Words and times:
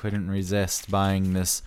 couldn't 0.00 0.30
resist 0.30 0.90
buying 0.90 1.34
this 1.34 1.62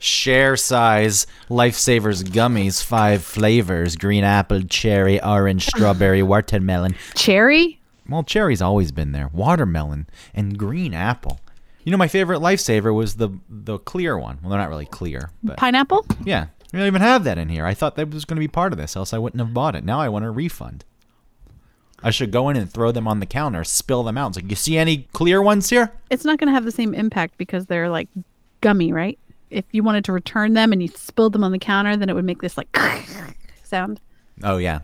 share 0.00 0.56
size 0.56 1.24
Lifesavers 1.48 2.24
gummies, 2.24 2.82
five 2.82 3.22
flavors 3.22 3.94
green 3.94 4.24
apple, 4.24 4.62
cherry, 4.62 5.22
orange, 5.22 5.66
strawberry, 5.72 6.20
watermelon. 6.20 6.96
Cherry? 7.14 7.78
Well, 8.08 8.24
cherry's 8.24 8.60
always 8.60 8.90
been 8.90 9.12
there. 9.12 9.30
Watermelon 9.32 10.08
and 10.34 10.58
green 10.58 10.94
apple. 10.94 11.38
You 11.84 11.92
know, 11.92 11.96
my 11.96 12.08
favorite 12.08 12.40
Lifesaver 12.40 12.92
was 12.92 13.14
the 13.14 13.28
the 13.48 13.78
clear 13.78 14.18
one. 14.18 14.40
Well, 14.42 14.50
they're 14.50 14.58
not 14.58 14.68
really 14.68 14.86
clear, 14.86 15.30
but 15.44 15.56
Pineapple? 15.56 16.06
yeah, 16.24 16.46
we 16.72 16.80
don't 16.80 16.88
even 16.88 17.02
have 17.02 17.22
that 17.22 17.38
in 17.38 17.48
here. 17.48 17.64
I 17.64 17.74
thought 17.74 17.94
that 17.94 18.10
was 18.10 18.24
going 18.24 18.34
to 18.34 18.40
be 18.40 18.48
part 18.48 18.72
of 18.72 18.78
this, 18.78 18.96
else 18.96 19.12
I 19.12 19.18
wouldn't 19.18 19.40
have 19.40 19.54
bought 19.54 19.76
it. 19.76 19.84
Now 19.84 20.00
I 20.00 20.08
want 20.08 20.24
a 20.24 20.30
refund. 20.32 20.84
I 22.02 22.10
should 22.10 22.30
go 22.30 22.48
in 22.48 22.56
and 22.56 22.70
throw 22.70 22.92
them 22.92 23.08
on 23.08 23.20
the 23.20 23.26
counter, 23.26 23.64
spill 23.64 24.02
them 24.02 24.18
out. 24.18 24.28
It's 24.28 24.36
like, 24.36 24.50
you 24.50 24.56
see 24.56 24.76
any 24.76 25.08
clear 25.12 25.40
ones 25.40 25.70
here? 25.70 25.92
It's 26.10 26.24
not 26.24 26.38
going 26.38 26.48
to 26.48 26.52
have 26.52 26.64
the 26.64 26.72
same 26.72 26.94
impact 26.94 27.38
because 27.38 27.66
they're 27.66 27.88
like 27.88 28.08
gummy, 28.60 28.92
right? 28.92 29.18
If 29.50 29.64
you 29.72 29.82
wanted 29.82 30.04
to 30.06 30.12
return 30.12 30.54
them 30.54 30.72
and 30.72 30.82
you 30.82 30.88
spilled 30.88 31.32
them 31.32 31.44
on 31.44 31.52
the 31.52 31.58
counter, 31.58 31.96
then 31.96 32.08
it 32.08 32.14
would 32.14 32.24
make 32.24 32.42
this 32.42 32.56
like 32.56 32.76
sound. 33.64 34.00
Oh 34.42 34.58
yeah, 34.58 34.80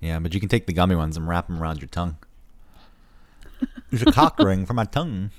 yeah. 0.00 0.18
But 0.18 0.32
you 0.34 0.40
can 0.40 0.48
take 0.48 0.66
the 0.66 0.72
gummy 0.72 0.94
ones 0.94 1.16
and 1.16 1.28
wrap 1.28 1.48
them 1.48 1.62
around 1.62 1.80
your 1.80 1.88
tongue. 1.88 2.16
There's 3.90 4.02
a 4.02 4.12
cock 4.12 4.38
ring 4.38 4.66
for 4.66 4.74
my 4.74 4.84
tongue. 4.84 5.30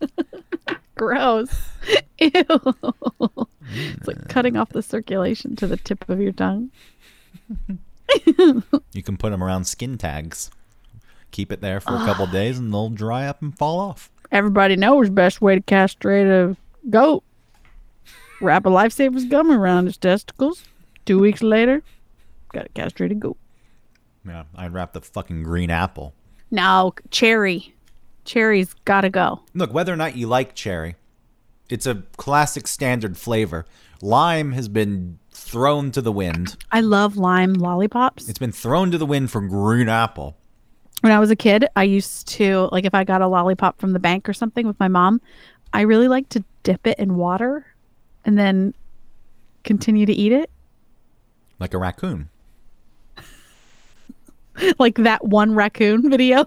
Gross. 0.94 1.54
Ew. 2.18 2.30
it's 2.30 4.06
like 4.06 4.28
cutting 4.28 4.56
off 4.56 4.70
the 4.70 4.82
circulation 4.82 5.56
to 5.56 5.66
the 5.66 5.76
tip 5.76 6.08
of 6.08 6.20
your 6.20 6.32
tongue. 6.32 6.70
You 8.92 9.02
can 9.02 9.16
put 9.16 9.30
them 9.30 9.42
around 9.42 9.64
skin 9.64 9.96
tags. 9.96 10.50
Keep 11.30 11.50
it 11.50 11.60
there 11.62 11.80
for 11.80 11.94
a 11.94 12.04
couple 12.04 12.26
ah. 12.28 12.32
days, 12.32 12.58
and 12.58 12.72
they'll 12.72 12.90
dry 12.90 13.26
up 13.26 13.40
and 13.40 13.56
fall 13.56 13.80
off. 13.80 14.10
Everybody 14.30 14.76
knows 14.76 15.08
best 15.08 15.40
way 15.40 15.54
to 15.54 15.62
castrate 15.62 16.26
a 16.26 16.56
goat. 16.90 17.24
Wrap 18.40 18.66
a 18.66 18.68
lifesaver's 18.68 19.24
gum 19.24 19.50
around 19.50 19.86
his 19.86 19.96
testicles. 19.96 20.64
Two 21.06 21.18
weeks 21.18 21.42
later, 21.42 21.82
got 22.52 22.66
a 22.66 22.68
castrated 22.70 23.20
goat. 23.20 23.38
Yeah, 24.26 24.44
I'd 24.54 24.72
wrap 24.72 24.92
the 24.92 25.00
fucking 25.00 25.42
green 25.42 25.70
apple. 25.70 26.14
No, 26.50 26.94
cherry. 27.10 27.74
Cherry's 28.24 28.74
gotta 28.84 29.10
go. 29.10 29.40
Look, 29.54 29.72
whether 29.72 29.92
or 29.92 29.96
not 29.96 30.16
you 30.16 30.26
like 30.26 30.54
cherry, 30.54 30.96
it's 31.68 31.86
a 31.86 32.02
classic 32.16 32.68
standard 32.68 33.16
flavor. 33.16 33.64
Lime 34.00 34.52
has 34.52 34.68
been 34.68 35.18
thrown 35.52 35.90
to 35.92 36.00
the 36.00 36.10
wind. 36.12 36.56
I 36.72 36.80
love 36.80 37.16
lime 37.16 37.52
lollipops. 37.54 38.28
It's 38.28 38.38
been 38.38 38.52
thrown 38.52 38.90
to 38.90 38.98
the 38.98 39.06
wind 39.06 39.30
for 39.30 39.40
green 39.42 39.88
apple. 39.88 40.36
when 41.02 41.12
I 41.12 41.20
was 41.20 41.30
a 41.30 41.36
kid, 41.36 41.66
I 41.76 41.82
used 41.84 42.26
to 42.38 42.68
like 42.72 42.84
if 42.86 42.94
I 42.94 43.04
got 43.04 43.20
a 43.22 43.28
lollipop 43.28 43.78
from 43.78 43.92
the 43.92 43.98
bank 44.00 44.28
or 44.28 44.32
something 44.32 44.66
with 44.66 44.80
my 44.80 44.88
mom, 44.88 45.20
I 45.72 45.82
really 45.82 46.08
like 46.08 46.28
to 46.30 46.42
dip 46.62 46.86
it 46.86 46.98
in 46.98 47.16
water 47.16 47.66
and 48.24 48.38
then 48.38 48.72
continue 49.64 50.06
to 50.06 50.12
eat 50.12 50.32
it. 50.32 50.50
Like 51.58 51.74
a 51.74 51.78
raccoon. 51.78 52.28
Like 54.78 54.96
that 54.96 55.24
one 55.24 55.54
raccoon 55.54 56.10
video. 56.10 56.44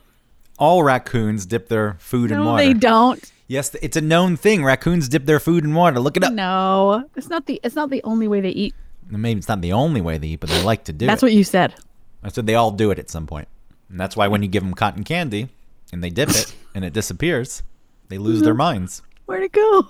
All 0.59 0.83
raccoons 0.83 1.45
dip 1.45 1.67
their 1.69 1.95
food 1.99 2.31
in 2.31 2.37
No, 2.37 2.45
water. 2.45 2.63
they 2.63 2.73
don't. 2.73 3.31
Yes, 3.47 3.75
it's 3.81 3.97
a 3.97 4.01
known 4.01 4.37
thing. 4.37 4.63
Raccoons 4.63 5.09
dip 5.09 5.25
their 5.25 5.39
food 5.39 5.63
in 5.63 5.73
water. 5.73 5.99
Look 5.99 6.15
it 6.15 6.23
up. 6.23 6.31
No, 6.33 7.03
it's 7.15 7.29
not 7.29 7.45
the 7.47 7.59
it's 7.63 7.75
not 7.75 7.89
the 7.89 8.01
only 8.03 8.27
way 8.27 8.41
they 8.41 8.49
eat. 8.51 8.75
Maybe 9.09 9.37
it's 9.37 9.47
not 9.47 9.61
the 9.61 9.73
only 9.73 10.01
way 10.01 10.17
they 10.17 10.29
eat, 10.29 10.39
but 10.39 10.49
they 10.49 10.63
like 10.63 10.85
to 10.85 10.93
do 10.93 11.05
That's 11.05 11.21
it. 11.21 11.25
what 11.25 11.33
you 11.33 11.43
said. 11.43 11.75
I 12.23 12.29
said 12.29 12.47
they 12.47 12.55
all 12.55 12.71
do 12.71 12.91
it 12.91 12.99
at 12.99 13.09
some 13.09 13.27
point. 13.27 13.47
And 13.89 13.99
that's 13.99 14.17
why 14.17 14.27
when 14.27 14.41
you 14.41 14.49
give 14.49 14.63
them 14.63 14.73
cotton 14.73 15.03
candy 15.03 15.49
and 15.93 16.03
they 16.03 16.09
dip 16.09 16.29
it 16.29 16.55
and 16.73 16.83
it 16.83 16.93
disappears, 16.93 17.61
they 18.09 18.17
lose 18.17 18.41
their 18.41 18.53
mm-hmm. 18.53 18.59
minds. 18.59 19.01
Where'd 19.25 19.43
it 19.43 19.51
go? 19.51 19.87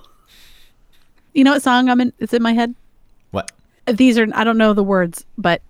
You 1.33 1.43
know 1.43 1.51
what 1.51 1.61
song 1.61 1.89
I'm 1.89 2.01
in? 2.01 2.13
It's 2.19 2.33
in 2.33 2.41
my 2.41 2.53
head. 2.53 2.75
What? 3.31 3.51
These 3.87 4.17
are 4.17 4.27
I 4.33 4.43
don't 4.43 4.57
know 4.57 4.73
the 4.73 4.83
words, 4.83 5.25
but 5.37 5.61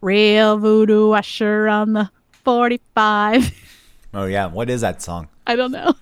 real 0.00 0.58
voodoo 0.58 1.12
usher 1.12 1.68
on 1.68 1.92
the 1.92 2.10
45. 2.44 3.58
Oh, 4.14 4.26
yeah. 4.26 4.44
What 4.44 4.68
is 4.68 4.82
that 4.82 5.00
song? 5.00 5.28
I 5.46 5.56
don't 5.56 5.72
know. 5.72 5.94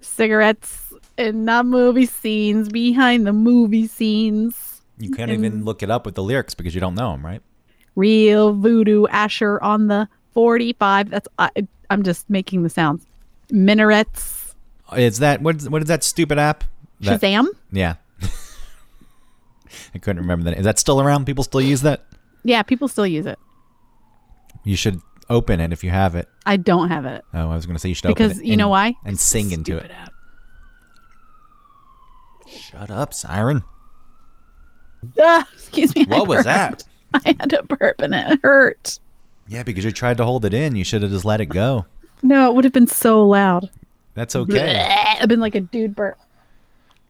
Cigarettes 0.00 0.92
in 1.16 1.44
the 1.44 1.62
movie 1.62 2.06
scenes, 2.06 2.68
behind 2.68 3.24
the 3.24 3.32
movie 3.32 3.86
scenes. 3.86 4.63
You 4.98 5.10
can't 5.10 5.30
even 5.30 5.64
look 5.64 5.82
it 5.82 5.90
up 5.90 6.06
with 6.06 6.14
the 6.14 6.22
lyrics 6.22 6.54
because 6.54 6.74
you 6.74 6.80
don't 6.80 6.94
know 6.94 7.12
them, 7.12 7.24
right? 7.24 7.42
Real 7.96 8.52
voodoo 8.52 9.06
Asher 9.08 9.60
on 9.62 9.88
the 9.88 10.08
45. 10.32 11.10
That's 11.10 11.28
I, 11.38 11.50
I'm 11.90 12.02
just 12.02 12.28
making 12.30 12.62
the 12.62 12.70
sounds. 12.70 13.06
Minarets. 13.50 14.54
Is 14.96 15.18
that 15.18 15.42
what? 15.42 15.56
Is, 15.56 15.68
what 15.68 15.82
is 15.82 15.88
that 15.88 16.04
stupid 16.04 16.38
app? 16.38 16.64
That- 17.00 17.20
Shazam. 17.20 17.46
Yeah. 17.72 17.94
I 19.94 19.98
couldn't 19.98 20.22
remember 20.22 20.44
that. 20.50 20.58
Is 20.58 20.64
that 20.64 20.78
still 20.78 21.00
around? 21.00 21.24
People 21.24 21.44
still 21.44 21.60
use 21.60 21.82
that? 21.82 22.04
Yeah, 22.44 22.62
people 22.62 22.88
still 22.88 23.06
use 23.06 23.26
it. 23.26 23.38
You 24.64 24.76
should 24.76 25.00
open 25.30 25.60
it 25.60 25.72
if 25.72 25.82
you 25.82 25.90
have 25.90 26.14
it. 26.14 26.28
I 26.46 26.56
don't 26.56 26.88
have 26.88 27.04
it. 27.06 27.24
Oh, 27.34 27.50
I 27.50 27.54
was 27.54 27.66
going 27.66 27.74
to 27.76 27.80
say 27.80 27.88
you 27.88 27.94
should 27.94 28.08
Because 28.08 28.32
open 28.32 28.44
it. 28.44 28.48
you 28.48 28.56
know 28.56 28.68
why? 28.68 28.94
And 29.04 29.18
sing 29.18 29.50
into 29.52 29.76
it. 29.76 29.90
Shut 32.46 32.90
up, 32.90 33.12
Siren. 33.14 33.62
Ah, 35.20 35.48
excuse 35.54 35.94
me. 35.94 36.06
I 36.10 36.18
What 36.18 36.28
was 36.28 36.44
that? 36.44 36.84
I 37.14 37.36
had 37.38 37.50
to 37.50 37.62
burp 37.62 38.00
and 38.00 38.14
it 38.14 38.40
hurt. 38.42 38.98
Yeah, 39.46 39.62
because 39.62 39.84
you 39.84 39.92
tried 39.92 40.16
to 40.18 40.24
hold 40.24 40.44
it 40.44 40.54
in. 40.54 40.74
You 40.76 40.84
should 40.84 41.02
have 41.02 41.10
just 41.10 41.24
let 41.24 41.40
it 41.40 41.46
go. 41.46 41.86
No, 42.22 42.50
it 42.50 42.54
would 42.54 42.64
have 42.64 42.72
been 42.72 42.86
so 42.86 43.24
loud. 43.26 43.70
That's 44.14 44.34
okay. 44.36 45.16
I've 45.20 45.28
been 45.28 45.40
like 45.40 45.54
a 45.54 45.60
dude 45.60 45.94
burp. 45.94 46.18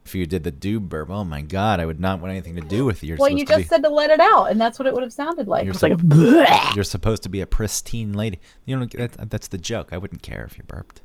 if 0.04 0.15
you 0.15 0.27
did 0.27 0.43
the 0.44 0.50
dude 0.50 0.88
burp, 0.88 1.10
oh 1.10 1.22
my 1.25 1.41
god, 1.43 1.78
I 1.81 1.87
would 1.87 2.00
not 2.00 2.21
want 2.21 2.33
anything 2.33 2.56
to 2.56 2.60
do 2.62 2.84
with 2.84 3.03
you. 3.03 3.09
You're 3.10 3.16
Well, 3.19 3.28
supposed 3.28 3.38
you 3.41 3.47
to 3.47 3.53
just 3.53 3.62
be, 3.62 3.69
said 3.69 3.83
to 3.84 3.88
let 3.91 4.10
it 4.10 4.21
out, 4.21 4.47
and 4.47 4.60
that's 4.60 4.78
what 4.78 4.87
it 4.88 4.94
would 4.94 5.03
have 5.03 5.12
sounded 5.12 5.47
like. 5.47 5.65
You're 5.65 5.71
It's 5.72 5.81
so- 5.81 5.88
like 5.88 5.99
a 6.03 6.72
You're 6.75 6.84
supposed 6.84 7.22
to 7.25 7.28
be 7.28 7.41
a 7.41 7.47
pristine 7.47 8.12
lady. 8.15 8.41
You 8.65 8.78
know 8.81 8.87
that, 8.87 9.31
that's 9.31 9.49
the 9.49 9.59
joke. 9.59 9.91
I 9.93 9.99
wouldn't 9.99 10.22
care 10.22 10.44
if 10.44 10.59
you 10.59 10.65
burped. 10.65 11.00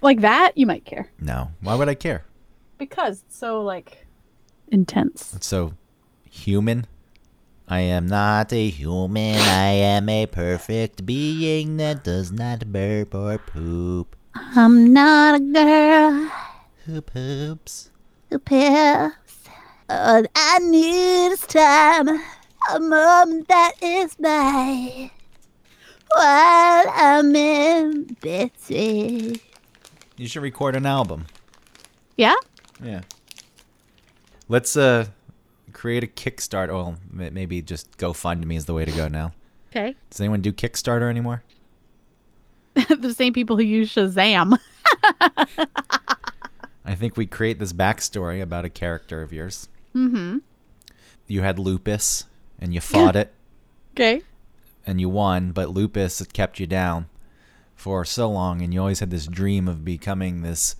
like 0.00 0.20
that. 0.20 0.52
You 0.56 0.66
might 0.66 0.84
care 0.84 1.10
No, 1.20 1.50
why 1.60 1.74
would 1.74 1.88
I 1.88 1.94
care? 1.94 2.24
because 2.78 3.24
so 3.28 3.62
like 3.62 4.03
intense. 4.68 5.34
It's 5.34 5.46
so 5.46 5.74
human. 6.28 6.86
I 7.68 7.80
am 7.80 8.06
not 8.06 8.52
a 8.52 8.68
human. 8.68 9.36
I 9.36 9.68
am 9.70 10.08
a 10.08 10.26
perfect 10.26 11.06
being 11.06 11.76
that 11.78 12.04
does 12.04 12.30
not 12.30 12.70
burp 12.72 13.14
or 13.14 13.38
poop. 13.38 14.16
I'm 14.34 14.92
not 14.92 15.36
a 15.36 15.40
girl 15.40 16.30
Who 16.84 17.00
poops? 17.00 17.90
who 18.30 18.38
poops. 18.38 19.44
All 19.88 20.24
I 20.34 20.58
need 20.60 21.28
is 21.32 21.40
time, 21.40 22.08
a 22.08 22.80
moment 22.80 23.48
that 23.48 23.72
is 23.80 24.18
mine. 24.18 25.10
While 26.14 26.84
I'm 26.94 27.34
in 27.36 28.16
between. 28.20 29.40
You 30.16 30.28
should 30.28 30.42
record 30.42 30.74
an 30.76 30.86
album. 30.86 31.26
Yeah. 32.16 32.34
Yeah. 32.82 33.02
Let's 34.54 34.76
uh 34.76 35.06
create 35.72 36.04
a 36.04 36.06
Kickstarter. 36.06 36.68
Well, 36.68 36.96
maybe 37.10 37.60
just 37.60 37.98
GoFundMe 37.98 38.56
is 38.56 38.66
the 38.66 38.72
way 38.72 38.84
to 38.84 38.92
go 38.92 39.08
now. 39.08 39.32
Okay. 39.72 39.96
Does 40.10 40.20
anyone 40.20 40.42
do 40.42 40.52
Kickstarter 40.52 41.10
anymore? 41.10 41.42
the 42.74 43.12
same 43.12 43.32
people 43.32 43.56
who 43.56 43.64
use 43.64 43.92
Shazam. 43.92 44.56
I 46.84 46.94
think 46.94 47.16
we 47.16 47.26
create 47.26 47.58
this 47.58 47.72
backstory 47.72 48.40
about 48.40 48.64
a 48.64 48.68
character 48.70 49.22
of 49.22 49.32
yours. 49.32 49.68
Mm-hmm. 49.92 50.38
You 51.26 51.40
had 51.42 51.58
lupus, 51.58 52.26
and 52.60 52.72
you 52.72 52.80
fought 52.80 53.16
it, 53.22 53.34
Okay. 53.96 54.22
and 54.86 55.00
you 55.00 55.08
won, 55.08 55.50
but 55.50 55.70
lupus 55.70 56.20
had 56.20 56.32
kept 56.32 56.60
you 56.60 56.68
down 56.68 57.06
for 57.74 58.04
so 58.04 58.30
long, 58.30 58.62
and 58.62 58.72
you 58.72 58.78
always 58.78 59.00
had 59.00 59.10
this 59.10 59.26
dream 59.26 59.66
of 59.66 59.84
becoming 59.84 60.42
this. 60.42 60.76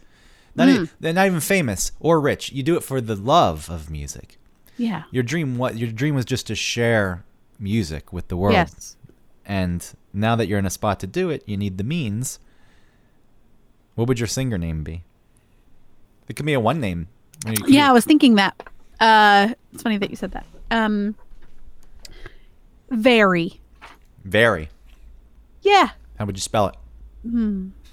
Not, 0.56 0.68
e- 0.68 0.88
not 1.00 1.26
even 1.26 1.40
famous 1.40 1.92
or 2.00 2.20
rich. 2.20 2.52
You 2.52 2.62
do 2.62 2.76
it 2.76 2.82
for 2.82 3.00
the 3.00 3.16
love 3.16 3.68
of 3.68 3.90
music. 3.90 4.38
Yeah. 4.76 5.04
Your 5.10 5.22
dream, 5.22 5.58
what 5.58 5.76
your 5.76 5.90
dream 5.90 6.14
was 6.14 6.24
just 6.24 6.46
to 6.48 6.54
share 6.54 7.24
music 7.58 8.12
with 8.12 8.28
the 8.28 8.36
world. 8.36 8.54
Yes. 8.54 8.96
And 9.44 9.86
now 10.12 10.36
that 10.36 10.46
you're 10.46 10.58
in 10.58 10.66
a 10.66 10.70
spot 10.70 11.00
to 11.00 11.06
do 11.06 11.30
it, 11.30 11.42
you 11.46 11.56
need 11.56 11.76
the 11.78 11.84
means. 11.84 12.38
What 13.94 14.08
would 14.08 14.18
your 14.18 14.26
singer 14.26 14.58
name 14.58 14.82
be? 14.82 15.04
It 16.28 16.36
could 16.36 16.46
be 16.46 16.54
a 16.54 16.60
one 16.60 16.80
name. 16.80 17.08
I 17.44 17.50
mean, 17.50 17.58
you 17.58 17.64
could 17.64 17.74
Yeah, 17.74 17.88
I 17.88 17.92
was 17.92 18.04
thinking 18.04 18.36
that. 18.36 18.68
Uh, 19.00 19.54
it's 19.72 19.82
funny 19.82 19.98
that 19.98 20.10
you 20.10 20.16
said 20.16 20.32
that. 20.32 20.46
Um, 20.70 21.14
very. 22.90 23.60
Very. 24.24 24.70
Yeah. 25.62 25.90
How 26.18 26.24
would 26.24 26.36
you 26.36 26.40
spell 26.40 26.68
it? 26.68 26.76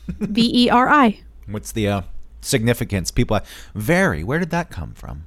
V 0.07 0.65
E 0.65 0.69
R 0.69 0.89
I. 0.89 1.19
What's 1.47 1.71
the 1.71 1.87
uh, 1.87 2.01
significance? 2.41 3.11
People, 3.11 3.37
are, 3.37 3.43
very. 3.75 4.23
Where 4.23 4.39
did 4.39 4.49
that 4.51 4.69
come 4.69 4.93
from? 4.93 5.25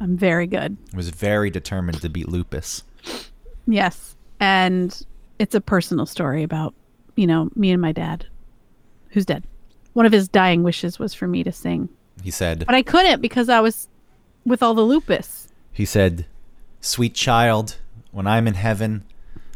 I'm 0.00 0.16
very 0.16 0.46
good. 0.46 0.76
I 0.92 0.96
Was 0.96 1.08
very 1.10 1.50
determined 1.50 2.00
to 2.02 2.08
beat 2.08 2.28
lupus. 2.28 2.82
Yes. 3.66 4.14
And 4.40 5.00
it's 5.38 5.54
a 5.54 5.60
personal 5.60 6.06
story 6.06 6.42
about, 6.42 6.74
you 7.16 7.26
know, 7.26 7.50
me 7.56 7.70
and 7.70 7.80
my 7.80 7.92
dad, 7.92 8.26
who's 9.10 9.24
dead. 9.26 9.44
one 9.94 10.04
of 10.06 10.12
his 10.12 10.28
dying 10.28 10.62
wishes 10.62 10.98
was 10.98 11.14
for 11.14 11.26
me 11.26 11.42
to 11.44 11.52
sing, 11.52 11.88
He 12.22 12.30
said, 12.30 12.64
but 12.66 12.74
I 12.74 12.82
couldn't 12.82 13.22
because 13.22 13.48
I 13.48 13.60
was 13.60 13.88
with 14.44 14.62
all 14.62 14.74
the 14.74 14.82
lupus. 14.82 15.48
he 15.72 15.84
said, 15.86 16.26
"Sweet 16.82 17.14
child, 17.14 17.76
when 18.12 18.26
I'm 18.26 18.46
in 18.46 18.54
heaven, 18.54 19.04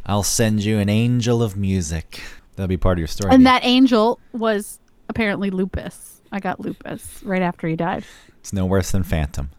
I'll 0.07 0.23
send 0.23 0.65
you 0.65 0.79
an 0.79 0.89
angel 0.89 1.43
of 1.43 1.57
music." 1.57 2.23
That'll 2.57 2.69
be 2.69 2.77
part 2.79 2.97
of 2.97 3.01
your 3.01 3.09
story. 3.09 3.35
And 3.35 3.45
that 3.47 3.65
angel 3.65 4.19
was 4.33 4.79
apparently 5.09 5.51
lupus. 5.51 6.20
I 6.33 6.41
got 6.41 6.61
lupus 6.61 7.23
right 7.25 7.43
after 7.43 7.67
he 7.69 7.77
died. 7.77 8.05
it's 8.41 8.53
no 8.53 8.65
worse 8.67 8.91
than 8.93 9.03
Phantom. 9.03 9.51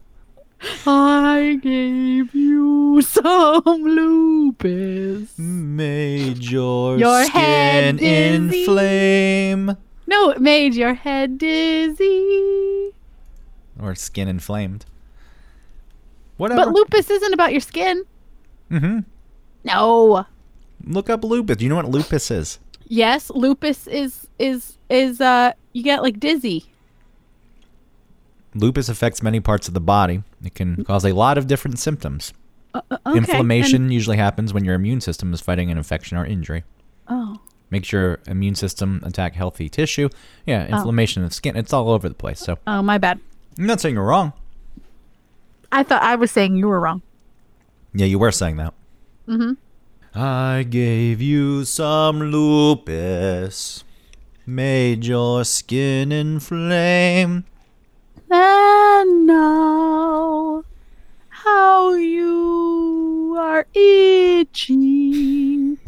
I 0.86 1.58
gave 1.60 2.34
you 2.34 3.02
some 3.02 3.62
lupus. 3.64 5.36
Made 5.38 6.38
your, 6.38 6.98
Your 6.98 7.24
skin 7.24 7.98
inflame. 7.98 9.76
No, 10.06 10.30
it 10.30 10.40
made 10.40 10.74
your 10.74 10.94
head 10.94 11.38
dizzy. 11.38 12.90
Or 13.80 13.94
skin 13.94 14.28
inflamed. 14.28 14.86
Whatever. 16.36 16.64
But 16.66 16.74
lupus 16.74 17.10
isn't 17.10 17.34
about 17.34 17.52
your 17.52 17.60
skin. 17.60 18.04
mm-hmm. 18.70 19.00
No. 19.64 20.26
Look 20.84 21.08
up 21.10 21.24
lupus. 21.24 21.56
Do 21.56 21.64
you 21.64 21.68
know 21.68 21.76
what 21.76 21.88
lupus 21.88 22.30
is? 22.30 22.58
Yes, 22.88 23.30
lupus 23.30 23.86
is 23.86 24.26
is 24.38 24.78
is 24.90 25.20
uh 25.20 25.52
you 25.72 25.82
get 25.82 26.02
like 26.02 26.18
dizzy. 26.20 26.66
Lupus 28.54 28.88
affects 28.88 29.22
many 29.22 29.40
parts 29.40 29.66
of 29.68 29.74
the 29.74 29.80
body. 29.80 30.22
It 30.44 30.54
can 30.54 30.84
cause 30.84 31.04
a 31.04 31.12
lot 31.12 31.38
of 31.38 31.46
different 31.46 31.78
symptoms. 31.78 32.34
Uh, 32.74 32.80
okay, 33.06 33.16
Inflammation 33.18 33.90
usually 33.90 34.16
happens 34.18 34.52
when 34.52 34.64
your 34.64 34.74
immune 34.74 35.00
system 35.00 35.32
is 35.32 35.40
fighting 35.40 35.70
an 35.70 35.78
infection 35.78 36.16
or 36.18 36.24
injury. 36.26 36.64
oh. 37.08 37.38
Makes 37.70 37.90
your 37.90 38.18
immune 38.26 38.54
system 38.54 39.00
attack 39.02 39.34
healthy 39.34 39.70
tissue. 39.70 40.10
Yeah, 40.44 40.66
inflammation 40.66 41.24
of 41.24 41.32
skin. 41.32 41.56
It's 41.56 41.72
all 41.72 41.88
over 41.88 42.06
the 42.06 42.14
place. 42.14 42.38
So 42.38 42.58
Oh, 42.66 42.82
my 42.82 42.98
bad. 42.98 43.18
I'm 43.58 43.64
not 43.64 43.80
saying 43.80 43.94
you're 43.94 44.04
wrong. 44.04 44.34
I 45.70 45.82
thought 45.82 46.02
I 46.02 46.16
was 46.16 46.30
saying 46.30 46.56
you 46.56 46.68
were 46.68 46.78
wrong. 46.78 47.00
Yeah, 47.94 48.04
you 48.04 48.18
were 48.18 48.30
saying 48.30 48.56
that. 48.58 48.74
Mm-hmm. 49.26 49.52
I 50.14 50.66
gave 50.68 51.22
you 51.22 51.64
some 51.64 52.20
lupus, 52.20 53.82
made 54.44 55.06
your 55.06 55.42
skin 55.42 56.12
inflame. 56.12 57.46
And 58.30 59.26
now 59.26 60.64
how 61.30 61.94
you 61.94 63.38
are 63.40 63.66
itching. 63.72 65.78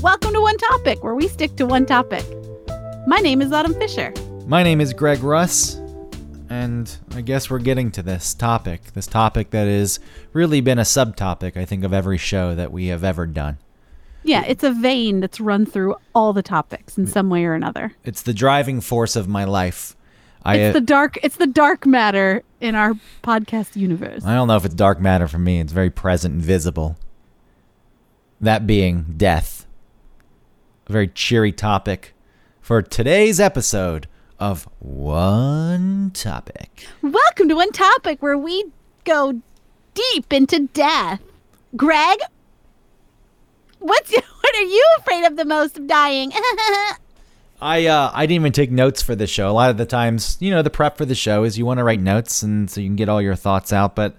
Welcome 0.00 0.34
to 0.34 0.40
One 0.40 0.56
Topic, 0.56 1.02
where 1.02 1.16
we 1.16 1.26
stick 1.26 1.56
to 1.56 1.66
one 1.66 1.84
topic. 1.84 2.24
My 3.08 3.18
name 3.18 3.42
is 3.42 3.52
Autumn 3.52 3.74
Fisher. 3.74 4.14
My 4.46 4.62
name 4.62 4.80
is 4.80 4.92
Greg 4.92 5.24
Russ, 5.24 5.80
and 6.54 6.96
I 7.12 7.20
guess 7.20 7.50
we're 7.50 7.58
getting 7.58 7.90
to 7.92 8.02
this 8.02 8.32
topic. 8.32 8.92
This 8.92 9.08
topic 9.08 9.50
that 9.50 9.66
has 9.66 9.98
really 10.32 10.60
been 10.60 10.78
a 10.78 10.82
subtopic, 10.82 11.56
I 11.56 11.64
think, 11.64 11.82
of 11.82 11.92
every 11.92 12.16
show 12.16 12.54
that 12.54 12.70
we 12.70 12.86
have 12.86 13.02
ever 13.02 13.26
done. 13.26 13.58
Yeah, 14.22 14.44
it's 14.46 14.62
a 14.62 14.70
vein 14.70 15.18
that's 15.20 15.40
run 15.40 15.66
through 15.66 15.96
all 16.14 16.32
the 16.32 16.42
topics 16.42 16.96
in 16.96 17.06
some 17.08 17.28
way 17.28 17.44
or 17.44 17.54
another. 17.54 17.94
It's 18.04 18.22
the 18.22 18.32
driving 18.32 18.80
force 18.80 19.16
of 19.16 19.26
my 19.28 19.44
life. 19.44 19.96
I, 20.44 20.56
It's 20.56 20.76
uh, 20.76 20.78
the 20.78 20.86
dark 20.86 21.18
it's 21.22 21.36
the 21.36 21.46
dark 21.46 21.86
matter 21.86 22.42
in 22.60 22.74
our 22.74 22.94
podcast 23.22 23.74
universe. 23.74 24.24
I 24.24 24.34
don't 24.34 24.46
know 24.46 24.56
if 24.56 24.64
it's 24.64 24.74
dark 24.74 25.00
matter 25.00 25.26
for 25.26 25.38
me. 25.38 25.58
It's 25.58 25.72
very 25.72 25.90
present 25.90 26.34
and 26.34 26.42
visible. 26.42 26.96
That 28.40 28.66
being 28.66 29.14
death. 29.16 29.66
A 30.86 30.92
very 30.92 31.08
cheery 31.08 31.52
topic 31.52 32.14
for 32.60 32.80
today's 32.80 33.40
episode 33.40 34.06
of 34.38 34.68
One 34.78 36.10
Topic. 36.12 36.86
Welcome 37.02 37.48
to 37.48 37.54
One 37.54 37.72
Topic, 37.72 38.22
where 38.22 38.36
we 38.36 38.64
go 39.04 39.40
deep 39.94 40.32
into 40.32 40.68
death. 40.72 41.20
Greg, 41.76 42.18
what's 43.78 44.12
what 44.40 44.56
are 44.56 44.62
you 44.62 44.86
afraid 44.98 45.24
of 45.24 45.36
the 45.36 45.44
most 45.44 45.78
of 45.78 45.86
dying? 45.86 46.32
I 47.60 47.86
uh, 47.86 48.10
I 48.12 48.26
didn't 48.26 48.42
even 48.42 48.52
take 48.52 48.70
notes 48.70 49.02
for 49.02 49.14
the 49.14 49.26
show. 49.26 49.48
A 49.48 49.52
lot 49.52 49.70
of 49.70 49.76
the 49.76 49.86
times, 49.86 50.36
you 50.40 50.50
know, 50.50 50.62
the 50.62 50.70
prep 50.70 50.98
for 50.98 51.04
the 51.04 51.14
show 51.14 51.44
is 51.44 51.56
you 51.56 51.64
want 51.64 51.78
to 51.78 51.84
write 51.84 52.00
notes 52.00 52.42
and 52.42 52.70
so 52.70 52.80
you 52.80 52.88
can 52.88 52.96
get 52.96 53.08
all 53.08 53.22
your 53.22 53.36
thoughts 53.36 53.72
out. 53.72 53.94
But 53.94 54.16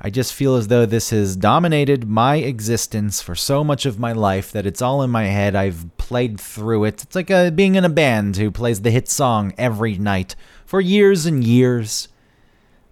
I 0.00 0.10
just 0.10 0.32
feel 0.32 0.54
as 0.54 0.68
though 0.68 0.86
this 0.86 1.10
has 1.10 1.34
dominated 1.34 2.08
my 2.08 2.36
existence 2.36 3.20
for 3.20 3.34
so 3.34 3.64
much 3.64 3.84
of 3.84 3.98
my 3.98 4.12
life 4.12 4.52
that 4.52 4.64
it's 4.66 4.80
all 4.80 5.02
in 5.02 5.10
my 5.10 5.24
head. 5.24 5.56
I've 5.56 5.86
played 5.98 6.40
through 6.40 6.84
it. 6.84 7.02
It's 7.02 7.16
like 7.16 7.30
uh 7.30 7.50
being 7.50 7.74
in 7.74 7.84
a 7.84 7.88
band 7.88 8.36
who 8.36 8.50
plays 8.50 8.82
the 8.82 8.92
hit 8.92 9.08
song 9.08 9.52
every 9.58 9.98
night 9.98 10.36
for 10.64 10.80
years 10.80 11.26
and 11.26 11.42
years. 11.42 12.08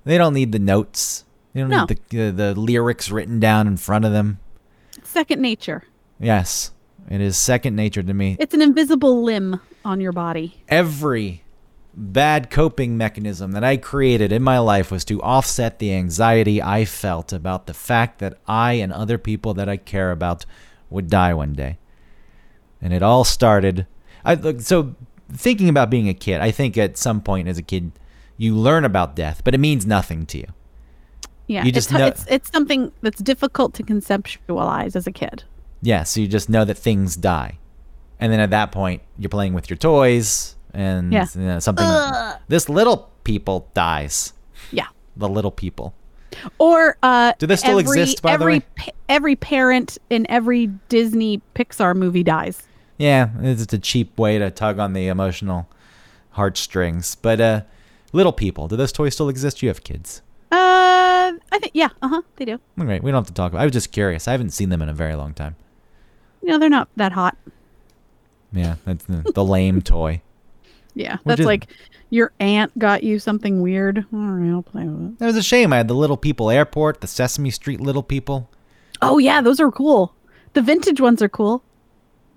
They 0.05 0.19
don't 0.19 0.35
need 0.35 0.51
the 0.53 0.59
notes. 0.59 1.25
They 1.53 1.61
don't 1.61 1.71
No. 1.71 1.85
need 1.85 1.89
the, 2.11 2.17
the 2.17 2.33
the 2.33 2.61
lyrics 2.61 3.11
written 3.11 3.39
down 3.39 3.67
in 3.69 3.77
front 3.77 4.05
of 4.05 4.13
them. 4.13 4.41
Second 5.05 5.41
nature. 5.41 5.85
Yes, 6.19 6.73
it 7.09 7.21
is 7.21 7.37
second 7.37 7.77
nature 7.77 8.03
to 8.03 8.15
me. 8.15 8.37
It's 8.41 8.53
an 8.55 8.63
invisible 8.63 9.23
limb 9.23 9.61
on 9.85 10.01
your 10.01 10.13
body. 10.13 10.57
every 10.69 11.43
bad 11.97 12.51
coping 12.51 12.97
mechanism 12.99 13.53
that 13.53 13.65
I 13.65 13.79
created 13.79 14.31
in 14.31 14.43
my 14.43 14.59
life 14.59 14.91
was 14.91 15.05
to 15.07 15.23
offset 15.23 15.79
the 15.79 15.95
anxiety 15.95 16.63
I 16.63 16.85
felt 16.85 17.33
about 17.33 17.67
the 17.67 17.75
fact 17.75 18.19
that 18.19 18.39
I 18.47 18.75
and 18.75 18.93
other 18.93 19.17
people 19.17 19.55
that 19.55 19.69
I 19.69 19.79
care 19.79 20.11
about 20.13 20.45
would 20.91 21.09
die 21.09 21.33
one 21.33 21.55
day. 21.55 21.79
And 22.83 22.93
it 22.93 23.03
all 23.03 23.25
started 23.25 23.87
I 24.25 24.35
look 24.35 24.61
so 24.61 24.95
thinking 25.33 25.69
about 25.69 25.89
being 25.89 26.09
a 26.09 26.15
kid, 26.15 26.41
I 26.41 26.51
think 26.51 26.77
at 26.77 26.97
some 26.99 27.21
point 27.23 27.49
as 27.49 27.59
a 27.59 27.63
kid 27.63 27.93
you 28.37 28.55
learn 28.55 28.85
about 28.85 29.17
death, 29.17 29.41
but 29.45 29.55
it 29.55 29.59
means 29.59 29.87
nothing 29.87 30.27
to 30.27 30.39
you. 30.39 30.47
Yeah, 31.47 31.65
You 31.65 31.73
just 31.73 31.91
it's, 31.91 31.99
know- 31.99 32.07
it's 32.07 32.27
it's 32.29 32.53
something 32.53 32.93
that's 33.01 33.23
difficult 33.23 33.73
to 33.75 33.83
conceptualize 33.83 34.97
as 34.97 35.07
a 35.07 35.13
kid. 35.13 35.45
Yeah, 35.81 36.03
so 36.03 36.21
you 36.21 36.29
just 36.29 36.49
know 36.51 36.65
that 36.65 36.77
things 36.77 37.17
die. 37.17 37.59
And 38.19 38.33
then 38.33 38.41
at 38.41 38.51
that 38.51 38.73
point, 38.73 39.03
you're 39.19 39.29
playing 39.29 39.55
with 39.55 39.71
your 39.71 39.77
toys 39.77 40.57
and 40.77 41.13
Yeah. 41.13 41.27
you 41.35 41.41
know, 41.41 41.59
something 41.59 41.87
this 42.49 42.69
little 42.69 43.11
people 43.25 43.69
dies. 43.75 44.33
Yeah. 44.71 44.87
The 45.17 45.29
little 45.29 45.51
people. 45.51 45.95
Or 46.59 46.99
uh, 47.03 47.33
Do 47.39 47.47
they 47.47 47.57
still 47.57 47.79
every, 47.79 48.01
exist, 48.01 48.21
by 48.23 48.37
the 48.37 48.45
way? 48.45 48.61
pa- 48.61 48.91
every 49.09 49.37
parent 49.37 49.97
in 50.11 50.27
every 50.31 50.67
Disney 50.89 51.41
Pixar 51.55 51.97
movie 51.97 52.23
dies. 52.23 52.63
Yeah, 52.99 53.31
it's 53.41 53.61
just 53.61 53.73
a 53.73 53.79
cheap 53.79 54.19
way 54.19 54.39
to 54.39 54.51
tug 54.51 54.79
on 54.79 54.93
the 54.93 55.09
emotional 55.09 55.67
heartstrings. 56.31 57.15
But 57.15 57.41
uh, 57.41 57.61
little 58.13 58.33
people, 58.33 58.69
do 58.69 58.77
those 58.77 58.93
toys 58.93 59.15
still 59.15 59.29
exist? 59.31 59.63
You 59.63 59.69
have 59.69 59.83
kids. 59.83 60.21
Uh, 60.53 61.33
I 61.53 61.59
think 61.59 61.73
yeah, 61.75 61.89
uh 62.03 62.09
huh, 62.09 62.23
they 62.37 62.45
do. 62.45 62.61
All 62.79 62.85
right, 62.87 63.03
we 63.03 63.11
don't 63.11 63.19
have 63.21 63.27
to 63.29 63.33
talk 63.35 63.53
about. 63.53 63.63
I 63.63 63.65
was 63.65 63.73
just 63.73 63.91
curious. 63.93 64.29
I 64.29 64.33
haven't 64.33 64.51
seen 64.51 64.69
them 64.69 64.83
in 64.83 64.89
a 64.89 64.95
very 64.95 65.15
long 65.15 65.33
time. 65.35 65.57
You 66.43 66.51
know, 66.51 66.59
they're 66.59 66.69
not 66.69 66.89
that 66.97 67.13
hot. 67.13 67.37
Yeah, 68.53 68.77
that's 68.85 69.05
the, 69.07 69.31
the 69.35 69.45
lame 69.45 69.83
toy. 69.83 70.21
Yeah, 70.97 71.19
that's 71.25 71.41
is- 71.41 71.47
like 71.47 71.69
your 72.11 72.33
aunt 72.41 72.77
got 72.79 73.05
you 73.05 73.19
something 73.19 73.61
weird. 73.61 73.99
All 74.13 74.19
right, 74.19 74.51
I'll 74.51 74.63
play 74.63 74.85
with 74.85 75.15
it. 75.21 75.23
It 75.23 75.27
was 75.27 75.37
a 75.37 75.43
shame. 75.43 75.73
I 75.73 75.77
had 75.77 75.89
the 75.89 75.95
Little 75.95 76.17
People 76.17 76.51
Airport, 76.51 77.01
the 77.01 77.07
Sesame 77.07 77.51
Street 77.51 77.81
Little 77.81 78.03
People. 78.03 78.51
Oh 79.03 79.19
yeah, 79.19 79.41
those 79.41 79.61
are 79.61 79.71
cool. 79.71 80.15
The 80.55 80.63
vintage 80.63 81.01
ones 81.01 81.21
are 81.21 81.29
cool. 81.29 81.63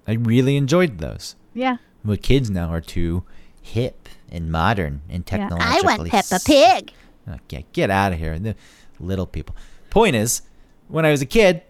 I 0.05 0.13
really 0.13 0.57
enjoyed 0.57 0.97
those. 0.97 1.35
Yeah. 1.53 1.77
But 2.03 2.21
kids 2.21 2.49
now 2.49 2.69
are 2.69 2.81
too 2.81 3.23
hip 3.61 4.09
and 4.29 4.51
modern 4.51 5.01
and 5.09 5.23
yeah. 5.25 5.37
technologically. 5.37 5.89
I 5.89 5.97
want 5.97 6.09
Peppa 6.09 6.39
Pig. 6.45 6.93
Okay, 7.29 7.65
get 7.73 7.89
out 7.89 8.11
of 8.11 8.19
here. 8.19 8.37
The 8.37 8.55
little 8.99 9.25
people. 9.25 9.55
Point 9.89 10.15
is, 10.15 10.41
when 10.87 11.05
I 11.05 11.11
was 11.11 11.21
a 11.21 11.25
kid, 11.25 11.61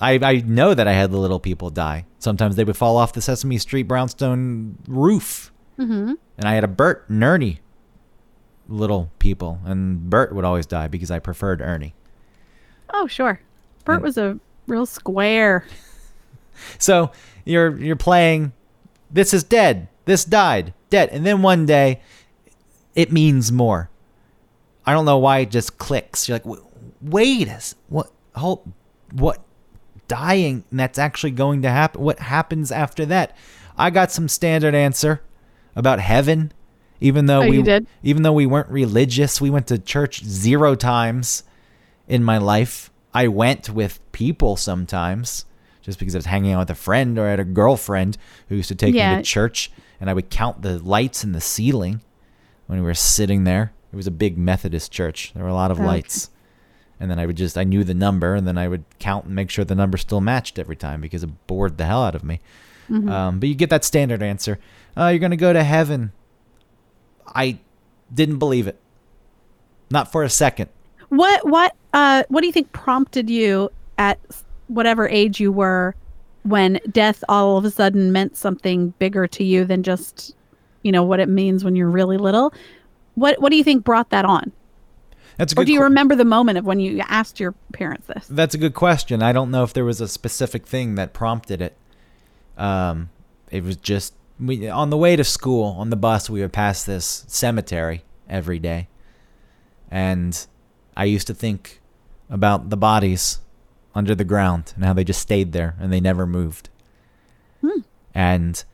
I, 0.00 0.18
I 0.22 0.36
know 0.46 0.74
that 0.74 0.86
I 0.86 0.92
had 0.92 1.10
the 1.10 1.18
little 1.18 1.40
people 1.40 1.70
die. 1.70 2.06
Sometimes 2.18 2.56
they 2.56 2.64
would 2.64 2.76
fall 2.76 2.96
off 2.96 3.12
the 3.12 3.22
Sesame 3.22 3.58
Street 3.58 3.84
brownstone 3.84 4.78
roof. 4.86 5.52
Mm-hmm. 5.78 6.14
And 6.38 6.44
I 6.44 6.54
had 6.54 6.64
a 6.64 6.68
Bert 6.68 7.04
and 7.08 7.22
Ernie 7.22 7.60
little 8.68 9.10
people. 9.18 9.60
And 9.64 10.10
Bert 10.10 10.34
would 10.34 10.44
always 10.44 10.66
die 10.66 10.88
because 10.88 11.10
I 11.10 11.18
preferred 11.18 11.60
Ernie. 11.62 11.94
Oh 12.92 13.06
sure. 13.06 13.40
Bert 13.84 13.96
And- 13.96 14.02
was 14.04 14.18
a 14.18 14.38
real 14.66 14.86
square. 14.86 15.64
So 16.80 17.12
you're 17.44 17.78
you're 17.78 17.94
playing. 17.94 18.52
This 19.12 19.32
is 19.32 19.44
dead. 19.44 19.86
This 20.06 20.24
died. 20.24 20.74
Dead. 20.90 21.08
And 21.10 21.24
then 21.24 21.40
one 21.40 21.66
day, 21.66 22.00
it 22.96 23.12
means 23.12 23.52
more. 23.52 23.90
I 24.84 24.92
don't 24.92 25.04
know 25.04 25.18
why 25.18 25.38
it 25.38 25.52
just 25.52 25.78
clicks. 25.78 26.28
You're 26.28 26.40
like, 26.44 26.58
wait, 27.00 27.46
a 27.46 27.52
s- 27.52 27.76
what? 27.88 28.10
Hold, 28.34 28.72
what? 29.12 29.40
Dying? 30.08 30.64
And 30.72 30.80
that's 30.80 30.98
actually 30.98 31.30
going 31.30 31.62
to 31.62 31.70
happen. 31.70 32.02
What 32.02 32.18
happens 32.18 32.72
after 32.72 33.06
that? 33.06 33.36
I 33.76 33.90
got 33.90 34.10
some 34.10 34.26
standard 34.26 34.74
answer 34.74 35.22
about 35.78 36.00
heaven. 36.00 36.52
Even 37.00 37.26
though 37.26 37.42
Oh, 37.44 37.48
we 37.48 37.62
did? 37.62 37.86
even 38.02 38.22
though 38.22 38.32
we 38.32 38.44
weren't 38.46 38.68
religious, 38.68 39.40
we 39.40 39.50
went 39.50 39.68
to 39.68 39.78
church 39.78 40.24
zero 40.24 40.74
times 40.74 41.44
in 42.08 42.24
my 42.24 42.38
life. 42.38 42.90
I 43.14 43.28
went 43.28 43.70
with 43.70 44.00
people 44.12 44.56
sometimes 44.56 45.44
just 45.80 45.98
because 46.00 46.14
I 46.14 46.18
was 46.18 46.26
hanging 46.26 46.52
out 46.52 46.58
with 46.60 46.70
a 46.70 46.74
friend 46.74 47.16
or 47.18 47.26
I 47.26 47.30
had 47.30 47.40
a 47.40 47.44
girlfriend 47.44 48.18
who 48.48 48.56
used 48.56 48.68
to 48.68 48.74
take 48.74 48.94
me 48.94 49.00
to 49.16 49.22
church 49.22 49.70
and 50.00 50.10
I 50.10 50.12
would 50.14 50.28
count 50.28 50.62
the 50.62 50.78
lights 50.80 51.22
in 51.24 51.32
the 51.32 51.40
ceiling 51.40 52.00
when 52.66 52.80
we 52.80 52.84
were 52.84 52.94
sitting 52.94 53.44
there. 53.44 53.72
It 53.92 53.96
was 53.96 54.06
a 54.08 54.10
big 54.12 54.36
Methodist 54.36 54.90
church. 54.92 55.32
There 55.34 55.44
were 55.44 55.48
a 55.50 55.54
lot 55.54 55.70
of 55.70 55.78
Okay. 55.78 55.86
lights. 55.86 56.30
And 57.00 57.08
then 57.10 57.20
I 57.20 57.26
would 57.26 57.36
just 57.36 57.56
I 57.56 57.62
knew 57.62 57.84
the 57.84 57.94
number 57.94 58.34
and 58.34 58.46
then 58.46 58.58
I 58.58 58.66
would 58.66 58.82
count 58.98 59.26
and 59.26 59.34
make 59.36 59.50
sure 59.50 59.64
the 59.64 59.76
number 59.76 59.96
still 59.96 60.20
matched 60.20 60.58
every 60.58 60.76
time 60.76 61.00
because 61.00 61.22
it 61.22 61.46
bored 61.46 61.78
the 61.78 61.84
hell 61.86 62.02
out 62.02 62.16
of 62.16 62.24
me. 62.24 62.40
Mm-hmm. 62.90 63.08
Um, 63.08 63.40
but 63.40 63.48
you 63.48 63.54
get 63.54 63.70
that 63.70 63.84
standard 63.84 64.22
answer. 64.22 64.58
Uh, 64.96 65.08
you're 65.08 65.18
gonna 65.18 65.36
go 65.36 65.52
to 65.52 65.62
heaven. 65.62 66.12
I 67.26 67.58
didn't 68.12 68.38
believe 68.38 68.66
it. 68.66 68.78
Not 69.90 70.10
for 70.12 70.22
a 70.22 70.30
second. 70.30 70.70
What 71.08 71.46
what 71.46 71.74
uh 71.92 72.24
what 72.28 72.40
do 72.42 72.46
you 72.46 72.52
think 72.52 72.72
prompted 72.72 73.30
you 73.30 73.70
at 73.96 74.18
whatever 74.68 75.08
age 75.08 75.40
you 75.40 75.50
were 75.50 75.94
when 76.42 76.78
death 76.90 77.24
all 77.28 77.56
of 77.56 77.64
a 77.64 77.70
sudden 77.70 78.12
meant 78.12 78.36
something 78.36 78.90
bigger 78.98 79.26
to 79.26 79.44
you 79.44 79.64
than 79.64 79.82
just 79.82 80.34
you 80.82 80.92
know 80.92 81.02
what 81.02 81.20
it 81.20 81.28
means 81.28 81.64
when 81.64 81.76
you're 81.76 81.90
really 81.90 82.16
little? 82.18 82.52
What 83.14 83.40
what 83.40 83.50
do 83.50 83.56
you 83.56 83.64
think 83.64 83.84
brought 83.84 84.10
that 84.10 84.24
on? 84.24 84.52
That's 85.38 85.52
a 85.52 85.60
Or 85.60 85.64
do 85.64 85.72
you 85.72 85.78
que- 85.78 85.84
remember 85.84 86.14
the 86.16 86.24
moment 86.24 86.58
of 86.58 86.64
when 86.64 86.80
you 86.80 87.00
asked 87.08 87.38
your 87.40 87.52
parents 87.72 88.06
this? 88.08 88.26
That's 88.28 88.54
a 88.54 88.58
good 88.58 88.74
question. 88.74 89.22
I 89.22 89.32
don't 89.32 89.50
know 89.50 89.62
if 89.62 89.72
there 89.72 89.84
was 89.84 90.00
a 90.00 90.08
specific 90.08 90.66
thing 90.66 90.96
that 90.96 91.12
prompted 91.12 91.62
it. 91.62 91.76
Um, 92.58 93.10
it 93.50 93.64
was 93.64 93.76
just 93.76 94.14
we 94.38 94.68
on 94.68 94.90
the 94.90 94.96
way 94.96 95.16
to 95.16 95.24
school 95.24 95.76
on 95.78 95.90
the 95.90 95.96
bus 95.96 96.28
we 96.28 96.40
would 96.42 96.52
pass 96.52 96.84
this 96.84 97.24
cemetery 97.28 98.04
every 98.28 98.58
day, 98.58 98.88
and 99.90 100.46
I 100.96 101.04
used 101.04 101.26
to 101.28 101.34
think 101.34 101.80
about 102.28 102.68
the 102.68 102.76
bodies 102.76 103.40
under 103.94 104.14
the 104.14 104.24
ground 104.24 104.72
and 104.76 104.84
how 104.84 104.92
they 104.92 105.04
just 105.04 105.22
stayed 105.22 105.52
there 105.52 105.74
and 105.80 105.92
they 105.92 106.00
never 106.00 106.26
moved. 106.26 106.68
And 108.14 108.64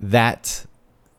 that 0.00 0.66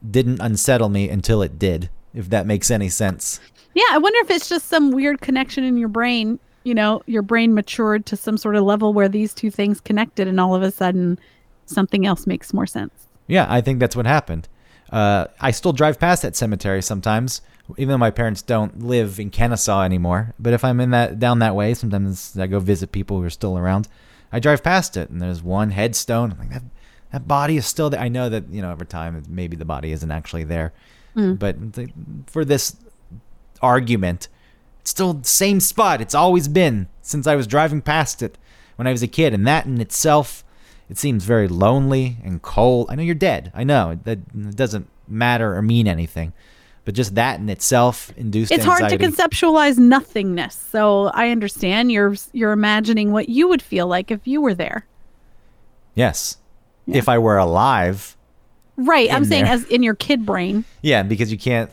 didn't 0.10 0.42
unsettle 0.42 0.90
me 0.90 1.08
until 1.08 1.42
it 1.42 1.58
did, 1.58 1.90
if 2.14 2.30
that 2.32 2.46
makes 2.46 2.70
any 2.70 2.90
sense. 2.90 3.40
Yeah, 3.74 3.86
I 3.92 3.98
wonder 3.98 4.20
if 4.20 4.30
it's 4.30 4.50
just 4.50 4.68
some 4.68 4.92
weird 4.92 5.22
connection 5.22 5.64
in 5.64 5.78
your 5.78 5.88
brain. 5.88 6.38
You 6.64 6.74
know, 6.74 7.02
your 7.06 7.22
brain 7.22 7.54
matured 7.54 8.06
to 8.08 8.18
some 8.18 8.38
sort 8.38 8.58
of 8.58 8.64
level 8.64 8.94
where 8.94 9.08
these 9.08 9.34
two 9.34 9.50
things 9.50 9.80
connected, 9.80 10.28
and 10.28 10.38
all 10.40 10.54
of 10.54 10.64
a 10.64 10.72
sudden, 10.72 11.18
something 11.66 12.06
else 12.06 12.28
makes 12.28 12.54
more 12.54 12.66
sense. 12.66 13.08
Yeah, 13.28 13.46
I 13.50 13.62
think 13.62 13.80
that's 13.80 13.96
what 13.96 14.06
happened. 14.06 14.48
Uh, 14.92 15.26
I 15.40 15.52
still 15.52 15.74
drive 15.74 16.00
past 16.00 16.22
that 16.22 16.36
cemetery 16.36 16.82
sometimes, 16.82 17.42
even 17.78 17.90
though 17.90 17.98
my 17.98 18.12
parents 18.12 18.42
don't 18.42 18.84
live 18.84 19.20
in 19.20 19.32
Kennesaw 19.32 19.82
anymore. 19.84 20.36
But 20.38 20.54
if 20.54 20.64
I'm 20.64 20.80
in 20.80 20.92
that 20.92 21.20
down 21.20 21.40
that 21.40 21.56
way, 21.56 21.74
sometimes 21.74 22.38
I 22.38 22.48
go 22.48 22.60
visit 22.60 22.92
people 22.92 23.18
who 23.18 23.24
are 23.24 23.32
still 23.32 23.58
around. 23.58 23.88
I 24.32 24.40
drive 24.40 24.64
past 24.64 24.98
it, 24.98 25.10
and 25.10 25.22
there's 25.22 25.42
one 25.42 25.72
headstone. 25.72 26.32
I'm 26.32 26.40
like 26.40 26.50
that 26.52 26.64
that 27.12 27.28
body 27.28 27.58
is 27.58 27.66
still 27.66 27.90
there. 27.92 28.00
I 28.00 28.08
know 28.10 28.28
that 28.30 28.50
you 28.50 28.62
know 28.62 28.72
over 28.72 28.86
time 28.86 29.24
maybe 29.30 29.56
the 29.56 29.66
body 29.66 29.92
isn't 29.92 30.12
actually 30.12 30.44
there, 30.44 30.74
but 31.36 31.74
th- 31.74 31.90
for 32.28 32.44
this 32.44 32.76
argument, 33.62 34.28
it's 34.82 34.90
still 34.92 35.14
the 35.14 35.28
same 35.28 35.60
spot. 35.60 36.02
It's 36.02 36.16
always 36.16 36.48
been 36.48 36.88
since 37.02 37.28
I 37.28 37.36
was 37.36 37.48
driving 37.48 37.82
past 37.82 38.22
it 38.22 38.38
when 38.76 38.88
I 38.88 38.92
was 38.92 39.04
a 39.04 39.08
kid, 39.08 39.34
and 39.34 39.48
that 39.48 39.66
in 39.66 39.80
itself, 39.80 40.43
it 40.94 41.00
seems 41.00 41.26
very 41.26 41.48
lonely 41.48 42.18
and 42.24 42.40
cold. 42.44 42.86
I 42.92 42.94
know 42.94 43.02
you're 43.02 43.16
dead. 43.16 43.52
I 43.56 43.64
know 43.64 43.98
that 44.04 44.20
it 44.36 44.56
doesn't 44.56 44.88
matter 45.08 45.56
or 45.56 45.64
mean 45.64 45.88
anything, 45.88 46.34
but 46.86 46.94
just 46.94 47.16
that 47.16 47.40
in 47.40 47.50
itself 47.50 48.14
induced. 48.16 48.52
It's 48.52 48.64
hard 48.64 48.88
to 48.90 49.00
conceptualize 49.00 49.80
nothingness. 49.80 50.54
So 50.54 51.06
I 51.16 51.30
understand 51.32 51.92
you're 51.92 52.14
you're 52.32 52.52
imagining 52.52 53.12
what 53.12 53.28
you 53.28 53.48
would 53.48 53.64
feel 53.64 53.88
like 53.88 54.12
if 54.12 54.28
you 54.28 54.40
were 54.40 54.54
there. 54.54 54.86
Yes, 55.96 56.38
if 56.86 57.10
I 57.10 57.18
were 57.18 57.38
alive. 57.40 58.16
Right. 58.78 59.12
I'm 59.12 59.24
In 59.24 59.30
saying 59.30 59.46
as 59.46 59.66
in 59.70 59.82
your 59.82 59.96
kid 59.96 60.28
brain, 60.28 60.64
Yeah, 60.84 61.02
because 61.02 61.32
you 61.32 61.40
can't 61.40 61.72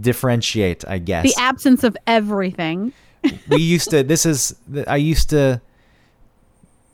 differentiate. 0.00 0.84
I 0.86 0.98
guess 0.98 1.24
the 1.24 1.34
absence 1.42 1.82
of 1.82 1.96
everything. 2.06 2.92
we 3.48 3.60
used 3.60 3.90
to 3.90 4.04
this 4.04 4.24
is 4.24 4.54
i 4.86 4.94
used 4.96 5.28
to 5.28 5.60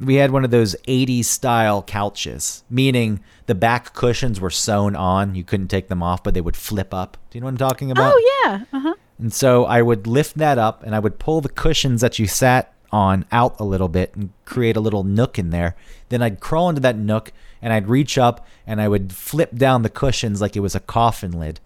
we 0.04 0.16
had 0.16 0.30
one 0.30 0.44
of 0.44 0.50
those 0.50 0.74
80s 0.86 1.24
style 1.26 1.82
couches 1.82 2.64
meaning 2.70 3.20
the 3.46 3.54
back 3.54 3.94
cushions 3.94 4.40
were 4.40 4.50
sewn 4.50 4.94
on 4.96 5.34
you 5.34 5.44
couldn't 5.44 5.68
take 5.68 5.88
them 5.88 6.02
off 6.02 6.22
but 6.22 6.34
they 6.34 6.40
would 6.40 6.56
flip 6.56 6.92
up 6.94 7.16
do 7.30 7.36
you 7.38 7.40
know 7.40 7.46
what 7.46 7.50
i'm 7.52 7.56
talking 7.56 7.90
about 7.90 8.12
Oh 8.16 8.42
yeah. 8.44 8.64
Uh-huh. 8.72 8.94
and 9.18 9.32
so 9.32 9.64
i 9.64 9.80
would 9.82 10.06
lift 10.06 10.36
that 10.38 10.58
up 10.58 10.82
and 10.82 10.94
i 10.94 10.98
would 10.98 11.18
pull 11.18 11.40
the 11.40 11.48
cushions 11.48 12.00
that 12.00 12.18
you 12.18 12.26
sat 12.26 12.72
on 12.92 13.24
out 13.32 13.58
a 13.58 13.64
little 13.64 13.88
bit 13.88 14.14
and 14.14 14.30
create 14.44 14.76
a 14.76 14.80
little 14.80 15.02
nook 15.04 15.38
in 15.38 15.50
there 15.50 15.74
then 16.10 16.22
i'd 16.22 16.40
crawl 16.40 16.68
into 16.68 16.80
that 16.80 16.96
nook 16.96 17.32
and 17.60 17.72
i'd 17.72 17.88
reach 17.88 18.16
up 18.18 18.46
and 18.66 18.80
i 18.80 18.86
would 18.88 19.12
flip 19.12 19.54
down 19.56 19.82
the 19.82 19.90
cushions 19.90 20.40
like 20.40 20.54
it 20.56 20.60
was 20.60 20.74
a 20.74 20.80
coffin 20.80 21.32
lid 21.32 21.58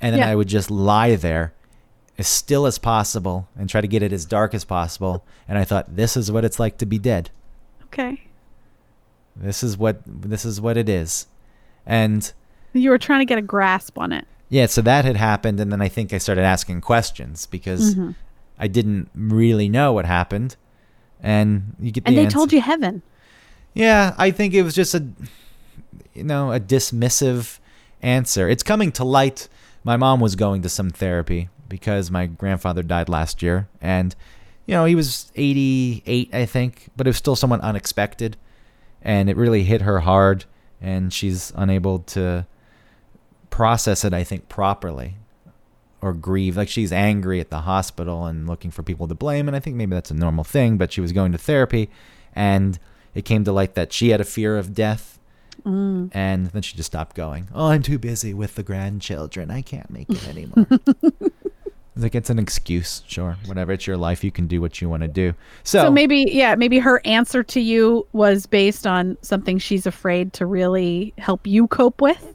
and 0.00 0.12
then 0.12 0.20
Yeah. 0.20 0.28
i 0.30 0.34
would 0.34 0.48
just 0.48 0.70
lie 0.70 1.14
there 1.16 1.52
as 2.18 2.28
still 2.28 2.66
as 2.66 2.76
possible 2.78 3.48
and 3.56 3.68
try 3.70 3.80
to 3.80 3.88
get 3.88 4.02
it 4.02 4.12
as 4.12 4.26
dark 4.26 4.52
as 4.52 4.62
possible. 4.62 5.24
And 5.48 5.56
I 5.56 5.64
thought, 5.64 5.96
this 5.96 6.18
is 6.18 6.30
what 6.30 6.44
it's 6.44 6.60
like 6.60 6.76
to 6.76 6.84
be 6.84 6.98
dead. 6.98 7.30
Okay. 7.92 8.22
This 9.36 9.62
is 9.62 9.76
what 9.76 10.02
this 10.06 10.44
is 10.44 10.60
what 10.60 10.76
it 10.76 10.88
is. 10.88 11.26
And 11.86 12.32
You 12.72 12.90
were 12.90 12.98
trying 12.98 13.20
to 13.20 13.24
get 13.24 13.38
a 13.38 13.42
grasp 13.42 13.98
on 13.98 14.12
it. 14.12 14.26
yeah, 14.48 14.66
so 14.66 14.82
that 14.82 15.04
had 15.04 15.16
happened, 15.16 15.60
and 15.60 15.72
then 15.72 15.80
I 15.80 15.88
think 15.88 16.12
I 16.12 16.18
started 16.18 16.42
asking 16.44 16.80
questions 16.82 17.46
because 17.46 17.94
Mm-hmm. 17.94 18.10
I 18.58 18.68
didn't 18.68 19.08
really 19.14 19.68
know 19.70 19.92
what 19.94 20.04
happened. 20.04 20.56
And 21.22 21.74
you 21.80 21.90
get 21.90 22.04
the 22.04 22.08
And 22.08 22.16
they 22.18 22.24
answer. 22.24 22.34
told 22.34 22.52
you 22.52 22.60
heaven. 22.60 23.02
Yeah, 23.72 24.14
I 24.18 24.30
think 24.30 24.52
it 24.52 24.62
was 24.62 24.74
just 24.74 24.94
a, 24.94 25.06
you 26.14 26.24
know, 26.24 26.52
a 26.52 26.60
dismissive 26.60 27.58
answer. 28.02 28.48
It's 28.50 28.62
coming 28.62 28.92
to 28.92 29.04
light. 29.04 29.48
My 29.82 29.96
mom 29.96 30.20
was 30.20 30.36
going 30.36 30.60
to 30.62 30.68
some 30.68 30.90
therapy 30.90 31.48
because 31.68 32.10
my 32.10 32.26
grandfather 32.26 32.82
died 32.82 33.08
last 33.08 33.42
year, 33.42 33.68
and 33.80 34.14
you 34.66 34.74
know 34.74 34.84
he 34.84 34.94
was 34.94 35.30
88, 35.36 36.34
I 36.34 36.46
think, 36.46 36.88
but 36.96 37.06
it 37.06 37.10
was 37.10 37.16
still 37.16 37.36
somewhat 37.36 37.60
unexpected, 37.60 38.36
and 39.02 39.28
it 39.28 39.36
really 39.36 39.64
hit 39.64 39.82
her 39.82 40.00
hard, 40.00 40.44
and 40.80 41.12
she's 41.12 41.52
unable 41.56 42.00
to 42.00 42.46
process 43.50 44.04
it, 44.04 44.14
I 44.14 44.24
think, 44.24 44.48
properly 44.48 45.16
or 46.00 46.12
grieve. 46.12 46.56
Like 46.56 46.68
she's 46.68 46.92
angry 46.92 47.40
at 47.40 47.50
the 47.50 47.60
hospital 47.60 48.24
and 48.24 48.46
looking 48.46 48.70
for 48.70 48.82
people 48.82 49.06
to 49.08 49.14
blame. 49.14 49.48
And 49.48 49.56
I 49.56 49.60
think 49.60 49.76
maybe 49.76 49.94
that's 49.94 50.10
a 50.10 50.14
normal 50.14 50.44
thing, 50.44 50.78
but 50.78 50.92
she 50.92 51.00
was 51.00 51.12
going 51.12 51.32
to 51.32 51.38
therapy 51.38 51.90
and 52.34 52.78
it 53.14 53.22
came 53.22 53.44
to 53.44 53.52
light 53.52 53.74
that 53.74 53.92
she 53.92 54.10
had 54.10 54.20
a 54.20 54.24
fear 54.24 54.56
of 54.56 54.74
death. 54.74 55.18
Mm. 55.64 56.10
And 56.12 56.46
then 56.46 56.62
she 56.62 56.74
just 56.76 56.86
stopped 56.86 57.14
going. 57.14 57.48
Oh, 57.54 57.66
I'm 57.66 57.82
too 57.82 57.98
busy 57.98 58.32
with 58.32 58.54
the 58.54 58.62
grandchildren. 58.62 59.50
I 59.50 59.60
can't 59.60 59.90
make 59.90 60.08
it 60.08 60.26
anymore. 60.26 60.66
like 61.96 62.14
it's 62.14 62.30
an 62.30 62.38
excuse, 62.38 63.02
sure. 63.06 63.36
Whatever. 63.46 63.72
It's 63.72 63.86
your 63.86 63.96
life. 63.96 64.22
You 64.24 64.30
can 64.30 64.46
do 64.46 64.60
what 64.60 64.80
you 64.80 64.88
want 64.88 65.02
to 65.02 65.08
do. 65.08 65.34
So, 65.64 65.84
So 65.84 65.90
maybe, 65.90 66.26
yeah, 66.30 66.54
maybe 66.54 66.78
her 66.78 67.00
answer 67.04 67.42
to 67.42 67.60
you 67.60 68.06
was 68.12 68.46
based 68.46 68.86
on 68.86 69.16
something 69.22 69.58
she's 69.58 69.86
afraid 69.86 70.32
to 70.34 70.46
really 70.46 71.12
help 71.18 71.46
you 71.46 71.66
cope 71.66 72.00
with. 72.00 72.34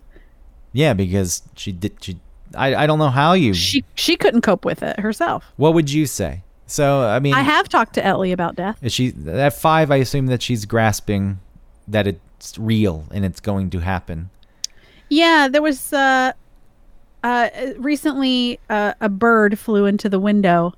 yeah, 0.74 0.93
because 0.93 1.41
she 1.55 1.71
did. 1.71 1.93
She. 2.01 2.17
I. 2.55 2.75
I 2.75 2.88
don't 2.88 3.00
know 3.00 3.09
how 3.09 3.33
you. 3.33 3.53
She 3.53 3.83
she 3.95 4.15
couldn't 4.17 4.41
cope 4.41 4.65
with 4.65 4.83
it 4.83 5.00
herself. 5.00 5.45
what 5.57 5.74
would 5.74 5.89
you 5.91 6.05
say? 6.05 6.43
So 6.67 7.01
I 7.01 7.19
mean, 7.19 7.33
I 7.33 7.41
have 7.41 7.69
talked 7.69 7.93
to 7.93 8.05
Ellie 8.05 8.31
about 8.31 8.55
death. 8.55 8.77
Is 8.81 8.91
she 8.93 9.13
at 9.27 9.53
five? 9.53 9.89
I 9.91 9.97
assume 9.97 10.25
that 10.27 10.41
she's 10.41 10.65
grasping 10.65 11.39
that 11.88 12.07
it's 12.07 12.57
real 12.57 13.05
and 13.12 13.24
it's 13.24 13.39
going 13.39 13.69
to 13.71 13.79
happen. 13.79 14.29
Yeah, 15.09 15.47
there 15.51 15.62
was 15.62 15.93
uh, 15.93 16.33
uh, 17.25 17.50
recently 17.77 18.60
uh, 18.70 18.94
a 19.01 19.10
bird 19.10 19.58
flew 19.58 19.88
into 19.88 20.08
the 20.08 20.20
window, 20.20 20.72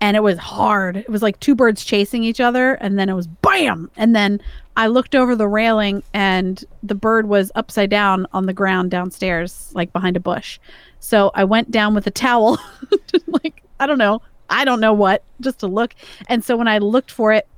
and 0.00 0.16
it 0.16 0.22
was 0.22 0.38
hard. 0.38 0.96
It 0.96 1.08
was 1.08 1.20
like 1.20 1.40
two 1.40 1.56
birds 1.56 1.84
chasing 1.84 2.22
each 2.22 2.40
other, 2.40 2.74
and 2.74 2.96
then 2.96 3.08
it 3.08 3.14
was 3.14 3.26
bam. 3.26 3.90
And 3.96 4.14
then 4.14 4.40
I 4.76 4.86
looked 4.86 5.16
over 5.16 5.34
the 5.34 5.48
railing, 5.48 6.04
and 6.14 6.64
the 6.84 6.94
bird 6.94 7.28
was 7.28 7.50
upside 7.56 7.90
down 7.90 8.28
on 8.32 8.46
the 8.46 8.52
ground 8.52 8.92
downstairs, 8.92 9.72
like 9.74 9.92
behind 9.92 10.16
a 10.16 10.20
bush. 10.20 10.60
So 11.00 11.32
I 11.34 11.42
went 11.42 11.72
down 11.72 11.92
with 11.92 12.06
a 12.06 12.12
towel, 12.12 12.60
like 13.26 13.64
I 13.80 13.88
don't 13.88 13.98
know, 13.98 14.22
I 14.48 14.64
don't 14.64 14.78
know 14.78 14.92
what, 14.92 15.24
just 15.40 15.58
to 15.58 15.66
look. 15.66 15.92
And 16.28 16.44
so 16.44 16.56
when 16.56 16.68
I 16.68 16.78
looked 16.78 17.10
for 17.10 17.32
it, 17.32 17.48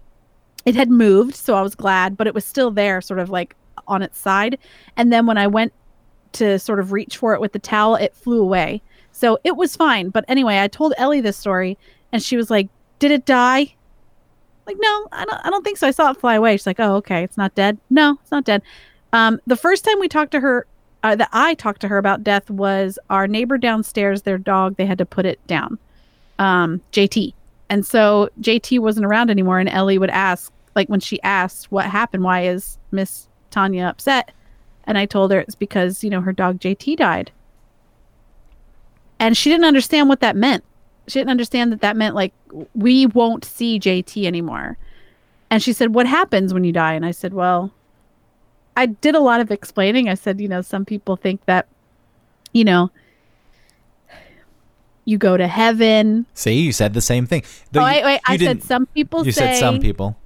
it 0.65 0.75
had 0.75 0.89
moved, 0.89 1.35
so 1.35 1.55
I 1.55 1.61
was 1.61 1.75
glad, 1.75 2.17
but 2.17 2.27
it 2.27 2.33
was 2.33 2.47
still 2.47 2.71
there, 2.71 3.03
sort 3.03 3.21
of 3.21 3.29
like 3.29 3.55
on 3.87 4.01
its 4.01 4.19
side. 4.19 4.57
And 4.97 5.13
then 5.13 5.27
when 5.27 5.37
I 5.37 5.49
went 5.49 5.75
to 6.33 6.59
sort 6.59 6.81
of 6.81 6.93
reach 6.93 7.17
for 7.17 7.35
it 7.35 7.41
with 7.41 7.53
the 7.53 7.59
towel, 7.59 7.97
it 7.97 8.15
flew 8.15 8.41
away. 8.41 8.83
So 9.13 9.39
it 9.45 9.57
was 9.57 9.77
fine. 9.77 10.11
But 10.11 10.25
anyway, 10.29 10.61
I 10.61 10.69
told 10.69 10.95
Ellie 10.97 11.21
this 11.21 11.37
story, 11.37 11.77
and 12.13 12.23
she 12.23 12.37
was 12.37 12.51
like, 12.51 12.69
"Did 12.99 13.11
it 13.11 13.27
die?" 13.27 13.75
Like, 14.67 14.77
no, 14.79 15.09
I 15.13 15.25
don't. 15.25 15.41
I 15.45 15.51
don't 15.51 15.65
think 15.65 15.79
so. 15.79 15.89
I 15.89 15.91
saw 15.91 16.11
it 16.11 16.17
fly 16.17 16.35
away. 16.35 16.57
She's 16.57 16.67
like, 16.67 16.81
"Oh, 16.81 16.97
okay, 16.97 17.25
it's 17.25 17.37
not 17.37 17.55
dead." 17.55 17.79
No, 17.91 18.19
it's 18.23 18.31
not 18.31 18.45
dead. 18.45 18.63
Um, 19.13 19.41
the 19.47 19.57
first 19.57 19.85
time 19.85 19.99
we 19.99 20.09
talked 20.09 20.31
to 20.33 20.41
her, 20.41 20.67
uh, 21.03 21.17
that 21.17 21.29
I 21.33 21.55
talked 21.55 21.81
to 21.81 21.89
her 21.89 21.99
about 21.99 22.23
death 22.23 22.49
was 22.51 22.99
our 23.09 23.27
neighbor 23.27 23.59
downstairs. 23.59 24.23
Their 24.23 24.39
dog, 24.39 24.77
they 24.77 24.87
had 24.87 24.99
to 24.99 25.07
put 25.07 25.27
it 25.27 25.45
down. 25.47 25.79
Um, 26.39 26.81
JT, 26.93 27.35
And 27.69 27.85
so 27.85 28.31
JT 28.41 28.79
wasn't 28.79 29.07
around 29.07 29.31
anymore, 29.31 29.59
and 29.59 29.69
Ellie 29.69 29.99
would 29.99 30.11
ask, 30.11 30.53
like 30.75 30.89
when 30.89 31.01
she 31.01 31.21
asked 31.23 31.71
what 31.71 31.87
happened, 31.87 32.23
why 32.23 32.43
is 32.43 32.79
Miss 32.93 33.27
Tanya 33.51 33.85
upset? 33.85 34.33
And 34.91 34.99
I 34.99 35.07
told 35.07 35.31
her 35.31 35.39
it's 35.39 35.55
because, 35.55 36.03
you 36.03 36.11
know, 36.11 36.21
her 36.21 36.33
dog 36.33 36.59
JT 36.59 36.97
died. 36.97 37.31
And 39.21 39.37
she 39.37 39.49
didn't 39.49 39.67
understand 39.67 40.09
what 40.09 40.19
that 40.19 40.35
meant. 40.35 40.65
She 41.07 41.21
didn't 41.21 41.31
understand 41.31 41.71
that 41.71 41.81
that 41.81 41.97
meant 41.97 42.17
like 42.17 42.33
we 42.75 43.07
won't 43.07 43.45
see 43.45 43.79
JT 43.79 44.25
anymore. 44.27 44.79
And 45.49 45.63
she 45.63 45.73
said, 45.73 45.95
What 45.95 46.09
happens 46.09 46.53
when 46.53 46.65
you 46.65 46.73
die? 46.73 46.95
And 46.95 47.07
I 47.07 47.13
said, 47.13 47.33
Well, 47.35 47.73
I 48.77 48.87
did 48.87 49.15
a 49.15 49.21
lot 49.21 49.41
of 49.41 49.53
explaining. 49.53 50.09
I 50.09 50.15
said, 50.15 50.41
You 50.41 50.49
know, 50.49 50.61
some 50.61 50.85
people 50.85 51.15
think 51.15 51.45
that, 51.47 51.69
you 52.53 52.65
know, 52.65 52.91
you 55.05 55.19
go 55.19 55.37
to 55.37 55.47
heaven. 55.47 56.27
See, 56.35 56.61
you 56.63 56.73
said 56.73 56.95
the 56.95 57.01
same 57.01 57.27
thing. 57.27 57.45
Oh, 57.77 57.79
you- 57.79 57.85
wait, 57.87 58.05
wait. 58.05 58.21
I 58.27 58.37
said 58.37 58.65
some 58.65 58.87
people 58.87 59.25
You 59.25 59.31
say 59.31 59.53
said 59.55 59.61
some 59.61 59.79
people. 59.79 60.17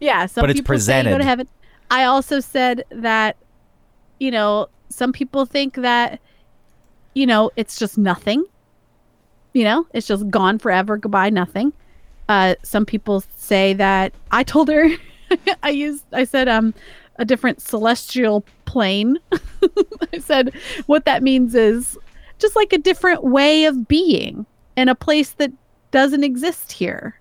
Yeah, 0.00 0.26
some 0.26 0.42
But 0.42 0.50
it's 0.50 0.58
people 0.58 0.76
say 0.80 0.98
you 0.98 1.02
go 1.04 1.08
presented. 1.10 1.18
to 1.18 1.24
heaven. 1.24 1.48
I 1.88 2.04
also 2.04 2.40
said 2.40 2.84
that, 2.90 3.36
you 4.22 4.30
know, 4.30 4.68
some 4.88 5.12
people 5.12 5.44
think 5.44 5.74
that, 5.74 6.20
you 7.12 7.26
know, 7.26 7.50
it's 7.56 7.76
just 7.76 7.98
nothing. 7.98 8.44
You 9.52 9.64
know, 9.64 9.86
it's 9.92 10.06
just 10.06 10.30
gone 10.30 10.60
forever, 10.60 10.96
goodbye, 10.96 11.30
nothing. 11.30 11.72
Uh, 12.28 12.54
some 12.62 12.86
people 12.86 13.24
say 13.36 13.74
that 13.74 14.14
I 14.30 14.44
told 14.44 14.68
her, 14.68 14.88
I 15.64 15.70
used, 15.70 16.04
I 16.12 16.22
said, 16.22 16.48
um, 16.48 16.72
a 17.16 17.24
different 17.24 17.60
celestial 17.60 18.44
plane. 18.64 19.18
I 20.12 20.18
said, 20.20 20.54
what 20.86 21.04
that 21.04 21.24
means 21.24 21.56
is 21.56 21.98
just 22.38 22.54
like 22.54 22.72
a 22.72 22.78
different 22.78 23.24
way 23.24 23.64
of 23.64 23.88
being 23.88 24.46
in 24.76 24.88
a 24.88 24.94
place 24.94 25.32
that 25.32 25.52
doesn't 25.90 26.22
exist 26.22 26.70
here. 26.70 27.18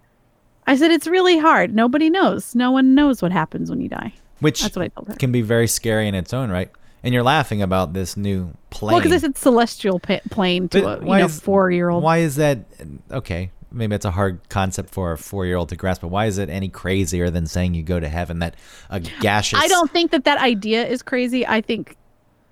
I 0.68 0.78
said 0.78 0.92
it's 0.92 1.08
really 1.08 1.40
hard. 1.40 1.74
Nobody 1.74 2.12
knows. 2.12 2.54
No 2.54 2.70
one 2.72 2.94
knows 2.94 3.24
what 3.24 3.32
happens 3.32 3.72
when 3.72 3.82
you 3.82 3.90
die. 3.90 4.14
Which 4.40 4.62
That's 4.62 4.76
what 4.76 4.84
I 4.84 4.88
told 4.90 5.08
her. 5.08 5.16
can 5.16 5.32
be 5.32 5.42
very 5.42 5.68
scary 5.68 6.08
in 6.08 6.14
its 6.14 6.32
own 6.32 6.52
right. 6.52 6.70
And 7.04 7.14
you're 7.14 7.24
laughing 7.24 7.62
about 7.62 7.94
this 7.94 8.16
new 8.16 8.54
plane. 8.70 8.94
Well, 8.94 9.02
because 9.02 9.12
I 9.14 9.18
said 9.18 9.38
celestial 9.38 10.00
pa- 10.00 10.20
plane 10.30 10.70
to 10.70 10.82
But 10.82 11.02
a 11.02 11.06
you 11.06 11.18
know 11.18 11.28
four 11.28 11.72
year 11.72 11.90
old. 11.90 12.04
Why 12.04 12.20
is 12.20 12.36
that? 12.36 12.66
Okay, 13.12 13.52
maybe 13.72 13.96
it's 13.96 14.06
a 14.06 14.12
hard 14.12 14.48
concept 14.50 14.92
for 14.94 15.12
a 15.14 15.18
four-year-old 15.18 15.70
to 15.70 15.76
grasp. 15.76 16.02
But 16.02 16.10
why 16.10 16.26
is 16.28 16.38
it 16.38 16.50
any 16.50 16.70
crazier 16.70 17.30
than 17.30 17.48
saying 17.48 17.74
you 17.74 17.84
go 17.84 18.00
to 18.00 18.08
heaven? 18.08 18.40
That 18.40 18.56
a 18.90 19.00
gaseous. 19.00 19.62
I 19.64 19.68
don't 19.68 19.90
think 19.92 20.12
that 20.12 20.26
that 20.26 20.38
idea 20.40 20.86
is 20.86 21.02
crazy. 21.02 21.46
I 21.48 21.62
think 21.62 21.98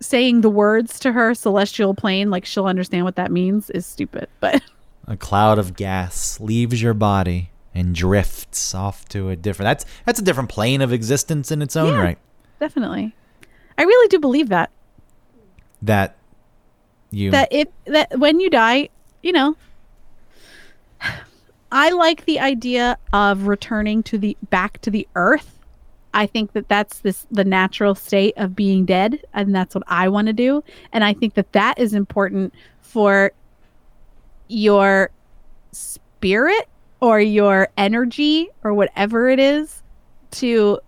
saying 0.01 0.41
the 0.41 0.49
words 0.49 0.99
to 1.01 1.11
her 1.11 1.33
celestial 1.35 1.93
plane 1.93 2.29
like 2.31 2.45
she'll 2.45 2.65
understand 2.67 3.03
what 3.05 3.17
that 3.17 3.31
means 3.31 3.69
is 3.69 3.85
stupid. 3.85 4.29
But 4.39 4.63
A 5.07 5.17
cloud 5.17 5.59
of 5.59 5.75
gas 5.75 6.39
leaves 6.39 6.81
your 6.81 6.93
body 6.93 7.51
and 7.75 7.93
drifts 7.93 8.73
off 8.73 9.07
to 9.09 9.29
a 9.29 9.35
different. 9.35 9.67
That's 9.67 9.85
that's 10.05 10.19
a 10.19 10.23
different 10.23 10.49
plane 10.49 10.81
of 10.81 10.91
existence 10.93 11.51
in 11.51 11.61
its 11.61 11.75
own 11.75 11.93
Yeah. 11.93 12.01
right. 12.01 12.17
definitely, 12.59 13.13
I 13.79 13.83
really 13.83 14.09
do 14.09 14.19
believe 14.19 14.50
that 14.50 14.71
That 15.81 16.17
you. 17.12 17.31
that 17.31 17.48
it 17.50 17.71
that 17.86 18.19
when 18.19 18.41
you 18.41 18.50
die, 18.50 18.89
you 19.24 19.31
know. 19.31 19.55
I 21.71 21.91
like 21.91 22.25
the 22.25 22.41
idea 22.41 22.98
of 23.13 23.48
returning 23.48 24.03
to 24.03 24.17
the 24.17 24.36
back 24.50 24.81
to 24.81 24.91
the 24.91 25.07
earth. 25.15 25.57
I 26.13 26.25
think 26.25 26.51
that 26.53 26.67
that's 26.67 27.00
this 27.00 27.25
the 27.31 27.45
natural 27.45 27.95
state 27.95 28.33
of 28.36 28.53
being 28.53 28.83
dead 28.83 29.24
and 29.33 29.55
that's 29.55 29.75
what 29.75 29.86
I 29.88 30.09
want 30.09 30.27
to 30.27 30.33
do 30.33 30.62
and 30.91 31.03
I 31.03 31.13
think 31.13 31.36
that 31.36 31.53
that 31.53 31.79
is 31.79 31.93
important 31.93 32.53
for 32.81 33.31
your 34.48 35.12
spirit 35.71 36.67
or 37.00 37.21
your 37.21 37.69
energy 37.77 38.50
or 38.63 38.74
whatever 38.74 39.29
it 39.29 39.39
is 39.39 39.83
to 40.31 40.79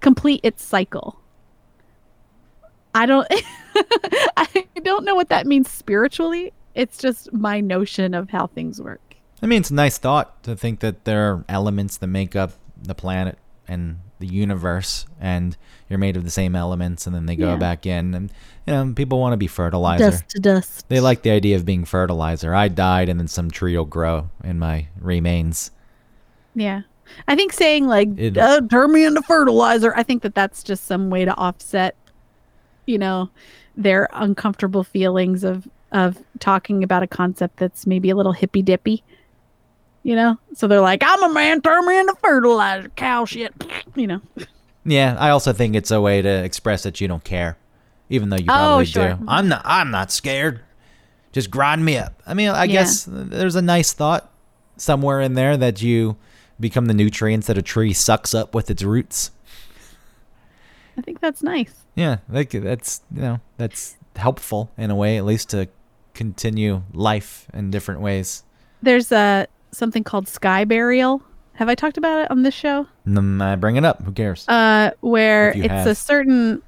complete 0.00 0.40
its 0.42 0.62
cycle. 0.62 1.19
I 2.94 3.06
don't 3.06 3.26
I 4.36 4.64
don't 4.82 5.04
know 5.04 5.14
what 5.14 5.28
that 5.28 5.46
means 5.46 5.70
spiritually. 5.70 6.52
It's 6.74 6.98
just 6.98 7.32
my 7.32 7.60
notion 7.60 8.14
of 8.14 8.30
how 8.30 8.46
things 8.48 8.80
work. 8.80 9.00
I 9.42 9.46
mean, 9.46 9.60
it's 9.60 9.70
a 9.70 9.74
nice 9.74 9.98
thought 9.98 10.42
to 10.44 10.54
think 10.56 10.80
that 10.80 11.04
there 11.04 11.30
are 11.32 11.44
elements 11.48 11.96
that 11.98 12.06
make 12.08 12.36
up 12.36 12.52
the 12.80 12.94
planet 12.94 13.38
and 13.66 13.98
the 14.18 14.26
universe, 14.26 15.06
and 15.18 15.56
you're 15.88 15.98
made 15.98 16.16
of 16.16 16.24
the 16.24 16.30
same 16.30 16.54
elements, 16.54 17.06
and 17.06 17.14
then 17.16 17.24
they 17.26 17.36
go 17.36 17.50
Yeah. 17.52 17.56
back 17.56 17.86
in. 17.86 18.14
And 18.14 18.30
you 18.66 18.72
know, 18.74 18.92
people 18.94 19.18
want 19.18 19.32
to 19.32 19.36
be 19.38 19.46
fertilizer. 19.46 20.10
Dust 20.10 20.28
to 20.30 20.40
dust. 20.40 20.88
They 20.88 21.00
like 21.00 21.22
the 21.22 21.30
idea 21.30 21.56
of 21.56 21.64
being 21.64 21.84
fertilizer. 21.84 22.54
I 22.54 22.68
died, 22.68 23.08
and 23.08 23.18
then 23.18 23.28
some 23.28 23.50
tree 23.50 23.76
will 23.76 23.84
grow 23.86 24.28
in 24.44 24.58
my 24.58 24.88
remains. 25.00 25.70
Yeah. 26.54 26.82
I 27.26 27.34
think 27.34 27.52
saying 27.52 27.86
like 27.86 28.08
It- 28.16 28.36
uh, 28.36 28.60
turn 28.70 28.92
me 28.92 29.04
into 29.04 29.22
fertilizer, 29.22 29.92
I 29.96 30.02
think 30.02 30.22
that 30.22 30.34
that's 30.34 30.62
just 30.62 30.84
some 30.84 31.08
way 31.10 31.24
to 31.24 31.34
offset 31.36 31.96
you 32.86 32.98
know 32.98 33.30
their 33.76 34.08
uncomfortable 34.12 34.84
feelings 34.84 35.44
of 35.44 35.68
of 35.92 36.18
talking 36.38 36.82
about 36.84 37.02
a 37.02 37.06
concept 37.06 37.56
that's 37.56 37.86
maybe 37.86 38.10
a 38.10 38.16
little 38.16 38.32
hippy 38.32 38.62
dippy. 38.62 39.02
You 40.02 40.16
know? 40.16 40.38
So 40.54 40.66
they're 40.66 40.80
like, 40.80 41.02
I'm 41.04 41.22
a 41.24 41.32
man, 41.34 41.60
turn 41.60 41.84
me 41.86 41.98
into 41.98 42.14
fertilizer, 42.22 42.88
cow 42.90 43.24
shit. 43.24 43.52
You 43.96 44.06
know. 44.06 44.20
Yeah, 44.84 45.16
I 45.18 45.30
also 45.30 45.52
think 45.52 45.74
it's 45.74 45.90
a 45.90 46.00
way 46.00 46.22
to 46.22 46.28
express 46.44 46.84
that 46.84 47.00
you 47.02 47.08
don't 47.08 47.24
care, 47.24 47.56
even 48.08 48.30
though 48.30 48.36
you 48.36 48.44
Oh, 48.48 48.54
probably 48.54 48.84
sure. 48.86 49.14
do. 49.14 49.24
I'm 49.28 49.48
not. 49.48 49.62
I'm 49.64 49.90
not 49.90 50.10
scared. 50.12 50.60
Just 51.32 51.50
grind 51.50 51.84
me 51.84 51.98
up. 51.98 52.22
I 52.26 52.32
mean, 52.34 52.48
I 52.48 52.64
Yeah. 52.64 52.72
guess 52.72 53.04
there's 53.06 53.56
a 53.56 53.62
nice 53.62 53.92
thought 53.92 54.32
somewhere 54.76 55.20
in 55.20 55.34
there 55.34 55.56
that 55.56 55.82
you 55.82 56.16
become 56.58 56.86
the 56.86 56.94
nutrients 56.94 57.46
that 57.48 57.58
a 57.58 57.62
tree 57.62 57.92
sucks 57.92 58.32
up 58.32 58.54
with 58.54 58.70
its 58.70 58.82
roots. 58.82 59.32
I 60.96 61.00
think 61.02 61.20
that's 61.20 61.42
nice. 61.42 61.74
Yeah, 61.94 62.18
like 62.28 62.50
that's 62.50 63.02
you 63.14 63.22
know 63.22 63.40
that's 63.56 63.96
helpful 64.16 64.70
in 64.76 64.90
a 64.90 64.94
way, 64.96 65.16
at 65.18 65.24
least 65.24 65.50
to 65.50 65.68
continue 66.14 66.82
life 66.92 67.46
in 67.54 67.70
different 67.70 68.00
ways. 68.00 68.42
There's 68.82 69.12
uh 69.12 69.46
something 69.72 70.04
called 70.04 70.28
sky 70.28 70.64
burial. 70.64 71.22
Have 71.54 71.68
I 71.68 71.74
talked 71.74 71.98
about 71.98 72.22
it 72.22 72.30
on 72.30 72.42
this 72.42 72.54
show? 72.54 72.86
Then 73.04 73.40
I 73.42 73.54
bring 73.56 73.76
it 73.76 73.84
up. 73.84 74.02
Who 74.02 74.12
cares? 74.12 74.48
uh, 74.48 74.90
where 75.00 75.50
it's 75.50 75.68
have. 75.68 75.86
a 75.86 75.94
certain 75.94 76.62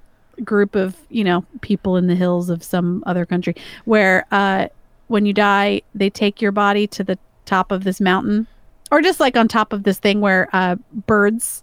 group 0.44 0.74
of 0.74 0.96
you 1.08 1.24
know 1.24 1.44
people 1.60 1.96
in 1.96 2.06
the 2.06 2.14
hills 2.14 2.48
of 2.50 2.62
some 2.62 3.02
other 3.06 3.24
country 3.26 3.54
where 3.84 4.24
uh, 4.30 4.66
when 5.08 5.26
you 5.26 5.32
die 5.32 5.82
they 5.94 6.08
take 6.10 6.40
your 6.40 6.52
body 6.52 6.86
to 6.86 7.04
the 7.04 7.18
top 7.44 7.70
of 7.70 7.84
this 7.84 8.00
mountain 8.00 8.46
or 8.90 9.02
just 9.02 9.20
like 9.20 9.36
on 9.36 9.46
top 9.46 9.72
of 9.72 9.82
this 9.82 9.98
thing 9.98 10.20
where 10.20 10.48
uh, 10.52 10.76
birds 11.06 11.62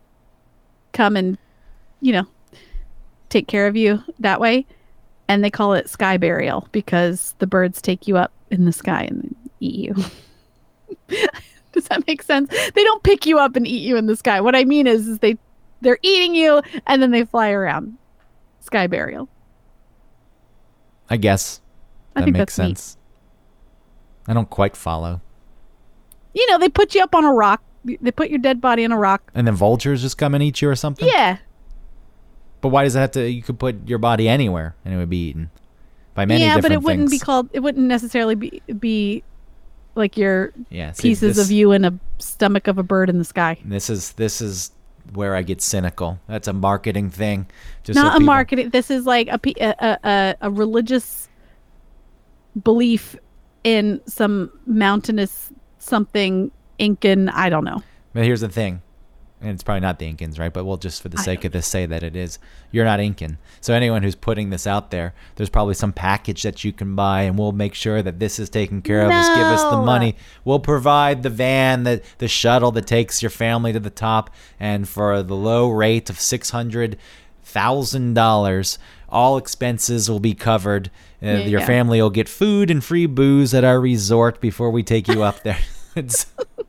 come 0.94 1.16
and 1.16 1.38
you 2.02 2.12
know 2.14 2.26
take 3.30 3.48
care 3.48 3.68
of 3.68 3.76
you 3.76 4.04
that 4.20 4.40
way. 4.40 4.66
And 5.28 5.44
they 5.44 5.52
call 5.52 5.74
it 5.74 5.90
sky 5.90 6.18
burial 6.18 6.68
because 6.72 7.36
the 7.38 7.48
birds 7.48 7.82
take 7.82 8.08
you 8.08 8.18
up 8.18 8.32
in 8.50 8.66
the 8.66 8.72
sky 8.72 9.04
and 9.04 9.36
eat 9.60 9.76
you. 9.76 9.96
Does 11.72 11.86
that 11.86 12.06
make 12.08 12.24
sense? 12.24 12.50
They 12.50 12.84
don't 12.84 13.04
pick 13.04 13.26
you 13.28 13.38
up 13.38 13.56
and 13.56 13.68
eat 13.68 13.84
you 13.84 13.96
in 13.96 14.08
the 14.08 14.16
sky. 14.16 14.42
What 14.42 14.56
i 14.56 14.64
mean 14.64 14.88
is, 14.88 15.08
is 15.08 15.20
they 15.20 15.38
they're 15.82 16.00
eating 16.02 16.34
you 16.34 16.62
and 16.88 17.02
then 17.02 17.12
they 17.12 17.26
fly 17.26 17.52
around. 17.52 17.98
Sky 18.60 18.88
burial. 18.88 19.30
I 21.10 21.18
guess. 21.18 21.62
I 22.16 22.22
that 22.22 22.26
think 22.26 22.34
makes 22.38 22.56
that's 22.56 22.68
neat. 22.68 22.78
sense. 22.78 22.98
I 24.28 24.34
don't 24.34 24.50
quite 24.50 24.76
follow. 24.76 25.22
you 26.34 26.50
know 26.52 26.58
they 26.58 26.70
put 26.70 26.96
you 26.96 27.02
up 27.04 27.14
on 27.16 27.24
a 27.24 27.32
rock. 27.34 27.62
They 27.86 28.12
put 28.12 28.30
your 28.30 28.40
dead 28.40 28.60
body 28.60 28.84
in 28.84 28.92
a 28.92 28.98
rock. 28.98 29.32
And 29.34 29.48
then 29.48 29.56
vultures 29.56 30.02
just 30.02 30.18
come 30.18 30.34
and 30.34 30.44
eat 30.44 30.62
you 30.62 30.70
or 30.70 30.76
something. 30.76 31.08
yeah 31.08 31.38
But 32.62 32.70
why 32.70 32.84
does 32.84 32.96
it 32.96 33.00
have 33.00 33.12
to? 33.12 33.30
You 33.30 33.42
could 33.42 33.60
put 33.60 33.88
your 33.88 34.00
body 34.00 34.28
anywhere 34.28 34.76
and 34.84 34.94
it 34.94 34.98
would 34.98 35.10
be 35.10 35.30
eaten 35.30 35.50
by 36.16 36.26
many 36.26 36.44
yeah 36.44 36.60
but 36.60 36.72
it 36.72 36.82
wouldn't 36.82 37.10
be 37.10 37.20
called 37.20 37.50
it 37.54 37.60
wouldn't 37.60 37.86
necessarily 37.88 38.36
be 38.36 38.62
be 38.80 39.24
like 39.96 40.18
your 40.18 40.54
yeah, 40.70 40.92
see, 40.92 41.10
pieces 41.10 41.38
this, 41.38 41.46
of 41.46 41.52
you 41.52 41.72
in 41.72 41.86
a 41.86 41.98
stomach 42.20 42.68
of 42.68 42.78
a 42.78 42.84
bird 42.84 43.10
in 43.10 43.18
the 43.18 43.24
sky 43.24 43.58
This 43.64 43.90
is 43.90 44.14
this 44.14 44.42
is 44.42 44.72
where 45.14 45.36
I 45.36 45.42
get 45.42 45.62
cynical. 45.62 46.20
That's 46.28 46.48
a 46.48 46.54
marketing 46.54 47.10
thing. 47.10 47.48
Just 47.84 47.98
so 47.98 48.04
not 48.04 48.12
a 48.12 48.20
people- 48.20 48.26
marketing 48.26 48.70
this 48.70 48.92
is 48.92 49.06
like 49.06 49.28
a, 49.28 49.40
a, 49.60 49.98
a, 50.04 50.36
a 50.42 50.52
religious 50.52 51.28
belief 52.64 53.16
in 53.64 54.02
some 54.06 54.52
mountainous 54.66 55.52
something 55.78 56.52
incan 56.78 57.30
i 57.30 57.50
don't 57.50 57.64
know 57.64 57.82
But 58.14 58.24
here's 58.26 58.42
the 58.42 58.50
thing, 58.50 58.82
and 59.42 59.52
it's 59.52 59.64
probably 59.64 59.80
not 59.82 60.00
the 60.00 60.12
Incans, 60.12 60.38
right? 60.40 60.52
But 60.52 60.66
we'll 60.66 60.78
just 60.78 61.02
for 61.02 61.10
the 61.10 61.18
sake 61.18 61.46
of 61.46 61.52
this 61.52 61.66
say 61.68 61.86
that 61.86 62.04
it 62.04 62.16
is. 62.16 62.40
You're 62.72 62.86
not 62.86 63.00
Incan, 63.00 63.38
so 63.62 63.74
anyone 63.74 64.04
who's 64.04 64.16
putting 64.16 64.50
this 64.50 64.68
out 64.68 64.92
there, 64.92 65.14
there's 65.36 65.50
probably 65.50 65.74
some 65.76 65.94
package 65.94 66.44
that 66.44 66.64
you 66.64 66.72
can 66.74 66.96
buy, 66.96 67.22
and 67.24 67.38
we'll 67.38 67.52
make 67.52 67.74
sure 67.74 68.02
that 68.02 68.20
this 68.20 68.38
is 68.40 68.50
taken 68.50 68.82
care 68.82 69.02
of. 69.04 69.12
Just 69.12 69.34
give 69.36 69.46
us 69.46 69.64
the 69.64 69.82
money. 69.82 70.16
We'll 70.46 70.60
provide 70.60 71.24
the 71.24 71.30
van, 71.30 71.84
the 71.84 72.02
the 72.18 72.28
shuttle 72.28 72.72
that 72.74 72.88
takes 72.88 73.22
your 73.22 73.32
family 73.32 73.74
to 73.74 73.80
the 73.80 73.90
top, 73.90 74.30
and 74.60 74.88
for 74.88 75.24
the 75.24 75.36
low 75.36 75.70
rate 75.70 76.10
of 76.10 76.20
six 76.20 76.50
hundred 76.50 76.98
thousand 77.44 78.14
dollars, 78.14 78.78
all 79.10 79.38
expenses 79.38 80.10
will 80.10 80.20
be 80.20 80.34
covered. 80.36 80.92
Uh, 81.22 81.28
Yeah, 81.28 81.38
your 81.40 81.60
yeah. 81.62 81.66
family 81.66 82.02
will 82.02 82.10
get 82.12 82.30
food 82.30 82.70
and 82.72 82.84
free 82.84 83.06
booze 83.06 83.54
at 83.54 83.64
our 83.64 83.80
resort 83.80 84.40
before 84.40 84.70
we 84.70 84.84
take 84.84 85.08
you 85.08 85.24
up 85.24 85.44
there. 85.44 85.58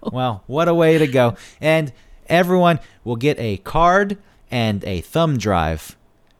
Well, 0.12 0.42
what 0.46 0.68
a 0.68 0.74
way 0.74 0.98
to 0.98 1.06
go. 1.06 1.36
And 1.60 1.92
everyone 2.28 2.80
will 3.04 3.16
get 3.16 3.38
a 3.38 3.56
card 3.58 4.16
and 4.50 4.84
a 4.84 5.00
thumb 5.00 5.38
drive 5.38 5.96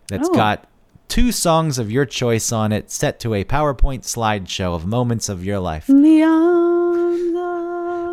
that's 0.08 0.28
Oh. 0.28 0.34
got 0.34 0.66
two 1.08 1.32
songs 1.32 1.78
of 1.78 1.90
your 1.90 2.04
choice 2.06 2.52
on 2.52 2.72
it 2.72 2.90
set 2.90 3.18
to 3.20 3.34
a 3.34 3.44
PowerPoint 3.44 4.00
slideshow 4.02 4.74
of 4.74 4.86
moments 4.86 5.28
of 5.28 5.44
your 5.44 5.58
life. 5.58 5.88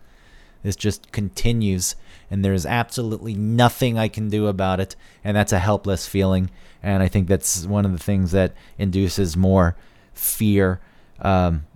This 0.63 0.75
just 0.75 1.11
continues, 1.11 1.95
and 2.33 2.43
there 2.43 2.53
is 2.53 2.65
absolutely 2.65 3.35
nothing 3.35 3.99
I 3.99 4.07
can 4.07 4.27
do 4.27 4.47
about 4.47 4.79
it, 4.79 4.95
and 5.23 5.37
that's 5.37 5.53
a 5.53 5.59
helpless 5.59 6.07
feeling. 6.07 6.49
And 6.81 7.03
I 7.03 7.07
think 7.07 7.27
that's 7.27 7.63
one 7.63 7.85
of 7.85 7.91
the 7.91 7.99
things 7.99 8.31
that 8.31 8.55
induces 8.79 9.37
more 9.37 9.75
fear. 10.15 10.81
Um, 11.19 11.67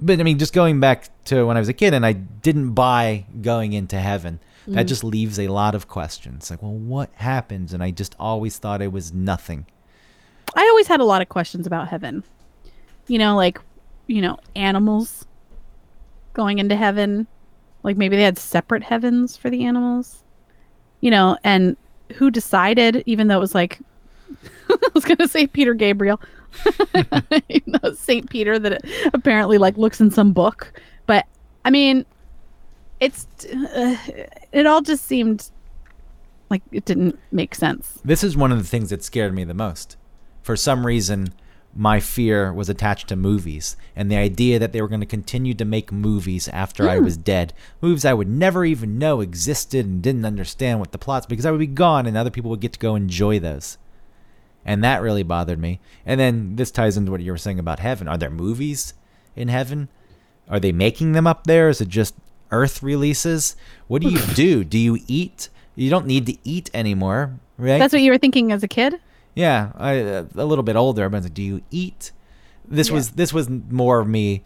but 0.00 0.18
I 0.18 0.22
mean, 0.22 0.38
just 0.38 0.54
going 0.54 0.80
back 0.80 1.10
to 1.26 1.44
when 1.44 1.58
I 1.58 1.60
was 1.60 1.68
a 1.68 1.74
kid 1.74 1.92
and 1.92 2.06
I 2.06 2.14
didn't 2.14 2.72
buy 2.72 3.26
going 3.42 3.74
into 3.74 4.00
heaven, 4.00 4.40
that 4.68 4.84
just 4.84 5.04
leaves 5.04 5.38
a 5.38 5.48
lot 5.48 5.74
of 5.74 5.86
questions. 5.86 6.50
Like, 6.50 6.62
well, 6.62 6.72
what 6.72 7.10
happens? 7.16 7.74
And 7.74 7.82
I 7.82 7.90
just 7.90 8.16
always 8.18 8.56
thought 8.56 8.80
it 8.80 8.90
was 8.90 9.12
nothing. 9.12 9.66
I 10.56 10.62
always 10.62 10.86
had 10.86 11.00
a 11.00 11.04
lot 11.04 11.20
of 11.20 11.28
questions 11.28 11.66
about 11.66 11.88
heaven. 11.88 12.24
You 13.06 13.18
know, 13.18 13.36
like, 13.36 13.60
you 14.06 14.22
know, 14.22 14.38
animals 14.56 15.26
going 16.32 16.58
into 16.58 16.74
heaven. 16.74 17.26
Like 17.84 17.96
maybe 17.96 18.16
they 18.16 18.24
had 18.24 18.38
separate 18.38 18.82
heavens 18.82 19.36
for 19.36 19.50
the 19.50 19.64
animals. 19.64 20.24
You 21.00 21.10
know, 21.10 21.38
and 21.44 21.76
who 22.14 22.30
decided, 22.30 23.04
even 23.06 23.28
though 23.28 23.36
it 23.36 23.40
was 23.40 23.54
like, 23.54 23.78
I 24.70 24.88
was 24.94 25.04
going 25.04 25.18
to 25.18 25.28
say 25.28 25.46
Peter 25.46 25.74
Gabriel, 25.74 26.20
St. 27.94 28.28
Peter 28.28 28.58
that 28.58 28.82
apparently 29.12 29.58
like 29.58 29.76
looks 29.76 30.00
in 30.00 30.10
some 30.10 30.32
book. 30.32 30.72
But 31.06 31.26
I 31.64 31.70
mean, 31.70 32.06
it's, 33.00 33.26
uh, 33.44 33.96
it 34.52 34.66
all 34.66 34.80
just 34.80 35.04
seemed 35.04 35.50
like 36.50 36.62
it 36.72 36.84
didn't 36.84 37.18
make 37.32 37.54
sense. 37.54 38.00
This 38.04 38.24
is 38.24 38.36
one 38.36 38.52
of 38.52 38.58
the 38.58 38.64
things 38.64 38.90
that 38.90 39.04
scared 39.04 39.34
me 39.34 39.44
the 39.44 39.54
most. 39.54 39.96
For 40.42 40.56
some 40.56 40.86
reason, 40.86 41.34
my 41.76 41.98
fear 41.98 42.52
was 42.52 42.68
attached 42.68 43.08
to 43.08 43.16
movies 43.16 43.76
and 43.96 44.10
the 44.10 44.16
idea 44.16 44.58
that 44.58 44.72
they 44.72 44.80
were 44.80 44.88
going 44.88 45.00
to 45.00 45.06
continue 45.06 45.54
to 45.54 45.64
make 45.64 45.90
movies 45.90 46.48
after 46.48 46.88
I 46.88 46.98
was 46.98 47.16
hmm. 47.16 47.22
dead. 47.22 47.52
Movies 47.80 48.04
I 48.04 48.14
would 48.14 48.28
never 48.28 48.64
even 48.64 48.98
know 48.98 49.20
existed 49.20 49.84
and 49.84 50.02
didn't 50.02 50.24
understand 50.24 50.78
what 50.78 50.92
the 50.92 50.98
plots 50.98 51.26
because 51.26 51.44
I 51.44 51.50
would 51.50 51.58
be 51.58 51.66
gone 51.66 52.06
and 52.06 52.16
other 52.16 52.30
people 52.30 52.50
would 52.50 52.60
get 52.60 52.74
to 52.74 52.78
go 52.78 52.94
enjoy 52.94 53.40
those. 53.40 53.78
And 54.64 54.82
that 54.82 55.02
really 55.02 55.22
bothered 55.22 55.58
me. 55.58 55.80
And 56.06 56.18
then 56.18 56.56
this 56.56 56.70
ties 56.70 56.96
into 56.96 57.10
what 57.10 57.20
you 57.20 57.32
were 57.32 57.38
saying 57.38 57.58
about 57.58 57.80
heaven. 57.80 58.08
Are 58.08 58.16
there 58.16 58.30
movies 58.30 58.94
in 59.36 59.48
heaven? 59.48 59.88
Are 60.48 60.60
they 60.60 60.72
making 60.72 61.12
them 61.12 61.26
up 61.26 61.44
there? 61.46 61.68
Is 61.68 61.80
it 61.80 61.88
just 61.88 62.14
Earth 62.50 62.82
releases? 62.82 63.56
What 63.88 64.00
do 64.00 64.08
you 64.08 64.20
do? 64.34 64.64
Do 64.64 64.78
you 64.78 64.98
eat? 65.06 65.48
You 65.74 65.90
don't 65.90 66.06
need 66.06 66.26
to 66.26 66.36
eat 66.44 66.70
anymore, 66.72 67.38
right? 67.58 67.78
That's 67.78 67.92
what 67.92 68.02
you 68.02 68.12
were 68.12 68.18
thinking 68.18 68.52
as 68.52 68.62
a 68.62 68.68
kid? 68.68 69.00
Yeah, 69.34 69.72
I, 69.76 70.00
uh, 70.00 70.24
little 70.34 70.62
bit 70.62 70.76
older. 70.76 71.08
Was 71.08 71.24
like, 71.24 71.34
do 71.34 71.42
you 71.42 71.62
eat? 71.70 72.12
This 72.66 72.88
Yeah. 72.88 72.94
was 72.94 73.10
this 73.10 73.32
was 73.32 73.48
more 73.50 74.00
of 74.00 74.08
me. 74.08 74.44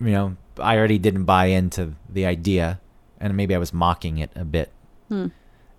You 0.00 0.10
know, 0.10 0.36
I 0.58 0.76
already 0.76 0.98
didn't 0.98 1.24
buy 1.24 1.46
into 1.46 1.94
the 2.08 2.26
idea, 2.26 2.80
and 3.20 3.36
maybe 3.36 3.54
I 3.54 3.58
was 3.58 3.72
mocking 3.72 4.18
it 4.18 4.30
a 4.34 4.44
bit. 4.44 4.70
Hmm. 5.08 5.26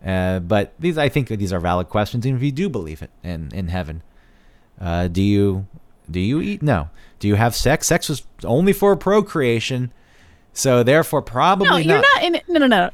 Uh, 0.05 0.39
but 0.39 0.73
these, 0.79 0.97
I 0.97 1.10
think, 1.10 1.27
these 1.29 1.51
are 1.51 1.60
valid 1.60 1.89
questions. 1.89 2.25
Even 2.25 2.38
if 2.38 2.43
you 2.43 2.51
do 2.51 2.69
believe 2.69 3.01
it 3.01 3.10
in 3.23 3.49
in 3.53 3.67
heaven, 3.69 4.03
uh, 4.79 5.07
do 5.07 5.21
you 5.21 5.65
do 6.10 6.19
you 6.19 6.39
eat? 6.41 6.62
No. 6.62 6.89
Do 7.19 7.27
you 7.27 7.36
have 7.36 7.55
sex? 7.55 7.88
Sex 7.88 8.07
was 8.10 8.23
only 8.43 8.73
for 8.73 8.95
procreation, 8.95 9.91
so 10.53 10.83
therefore 10.83 11.21
probably 11.23 11.67
No, 11.67 11.77
you're 11.77 12.01
not 12.01 12.23
in 12.23 12.36
it. 12.36 12.43
No, 12.47 12.60
no, 12.60 12.67
no. 12.67 12.89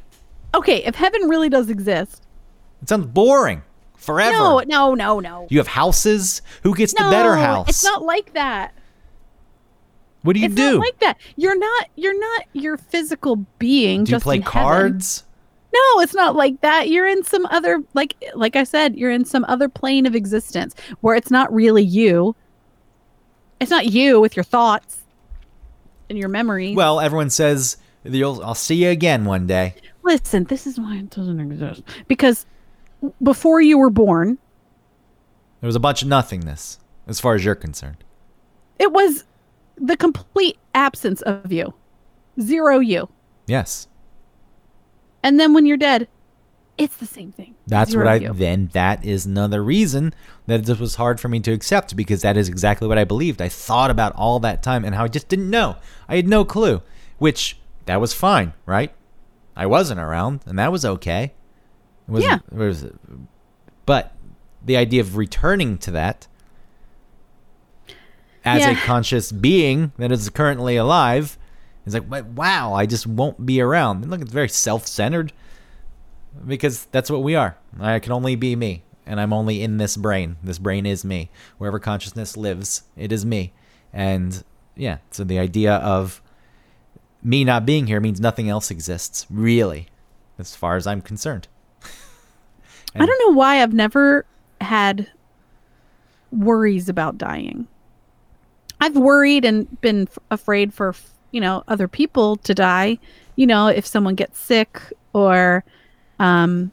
Okay, 0.56 0.78
if 0.84 0.96
heaven 0.96 1.28
really 1.30 1.50
does 1.50 1.70
exist. 1.70 2.24
It 2.82 2.90
sounds 2.90 3.06
boring. 3.08 3.64
Forever. 4.04 4.38
No, 4.38 4.60
no, 4.60 4.94
no, 4.94 5.20
no. 5.20 5.48
You 5.50 5.60
have 5.60 5.68
houses. 5.68 6.42
Who 6.64 6.76
gets 6.76 6.94
no, 6.94 7.06
the 7.06 7.12
better 7.12 7.36
house? 7.36 7.70
It's 7.70 7.84
not 7.84 8.04
like 8.04 8.34
that. 8.34 8.74
What 10.24 10.34
do 10.34 10.40
you 10.42 10.50
do? 10.50 10.54
it's 10.54 10.56
do? 10.56 10.72
not 10.74 10.80
like 10.80 11.00
that. 11.00 11.18
You're 11.36 11.58
not 11.58 11.90
you're 11.96 12.20
not 12.20 12.46
your 12.54 12.78
physical 12.78 13.38
being 13.60 14.04
do 14.04 14.12
you 14.12 14.16
just 14.16 14.24
play 14.24 14.38
in 14.38 14.42
heaven. 14.42 14.62
cards? 14.62 15.24
No, 15.74 16.02
it's 16.02 16.14
not 16.14 16.36
like 16.36 16.62
that. 16.62 16.90
You're 16.90 17.08
in 17.08 17.24
some 17.24 17.46
other 17.48 17.82
like 17.94 18.16
like 18.36 18.56
I 18.56 18.64
said, 18.64 18.96
you're 18.98 19.12
in 19.12 19.26
some 19.26 19.46
other 19.48 19.70
plane 19.70 20.06
of 20.06 20.16
existence 20.16 20.76
where 21.02 21.16
it's 21.16 21.32
not 21.32 21.54
really 21.54 21.84
you. 21.84 22.36
It's 23.60 23.72
not 23.72 23.88
you 23.88 24.20
with 24.20 24.36
your 24.36 24.44
thoughts 24.44 25.00
and 26.10 26.18
your 26.18 26.30
memories. 26.30 26.76
Well, 26.76 27.00
everyone 27.00 27.30
says. 27.30 27.78
I'll 28.06 28.54
see 28.54 28.84
you 28.84 28.90
again 28.90 29.24
one 29.24 29.48
day. 29.48 29.76
Listen, 30.04 30.44
this 30.44 30.68
is 30.68 30.78
why 30.78 30.98
it 30.98 31.10
doesn't 31.10 31.40
exist. 31.40 31.84
Because 32.10 32.46
before 33.22 33.62
you 33.62 33.78
were 33.78 33.90
born, 33.90 34.38
There 35.62 35.68
was 35.68 35.76
a 35.76 35.80
bunch 35.80 36.02
of 36.02 36.08
nothingness, 36.08 36.80
as 37.08 37.20
far 37.20 37.36
as 37.36 37.44
you're 37.46 37.56
concerned. 37.56 37.98
it 38.80 38.92
was 38.92 39.24
the 39.78 39.98
complete 39.98 40.58
absence 40.76 41.22
of 41.24 41.52
you. 41.52 41.74
Zero 42.40 42.80
you. 42.80 43.10
Yes, 43.48 43.88
And 45.24 45.40
then 45.40 45.54
when 45.54 45.66
you're 45.66 45.78
dead, 45.78 46.08
it's 46.78 46.98
the 46.98 47.06
same 47.06 47.32
thing. 47.32 47.54
that's 47.68 47.92
Zero 47.92 48.06
what 48.06 48.12
I. 48.14 48.16
you. 48.16 48.34
Then 48.34 48.70
that 48.74 49.06
is 49.06 49.26
another 49.26 49.64
reason 49.64 50.14
that 50.48 50.66
this 50.66 50.80
was 50.80 50.96
hard 50.96 51.20
for 51.20 51.28
me 51.30 51.40
to 51.42 51.52
accept 51.52 51.96
because 51.96 52.22
that 52.24 52.36
is 52.38 52.50
exactly 52.50 52.88
what 52.88 52.98
I 52.98 53.04
believed. 53.04 53.42
I 53.42 53.50
thought 53.50 53.92
about 53.92 54.16
all 54.16 54.40
that 54.40 54.64
time 54.64 54.84
and 54.84 54.96
how 54.96 55.04
I 55.04 55.08
just 55.08 55.28
didn't 55.30 55.50
know. 55.52 55.76
I 56.10 56.16
had 56.16 56.28
no 56.28 56.44
clue. 56.46 56.82
Which 57.20 57.58
that 57.86 58.02
was 58.02 58.14
fine, 58.14 58.54
right? 58.66 58.92
I 59.56 59.66
wasn't 59.68 60.00
around, 60.00 60.42
and 60.48 60.58
that 60.58 60.72
was 60.72 60.84
okay. 60.84 61.34
It 62.08 62.12
was, 62.12 62.24
Yeah. 62.24 62.40
it 62.52 62.58
was, 62.58 62.86
but 63.86 64.16
the 64.66 64.78
idea 64.78 65.02
of 65.02 65.18
returning 65.18 65.78
to 65.80 65.92
that 65.92 66.28
as 68.46 68.66
a 68.66 68.76
conscious 68.76 69.32
being 69.32 69.94
that 69.98 70.12
is 70.12 70.30
currently 70.30 70.76
alive 70.76 71.38
is 71.86 71.94
like, 71.94 72.04
wow, 72.36 72.74
I 72.74 72.86
just 72.86 73.08
won't 73.08 73.46
be 73.46 73.62
around. 73.62 74.04
And 74.04 74.12
look, 74.12 74.22
it's 74.22 74.32
very 74.32 74.50
self-centered 74.50 75.34
because 76.46 76.86
that's 76.92 77.10
what 77.10 77.24
we 77.24 77.36
are. 77.36 77.58
I 77.80 78.00
can 78.00 78.12
only 78.12 78.36
be 78.36 78.56
me, 78.56 78.84
and 79.06 79.20
I'm 79.20 79.34
only 79.34 79.62
in 79.62 79.78
this 79.78 79.96
brain. 79.98 80.38
This 80.44 80.60
brain 80.60 80.86
is 80.86 81.06
me. 81.06 81.30
Wherever 81.58 81.80
consciousness 81.80 82.36
lives, 82.36 82.84
it 82.98 83.12
is 83.12 83.26
me. 83.26 83.54
And 83.94 84.44
yeah, 84.76 84.98
so 85.12 85.24
the 85.24 85.40
idea 85.40 85.76
of 85.76 86.22
me 87.22 87.44
not 87.46 87.66
being 87.66 87.88
here 87.88 88.00
means 88.02 88.20
nothing 88.20 88.50
else 88.50 88.72
exists, 88.72 89.26
really, 89.30 89.88
as 90.38 90.56
far 90.56 90.76
as 90.76 90.86
I'm 90.88 91.02
concerned. 91.02 91.48
I 92.96 93.06
don't 93.06 93.20
know 93.28 93.36
why 93.38 93.62
I've 93.62 93.74
never 93.74 94.26
had 94.62 95.08
worries 96.32 96.90
about 96.90 97.18
dying. 97.18 97.68
I've 98.80 98.96
worried 98.96 99.46
and 99.46 99.80
been 99.82 100.04
f- 100.04 100.20
afraid 100.32 100.74
for, 100.74 100.90
f- 100.90 101.12
you 101.32 101.40
know, 101.42 101.64
other 101.68 101.88
people 101.88 102.36
to 102.38 102.54
die, 102.54 103.00
you 103.36 103.48
know, 103.48 103.68
if 103.68 103.86
someone 103.86 104.16
gets 104.16 104.40
sick 104.40 104.80
or 105.14 105.64
um 106.20 106.72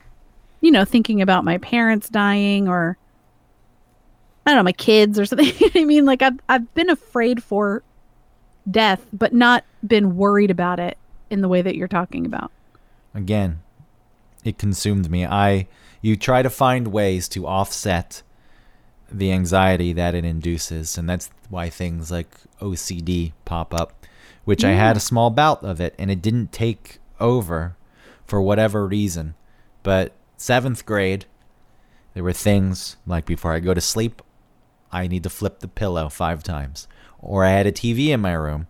you 0.63 0.71
know, 0.71 0.85
thinking 0.85 1.23
about 1.23 1.45
my 1.45 1.57
parents 1.59 2.09
dying 2.11 2.69
or 2.69 2.99
I 4.47 4.51
don't 4.51 4.59
know, 4.59 4.63
my 4.65 4.73
kids 4.73 5.19
or 5.19 5.25
something. 5.25 5.53
I 5.75 5.85
mean, 5.85 6.05
like 6.05 6.21
I've 6.23 6.39
I've 6.49 6.73
been 6.75 6.91
afraid 6.91 7.43
for 7.43 7.83
death, 8.71 9.07
but 9.13 9.33
not 9.33 9.65
been 9.87 10.17
worried 10.17 10.51
about 10.51 10.79
it 10.81 10.99
in 11.31 11.41
the 11.41 11.49
way 11.49 11.63
that 11.63 11.77
you're 11.77 11.89
talking 11.89 12.27
about. 12.27 12.51
again 13.15 13.61
it 14.45 14.57
consumed 14.59 15.11
me 15.11 15.25
i 15.27 15.67
you 16.01 16.17
try 16.17 16.43
to 16.43 16.51
find 16.51 16.89
ways 16.89 17.29
to 17.29 17.47
offset 17.47 18.23
the 19.11 19.33
anxiety 19.33 19.93
that 19.93 20.15
it 20.15 20.25
induces 20.25 20.97
and 20.97 21.09
that's 21.09 21.31
why 21.49 21.69
things 21.69 22.11
like 22.11 22.29
ocd 22.61 23.33
pop 23.45 23.75
up 23.75 24.07
which 24.45 24.65
i 24.65 24.71
had 24.71 24.97
a 24.97 25.01
small 25.01 25.31
bout 25.31 25.65
of 25.65 25.81
it 25.81 25.95
and 25.99 26.11
it 26.11 26.23
didn't 26.23 26.53
take 26.53 26.99
over 27.19 27.77
for 28.25 28.41
whatever 28.41 28.87
reason 28.87 29.35
But 29.83 30.13
seventh 30.37 30.87
grade, 30.87 31.27
there 32.15 32.23
were 32.23 32.33
things 32.33 32.97
like 33.07 33.27
before 33.27 33.53
I 33.53 33.61
go 33.61 33.75
to 33.75 33.81
sleep, 33.81 34.23
I 34.93 35.07
need 35.09 35.23
to 35.25 35.31
flip 35.31 35.61
the 35.61 35.69
pillow 35.69 36.09
five 36.09 36.43
times. 36.43 36.87
Or 37.19 37.45
I 37.45 37.51
had 37.51 37.67
a 37.67 37.73
TV 37.73 38.09
in 38.09 38.21
my 38.21 38.33
room. 38.33 38.67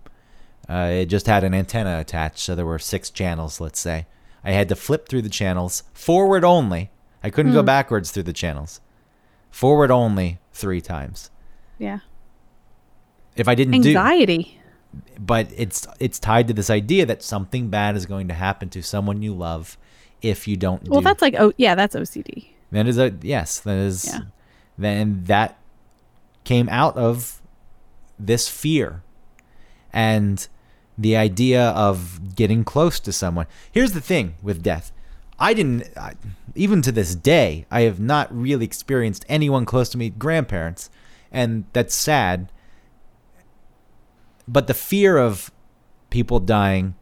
Uh, 0.69 0.89
it 0.93 1.07
just 1.07 1.27
had 1.27 1.45
an 1.45 1.55
antenna 1.55 1.99
attached, 1.99 2.39
so 2.39 2.55
there 2.55 2.67
were 2.67 2.79
six 2.79 3.11
channels, 3.11 3.61
let's 3.61 3.81
say. 3.81 4.07
I 4.45 4.53
had 4.53 4.69
to 4.69 4.77
flip 4.77 5.09
through 5.09 5.23
the 5.23 5.29
channels 5.29 5.83
forward 5.93 6.45
only. 6.45 6.91
I 7.23 7.31
couldn't 7.31 7.53
go 7.53 7.61
hmm. 7.61 7.67
backwards 7.67 8.11
through 8.11 8.25
the 8.25 8.33
channels. 8.33 8.81
Forward 9.51 9.91
only 9.91 10.39
three 10.53 10.81
times. 10.81 11.31
Yeah. 11.79 12.01
If 13.37 13.49
I 13.49 13.55
didn't 13.55 13.81
do 13.81 13.89
Anxiety. 13.91 14.61
but 15.19 15.49
it's 15.57 15.87
it's 15.99 16.19
tied 16.19 16.49
to 16.49 16.55
this 16.55 16.71
idea 16.71 17.07
that 17.07 17.23
something 17.23 17.69
bad 17.69 17.97
is 17.97 18.07
going 18.07 18.29
to 18.29 18.35
happen 18.35 18.69
to 18.71 18.83
someone 18.83 19.23
you 19.23 19.35
love 19.35 19.79
if 20.21 20.47
you 20.49 20.57
don't 20.57 20.87
Well, 20.89 21.01
do 21.01 21.05
that's 21.05 21.23
like 21.23 21.35
oh 21.39 21.53
yeah, 21.57 21.75
that's 21.75 21.95
OCD. 21.97 22.49
that 22.73 22.87
is 22.87 22.99
a 22.99 23.15
yes 23.23 23.61
that 23.61 23.77
is 23.77 24.07
Yeah. 24.07 24.21
then 24.77 25.25
that 25.25 25.59
came 26.45 26.69
out 26.69 26.97
of 26.97 27.41
this 28.19 28.49
fear 28.49 29.03
and 29.93 30.47
the 30.99 31.17
idea 31.17 31.69
of 31.71 32.35
getting 32.35 32.65
close 32.65 33.01
to 33.01 33.13
someone 33.13 33.47
here's 33.73 33.93
the 33.93 34.01
thing 34.01 34.35
with 34.43 34.63
death 34.63 34.93
i 35.41 35.55
didn't 35.55 35.85
I, 35.97 36.15
even 36.55 36.83
to 36.83 36.93
this 36.93 37.15
day 37.15 37.67
i 37.71 37.83
have 37.83 37.99
not 37.99 38.35
really 38.35 38.65
experienced 38.65 39.25
anyone 39.29 39.65
close 39.65 39.89
to 39.91 39.99
me 39.99 40.11
grandparents 40.11 40.91
and 41.33 41.65
that's 41.73 41.95
sad. 41.95 42.51
But 44.49 44.67
the 44.67 44.75
fear 44.75 45.17
of 45.17 45.51
people 46.11 46.41
dying 46.41 46.95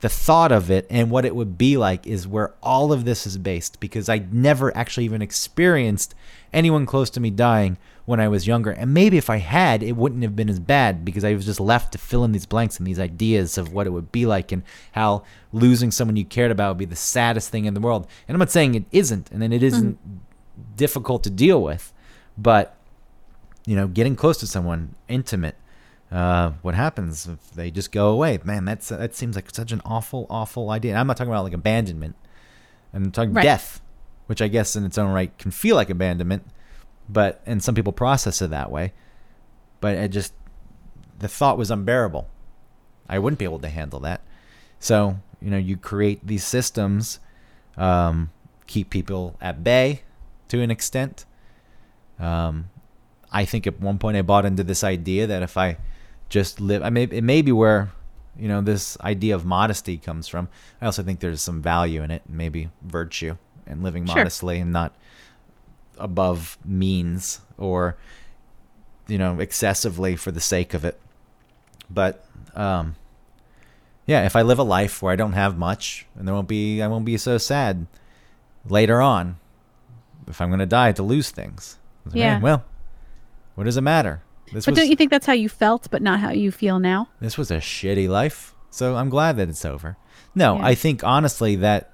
the 0.00 0.08
thought 0.10 0.52
of 0.52 0.70
it 0.70 0.86
and 0.90 1.10
what 1.10 1.24
it 1.24 1.34
would 1.34 1.56
be 1.56 1.78
like 1.78 2.06
is 2.06 2.28
where 2.28 2.52
all 2.62 2.92
of 2.92 3.06
this 3.06 3.26
is 3.26 3.38
based 3.38 3.80
because 3.80 4.10
I 4.10 4.26
never 4.30 4.76
actually 4.76 5.06
even 5.06 5.22
experienced 5.22 6.14
anyone 6.54 6.86
close 6.86 7.10
to 7.10 7.20
me 7.20 7.30
dying 7.30 7.76
when 8.06 8.20
I 8.20 8.28
was 8.28 8.46
younger. 8.46 8.70
And 8.70 8.94
maybe 8.94 9.16
if 9.16 9.28
I 9.28 9.38
had, 9.38 9.82
it 9.82 9.96
wouldn't 9.96 10.22
have 10.22 10.36
been 10.36 10.48
as 10.48 10.60
bad 10.60 11.04
because 11.04 11.24
I 11.24 11.34
was 11.34 11.44
just 11.44 11.60
left 11.60 11.92
to 11.92 11.98
fill 11.98 12.24
in 12.24 12.32
these 12.32 12.46
blanks 12.46 12.78
and 12.78 12.86
these 12.86 13.00
ideas 13.00 13.58
of 13.58 13.72
what 13.72 13.86
it 13.86 13.90
would 13.90 14.12
be 14.12 14.26
like 14.26 14.52
and 14.52 14.62
how 14.92 15.24
losing 15.52 15.90
someone 15.90 16.16
you 16.16 16.24
cared 16.24 16.50
about 16.50 16.70
would 16.70 16.78
be 16.78 16.84
the 16.84 16.96
saddest 16.96 17.50
thing 17.50 17.64
in 17.64 17.74
the 17.74 17.80
world. 17.80 18.06
And 18.28 18.34
I'm 18.34 18.38
not 18.38 18.50
saying 18.50 18.74
it 18.74 18.84
isn't 18.92 19.30
and 19.30 19.42
then 19.42 19.52
it 19.52 19.62
isn't 19.62 19.98
difficult 20.76 21.22
to 21.24 21.30
deal 21.30 21.62
with, 21.62 21.92
but 22.38 22.76
you 23.66 23.74
know, 23.76 23.88
getting 23.88 24.14
close 24.16 24.36
to 24.38 24.46
someone 24.46 24.94
intimate 25.08 25.56
uh, 26.14 26.52
what 26.62 26.74
happens 26.76 27.26
if 27.26 27.50
they 27.52 27.72
just 27.72 27.90
go 27.90 28.08
away? 28.10 28.38
Man, 28.44 28.64
that's 28.64 28.88
that 28.88 29.16
seems 29.16 29.34
like 29.34 29.52
such 29.52 29.72
an 29.72 29.82
awful, 29.84 30.26
awful 30.30 30.70
idea. 30.70 30.92
And 30.92 31.00
I'm 31.00 31.08
not 31.08 31.16
talking 31.16 31.32
about 31.32 31.42
like 31.42 31.52
abandonment. 31.52 32.14
I'm 32.92 33.10
talking 33.10 33.32
Right. 33.32 33.42
death, 33.42 33.80
which 34.26 34.42
I 34.42 34.48
guess 34.48 34.76
in 34.76 34.84
its 34.84 34.98
own 34.98 35.12
right 35.12 35.36
can 35.38 35.50
feel 35.50 35.76
like 35.76 35.90
abandonment, 35.90 36.46
but 37.08 37.40
and 37.46 37.62
some 37.62 37.74
people 37.74 37.92
process 37.92 38.40
it 38.42 38.50
that 38.50 38.70
way. 38.70 38.92
But 39.80 39.96
it 39.96 40.08
just 40.08 40.32
the 41.18 41.28
thought 41.28 41.58
was 41.58 41.70
unbearable. 41.70 42.28
I 43.08 43.18
wouldn't 43.18 43.38
be 43.38 43.44
able 43.44 43.60
to 43.60 43.68
handle 43.68 44.00
that. 44.00 44.22
So 44.78 45.18
you 45.40 45.50
know, 45.50 45.58
you 45.58 45.76
create 45.76 46.26
these 46.26 46.44
systems, 46.44 47.20
um, 47.76 48.30
keep 48.66 48.88
people 48.88 49.36
at 49.40 49.62
bay 49.62 50.02
to 50.48 50.62
an 50.62 50.70
extent. 50.70 51.26
Um, 52.18 52.70
I 53.30 53.44
think 53.44 53.66
at 53.66 53.80
one 53.80 53.98
point 53.98 54.16
I 54.16 54.22
bought 54.22 54.46
into 54.46 54.64
this 54.64 54.82
idea 54.84 55.26
that 55.26 55.42
if 55.42 55.56
I 55.56 55.76
just 56.28 56.60
live, 56.60 56.82
I 56.82 56.88
it 56.88 57.24
may 57.24 57.42
be 57.42 57.52
where 57.52 57.92
you 58.38 58.48
know 58.48 58.60
this 58.60 58.98
idea 59.00 59.34
of 59.34 59.44
modesty 59.44 59.98
comes 59.98 60.28
from. 60.28 60.48
I 60.80 60.86
also 60.86 61.02
think 61.02 61.20
there's 61.20 61.42
some 61.42 61.60
value 61.60 62.02
in 62.02 62.10
it, 62.10 62.22
maybe 62.28 62.70
virtue, 62.82 63.36
and 63.66 63.82
living 63.82 64.06
Sure. 64.06 64.16
modestly 64.16 64.58
and 64.60 64.72
not 64.72 64.92
above 65.98 66.58
means 66.64 67.40
or 67.56 67.96
you 69.06 69.16
know 69.18 69.38
excessively 69.40 70.16
for 70.16 70.30
the 70.32 70.40
sake 70.40 70.74
of 70.74 70.84
it. 70.84 70.98
But 71.90 72.24
um, 72.54 72.96
yeah, 74.06 74.24
if 74.26 74.36
I 74.36 74.42
live 74.42 74.58
a 74.58 74.62
life 74.64 75.02
where 75.02 75.12
I 75.12 75.16
don't 75.16 75.32
have 75.34 75.56
much, 75.56 76.06
and 76.16 76.26
there 76.26 76.34
won't 76.34 76.48
be, 76.48 76.82
I 76.82 76.88
won't 76.88 77.04
be 77.04 77.16
so 77.16 77.38
sad 77.38 77.86
later 78.68 79.00
on 79.00 79.36
if 80.26 80.40
I'm 80.40 80.50
gonna 80.50 80.66
die 80.66 80.92
to 80.92 81.02
lose 81.02 81.30
things. 81.30 81.78
Like, 82.06 82.14
Yeah. 82.16 82.36
"Hey, 82.36 82.42
well, 82.42 82.64
what 83.54 83.64
does 83.64 83.76
it 83.76 83.82
matter? 83.82 84.22
This 84.52 84.64
But 84.66 84.72
was 84.72 84.78
don't 84.80 84.90
you 84.90 84.96
think 84.96 85.10
that's 85.10 85.26
how 85.26 85.32
you 85.32 85.48
felt, 85.48 85.88
but 85.90 86.02
not 86.02 86.20
how 86.20 86.30
you 86.30 86.50
feel 86.52 86.78
now? 86.78 87.08
this 87.20 87.38
was 87.38 87.50
a 87.50 87.56
shitty 87.58 88.08
life, 88.08 88.54
so 88.70 88.96
I'm 88.96 89.08
glad 89.08 89.36
that 89.36 89.48
it's 89.48 89.64
over. 89.64 89.96
No, 90.34 90.56
Yeah. 90.56 90.66
I 90.66 90.74
think 90.74 91.02
honestly 91.04 91.56
that, 91.56 91.90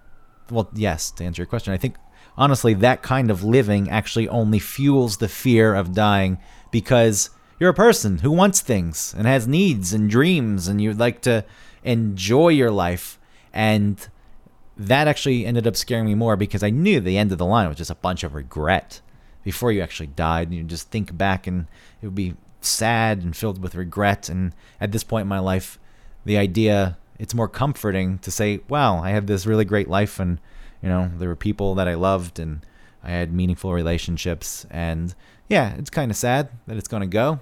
well, 0.50 0.68
yes, 0.74 1.10
to 1.12 1.24
answer 1.24 1.42
your 1.42 1.46
question, 1.46 1.72
I 1.72 1.78
think 1.78 1.96
honestly 2.36 2.74
that 2.74 3.02
kind 3.02 3.30
of 3.30 3.44
living 3.44 3.90
actually 3.90 4.28
only 4.28 4.58
fuels 4.58 5.16
the 5.18 5.28
fear 5.28 5.74
of 5.74 5.94
dying 5.94 6.38
because 6.70 7.30
you're 7.60 7.70
a 7.70 7.74
person 7.74 8.18
who 8.18 8.30
wants 8.30 8.60
things 8.60 9.14
and 9.16 9.26
has 9.26 9.46
needs 9.46 9.92
and 9.92 10.08
dreams, 10.08 10.66
and 10.66 10.80
you'd 10.80 10.98
like 10.98 11.20
to 11.22 11.44
enjoy 11.84 12.48
your 12.48 12.70
life. 12.70 13.18
And 13.52 14.08
that 14.76 15.06
actually 15.06 15.44
ended 15.44 15.66
up 15.66 15.76
scaring 15.76 16.06
me 16.06 16.14
more 16.14 16.36
because 16.36 16.62
I 16.62 16.70
knew 16.70 17.00
the 17.00 17.18
end 17.18 17.32
of 17.32 17.38
the 17.38 17.44
line 17.44 17.68
was 17.68 17.76
just 17.76 17.90
a 17.90 17.96
bunch 17.96 18.24
of 18.24 18.34
regret 18.34 19.02
before 19.44 19.70
you 19.70 19.82
actually 19.82 20.06
died. 20.06 20.48
And 20.48 20.56
you 20.56 20.62
just 20.64 20.90
think 20.90 21.16
back 21.16 21.46
and 21.46 21.66
it 22.00 22.06
would 22.06 22.14
be 22.14 22.34
sad 22.62 23.22
and 23.22 23.36
filled 23.36 23.62
with 23.62 23.74
regret. 23.74 24.30
And 24.30 24.54
at 24.80 24.92
this 24.92 25.04
point 25.04 25.22
in 25.22 25.28
my 25.28 25.38
life, 25.38 25.78
the 26.24 26.38
idea 26.38 26.96
it's 27.20 27.34
more 27.34 27.48
comforting 27.48 28.18
to 28.20 28.30
say, 28.30 28.60
wow, 28.68 28.98
I 29.02 29.10
had 29.10 29.26
this 29.26 29.44
really 29.44 29.66
great 29.66 29.88
life 29.88 30.18
and, 30.18 30.40
you 30.82 30.88
know, 30.88 31.10
there 31.18 31.28
were 31.28 31.36
people 31.36 31.74
that 31.74 31.86
I 31.86 31.94
loved 31.94 32.38
and 32.38 32.64
I 33.04 33.10
had 33.10 33.30
meaningful 33.32 33.72
relationships. 33.74 34.66
And 34.70 35.14
yeah, 35.48 35.74
it's 35.76 35.90
kind 35.90 36.10
of 36.10 36.16
sad 36.16 36.48
that 36.66 36.78
it's 36.78 36.88
going 36.88 37.02
to 37.02 37.06
go, 37.06 37.40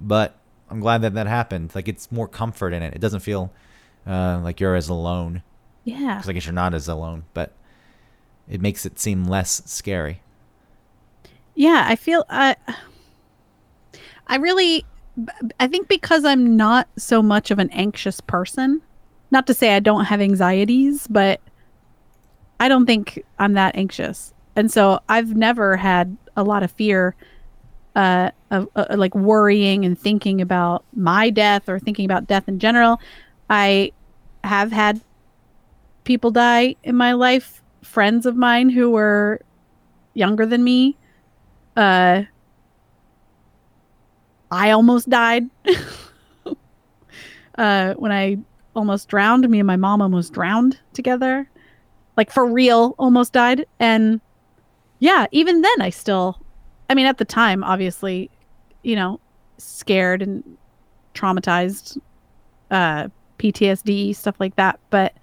but 0.00 0.34
I'm 0.68 0.80
glad 0.80 1.02
that 1.02 1.14
that 1.14 1.28
happened. 1.28 1.74
Like 1.76 1.86
it's 1.86 2.10
more 2.10 2.26
comfort 2.26 2.72
in 2.72 2.82
it. 2.82 2.92
It 2.92 2.98
doesn't 3.00 3.20
feel 3.20 3.52
uh, 4.04 4.40
like 4.42 4.58
you're 4.58 4.74
as 4.74 4.88
alone 4.88 5.42
Yeah. 5.84 6.16
because 6.16 6.28
I 6.28 6.32
guess 6.32 6.46
you're 6.46 6.52
not 6.52 6.74
as 6.74 6.88
alone, 6.88 7.24
but 7.34 7.52
it 8.48 8.60
makes 8.60 8.84
it 8.84 8.98
seem 8.98 9.24
less 9.24 9.62
scary. 9.66 10.22
Yeah, 11.54 11.84
I 11.86 11.94
feel 11.96 12.24
I 12.28 12.56
I 14.26 14.36
really 14.36 14.84
I 15.58 15.66
think 15.66 15.88
because 15.88 16.24
I'm 16.24 16.56
not 16.56 16.88
so 16.96 17.22
much 17.22 17.50
of 17.50 17.58
an 17.58 17.70
anxious 17.70 18.20
person, 18.20 18.80
not 19.30 19.46
to 19.46 19.54
say 19.54 19.74
I 19.74 19.80
don't 19.80 20.04
have 20.06 20.20
anxieties, 20.20 21.06
but 21.08 21.40
I 22.60 22.68
don't 22.68 22.86
think 22.86 23.22
I'm 23.38 23.54
that 23.54 23.76
anxious. 23.76 24.32
And 24.56 24.70
so 24.70 25.00
I've 25.08 25.34
never 25.36 25.76
had 25.76 26.16
a 26.36 26.42
lot 26.42 26.62
of 26.62 26.70
fear 26.72 27.14
uh, 27.94 28.30
of 28.50 28.68
uh, 28.74 28.86
like 28.90 29.14
worrying 29.14 29.84
and 29.84 29.98
thinking 29.98 30.40
about 30.40 30.84
my 30.94 31.30
death 31.30 31.68
or 31.68 31.78
thinking 31.78 32.04
about 32.04 32.26
death 32.26 32.48
in 32.48 32.58
general. 32.58 33.00
I 33.50 33.92
have 34.44 34.72
had 34.72 35.00
people 36.04 36.30
die 36.30 36.76
in 36.82 36.96
my 36.96 37.12
life, 37.12 37.62
friends 37.82 38.26
of 38.26 38.36
mine 38.36 38.68
who 38.68 38.90
were 38.90 39.40
younger 40.14 40.44
than 40.44 40.64
me 40.64 40.96
uh 41.76 42.22
I 44.50 44.70
almost 44.72 45.08
died 45.08 45.48
uh 47.58 47.94
when 47.94 48.12
I 48.12 48.38
almost 48.78 49.08
drowned. 49.08 49.48
Me 49.48 49.60
and 49.60 49.66
my 49.66 49.76
mom 49.76 50.00
almost 50.00 50.32
drowned 50.32 50.78
together. 50.92 51.48
Like 52.16 52.30
for 52.30 52.46
real, 52.46 52.94
almost 52.98 53.32
died. 53.32 53.66
And 53.78 54.20
yeah, 54.98 55.26
even 55.32 55.60
then 55.62 55.80
I 55.80 55.90
still 55.90 56.40
I 56.88 56.94
mean 56.94 57.06
at 57.06 57.18
the 57.18 57.24
time 57.24 57.62
obviously, 57.62 58.30
you 58.82 58.96
know, 58.96 59.20
scared 59.58 60.22
and 60.22 60.42
traumatized 61.14 61.98
uh 62.70 63.08
PTSD 63.38 64.14
stuff 64.14 64.36
like 64.40 64.56
that, 64.56 64.80
but 64.90 65.14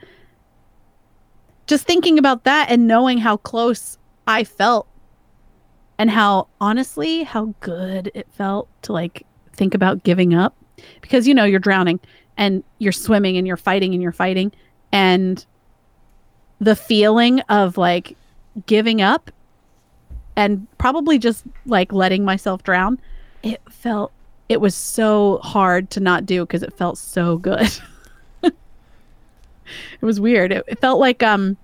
just 1.68 1.86
thinking 1.86 2.20
about 2.20 2.44
that 2.44 2.70
and 2.70 2.88
knowing 2.88 3.18
how 3.18 3.38
close 3.38 3.98
I 4.28 4.44
felt 4.44 4.88
and 5.98 6.10
how 6.10 6.48
honestly 6.62 7.24
how 7.24 7.54
good 7.60 8.12
it 8.14 8.28
felt 8.32 8.70
to 8.84 8.94
like 8.94 9.26
think 9.54 9.74
about 9.74 10.04
giving 10.04 10.34
up 10.34 10.56
because 11.02 11.28
you 11.28 11.34
know 11.34 11.46
you're 11.46 11.60
drowning 11.60 12.00
and 12.38 12.64
you're 12.80 12.92
swimming 12.92 13.38
and 13.38 13.48
you're 13.48 13.58
fighting 13.58 13.94
and 13.94 14.02
you're 14.02 14.12
fighting. 14.12 14.52
And 14.92 15.46
the 16.60 16.76
feeling 16.76 17.42
of 17.42 17.78
like 17.78 18.16
giving 18.66 19.02
up 19.02 19.32
and 20.36 20.68
probably 20.78 21.18
just 21.18 21.44
like 21.66 21.92
letting 21.92 22.24
myself 22.24 22.64
drown 22.64 23.00
it 23.44 23.62
felt 23.70 24.12
it 24.50 24.60
was 24.60 24.76
so 24.76 25.40
hard 25.44 25.90
to 25.92 26.00
not 26.00 26.26
do 26.26 26.46
because 26.46 26.64
it 26.64 26.74
felt 26.74 26.98
so 26.98 27.38
good. 27.38 27.70
It 30.00 30.06
was 30.06 30.20
weird. 30.20 30.52
It, 30.52 30.64
it 30.68 30.80
felt 30.80 31.00
like 31.00 31.24
um 31.24 31.58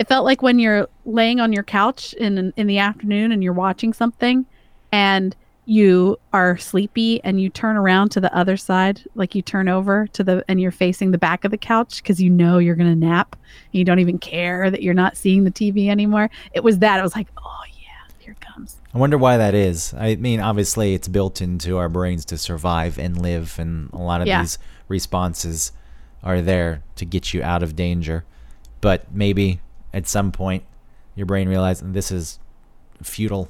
it 0.00 0.08
felt 0.08 0.24
like 0.24 0.42
when 0.42 0.58
you're 0.58 0.88
laying 1.04 1.38
on 1.38 1.52
your 1.52 1.62
couch 1.62 2.12
in 2.14 2.52
in 2.56 2.66
the 2.66 2.78
afternoon 2.78 3.30
and 3.30 3.44
you're 3.44 3.52
watching 3.52 3.92
something 3.92 4.44
and 4.90 5.36
you 5.68 6.16
are 6.32 6.56
sleepy 6.56 7.22
and 7.24 7.40
you 7.40 7.50
turn 7.50 7.76
around 7.76 8.10
to 8.10 8.20
the 8.20 8.34
other 8.34 8.56
side, 8.56 9.02
like 9.16 9.34
you 9.34 9.42
turn 9.42 9.68
over 9.68 10.06
to 10.12 10.22
the 10.22 10.44
and 10.48 10.60
you're 10.60 10.70
facing 10.70 11.10
the 11.10 11.18
back 11.18 11.44
of 11.44 11.50
the 11.50 11.58
couch 11.58 12.02
because 12.02 12.22
you 12.22 12.30
know 12.30 12.58
you're 12.58 12.76
gonna 12.76 12.94
nap 12.94 13.34
and 13.72 13.74
you 13.78 13.84
don't 13.84 13.98
even 13.98 14.16
care 14.18 14.70
that 14.70 14.82
you're 14.82 14.94
not 14.94 15.16
seeing 15.16 15.42
the 15.44 15.50
TV 15.50 15.88
anymore. 15.88 16.30
It 16.52 16.62
was 16.62 16.78
that. 16.78 17.00
I 17.00 17.02
was 17.02 17.16
like, 17.16 17.26
oh 17.38 17.60
yeah, 17.72 18.14
here 18.20 18.32
it 18.32 18.40
comes. 18.40 18.76
I 18.94 18.98
wonder 18.98 19.18
why 19.18 19.36
that 19.36 19.54
is. 19.54 19.92
I 19.98 20.14
mean, 20.14 20.40
obviously, 20.40 20.94
it's 20.94 21.08
built 21.08 21.40
into 21.42 21.76
our 21.78 21.88
brains 21.88 22.24
to 22.26 22.38
survive 22.38 22.96
and 22.98 23.20
live, 23.20 23.58
and 23.58 23.90
a 23.92 23.98
lot 23.98 24.20
of 24.20 24.28
Yeah. 24.28 24.42
these 24.42 24.58
responses 24.88 25.72
are 26.22 26.40
there 26.40 26.82
to 26.94 27.04
get 27.04 27.34
you 27.34 27.42
out 27.42 27.64
of 27.64 27.74
danger. 27.74 28.24
But 28.80 29.12
maybe 29.12 29.60
at 29.92 30.06
some 30.06 30.30
point, 30.30 30.62
your 31.16 31.26
brain 31.26 31.48
realizes 31.48 31.92
this 31.92 32.12
is 32.12 32.38
futile. 33.02 33.48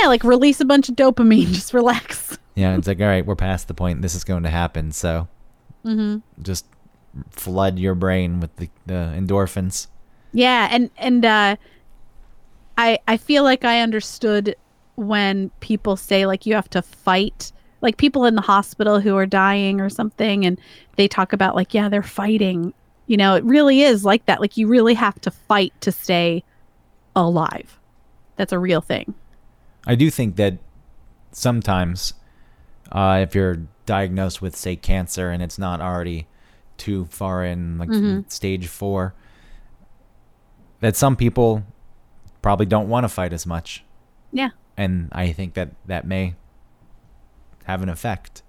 Yeah, 0.00 0.08
like 0.08 0.24
release 0.24 0.60
a 0.60 0.64
bunch 0.64 0.88
of 0.88 0.96
dopamine, 0.96 1.46
just 1.52 1.74
relax. 1.74 2.38
Yeah, 2.54 2.76
it's 2.76 2.86
like, 2.86 3.00
all 3.00 3.06
right, 3.06 3.24
we're 3.24 3.36
past 3.36 3.68
the 3.68 3.74
point. 3.74 4.02
This 4.02 4.14
is 4.14 4.24
going 4.24 4.42
to 4.44 4.50
happen. 4.50 4.92
So 4.92 5.28
Mm-hmm. 5.84 6.18
just 6.42 6.64
flood 7.30 7.78
your 7.78 7.94
brain 7.96 8.38
with 8.40 8.54
the, 8.56 8.68
the 8.86 9.12
endorphins. 9.16 9.88
Yeah, 10.32 10.68
and 10.70 10.90
and 10.96 11.24
uh, 11.24 11.56
I 12.78 12.98
I 13.08 13.16
feel 13.16 13.42
like 13.42 13.64
I 13.64 13.80
understood 13.80 14.54
when 14.94 15.50
people 15.60 15.96
say 15.96 16.24
like 16.26 16.46
you 16.46 16.54
have 16.54 16.70
to 16.70 16.82
fight, 16.82 17.52
like 17.80 17.96
people 17.96 18.24
in 18.26 18.34
the 18.36 18.42
hospital 18.42 19.00
who 19.00 19.16
are 19.16 19.26
dying 19.26 19.80
or 19.80 19.90
something, 19.90 20.46
and 20.46 20.58
they 20.96 21.08
talk 21.08 21.32
about 21.32 21.54
like 21.56 21.74
yeah 21.74 21.88
they're 21.88 22.02
fighting. 22.02 22.72
You 23.08 23.16
know, 23.16 23.34
it 23.34 23.44
really 23.44 23.82
is 23.82 24.04
like 24.04 24.24
that. 24.26 24.40
Like 24.40 24.56
you 24.56 24.68
really 24.68 24.94
have 24.94 25.20
to 25.22 25.30
fight 25.30 25.72
to 25.80 25.90
stay 25.92 26.44
alive. 27.16 27.78
That's 28.36 28.52
a 28.52 28.58
real 28.58 28.80
thing. 28.80 29.14
I 29.86 29.94
do 29.94 30.10
think 30.10 30.36
that 30.36 30.58
sometimes, 31.32 32.14
uh, 32.90 33.20
if 33.22 33.34
you're 33.34 33.62
diagnosed 33.86 34.40
with, 34.40 34.54
say, 34.54 34.76
cancer 34.76 35.30
and 35.30 35.42
it's 35.42 35.58
not 35.58 35.80
already 35.80 36.26
too 36.76 37.06
far 37.10 37.44
in, 37.44 37.78
like 37.78 37.88
Mhm. 37.88 38.30
stage 38.30 38.66
four, 38.68 39.14
that 40.80 40.96
some 40.96 41.16
people 41.16 41.64
probably 42.42 42.66
don't 42.66 42.88
want 42.88 43.04
to 43.04 43.08
fight 43.08 43.32
as 43.32 43.46
much. 43.46 43.84
Yeah. 44.32 44.50
And 44.76 45.08
I 45.12 45.32
think 45.32 45.54
that 45.54 45.70
that 45.86 46.06
may 46.06 46.34
have 47.64 47.82
an 47.82 47.88
effect 47.88 48.42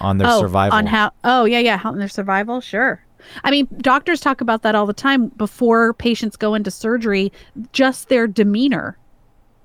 on 0.00 0.18
their 0.18 0.28
oh, 0.28 0.40
survival. 0.40 0.78
on 0.78 0.86
how? 0.86 1.12
Oh 1.24 1.44
yeah, 1.44 1.58
yeah, 1.58 1.80
on 1.84 1.98
their 1.98 2.08
survival. 2.08 2.60
Sure. 2.60 3.02
I 3.44 3.50
mean, 3.50 3.68
doctors 3.78 4.20
talk 4.20 4.40
about 4.40 4.62
that 4.62 4.74
all 4.74 4.86
the 4.86 4.92
time 4.92 5.28
before 5.28 5.92
patients 5.94 6.36
go 6.36 6.54
into 6.54 6.70
surgery. 6.70 7.32
Just 7.72 8.08
their 8.08 8.26
demeanor, 8.26 8.96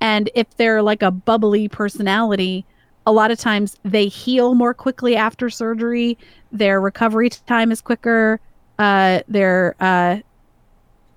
and 0.02 0.28
if 0.34 0.56
they're 0.56 0.82
like 0.82 1.00
a 1.00 1.12
bubbly 1.12 1.68
personality, 1.68 2.66
a 3.06 3.12
lot 3.12 3.30
of 3.30 3.38
times 3.38 3.78
they 3.84 4.08
heal 4.08 4.54
more 4.54 4.74
quickly 4.74 5.14
after 5.14 5.48
surgery. 5.48 6.18
Their 6.50 6.80
recovery 6.80 7.30
time 7.30 7.70
is 7.70 7.80
quicker. 7.80 8.40
Uh, 8.80 9.20
they're 9.28 9.76
uh, 9.78 10.18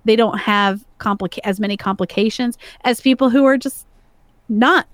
they 0.04 0.14
don't 0.14 0.38
have 0.38 0.84
complica- 1.00 1.40
as 1.42 1.58
many 1.58 1.76
complications 1.76 2.56
as 2.84 3.00
people 3.00 3.28
who 3.28 3.44
are 3.44 3.58
just 3.58 3.86
not 4.48 4.86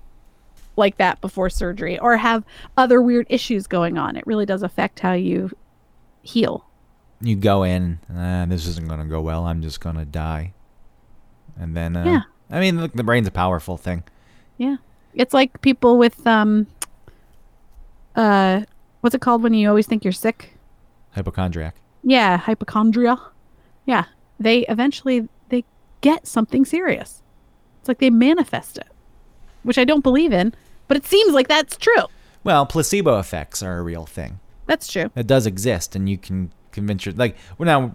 like 0.75 0.97
that 0.97 1.21
before 1.21 1.51
surgery 1.51 1.99
or 1.99 2.17
have 2.17 2.43
other 2.77 2.99
weird 2.99 3.27
issues 3.29 3.67
going 3.67 3.99
on. 3.99 4.15
It 4.15 4.25
really 4.25 4.47
does 4.47 4.63
affect 4.63 5.01
how 5.01 5.13
you 5.13 5.51
heal. 6.23 6.65
you 7.21 7.35
go 7.35 7.61
in, 7.61 7.99
uh, 8.13 8.47
this 8.47 8.65
isn't 8.65 8.87
going 8.87 8.99
to 9.01 9.05
go 9.05 9.21
well. 9.21 9.45
I'm 9.45 9.61
just 9.61 9.79
going 9.79 9.97
to 9.97 10.05
die. 10.05 10.53
And 11.59 11.77
then, 11.77 11.95
uh, 11.95 12.05
Yeah. 12.05 12.21
I 12.53 12.59
mean, 12.59 12.79
look, 12.79 12.93
the 12.93 13.03
brain's 13.03 13.27
a 13.27 13.31
powerful 13.31 13.77
thing. 13.77 14.03
Yeah. 14.57 14.77
It's 15.15 15.33
like 15.33 15.61
people 15.61 15.97
with 15.97 16.25
um 16.25 16.67
uh 18.15 18.61
what's 19.01 19.15
it 19.15 19.21
called 19.21 19.43
when 19.43 19.53
you 19.53 19.67
always 19.67 19.87
think 19.87 20.05
you're 20.05 20.13
sick? 20.13 20.53
Hypochondriac. 21.11 21.75
Yeah, 22.03 22.37
hypochondria. 22.37 23.19
Yeah. 23.85 24.05
They 24.39 24.59
eventually 24.67 25.27
they 25.49 25.65
get 26.01 26.27
something 26.27 26.63
serious. 26.63 27.23
It's 27.79 27.87
like 27.87 27.99
they 27.99 28.09
manifest 28.09 28.77
it. 28.77 28.87
Which 29.63 29.77
I 29.77 29.83
don't 29.83 30.03
believe 30.03 30.31
in, 30.31 30.53
but 30.87 30.97
it 30.97 31.05
seems 31.05 31.33
like 31.33 31.47
that's 31.47 31.75
true. 31.75 32.05
Well, 32.43 32.65
placebo 32.65 33.17
effects 33.19 33.63
are 33.63 33.77
a 33.77 33.81
real 33.81 34.05
thing. 34.05 34.39
That's 34.67 34.91
true. 34.91 35.09
It 35.15 35.27
does 35.27 35.45
exist, 35.45 35.95
and 35.95 36.09
you 36.09 36.17
can 36.17 36.51
convince 36.71 37.05
your 37.05 37.15
like. 37.15 37.35
Well, 37.57 37.65
now 37.65 37.91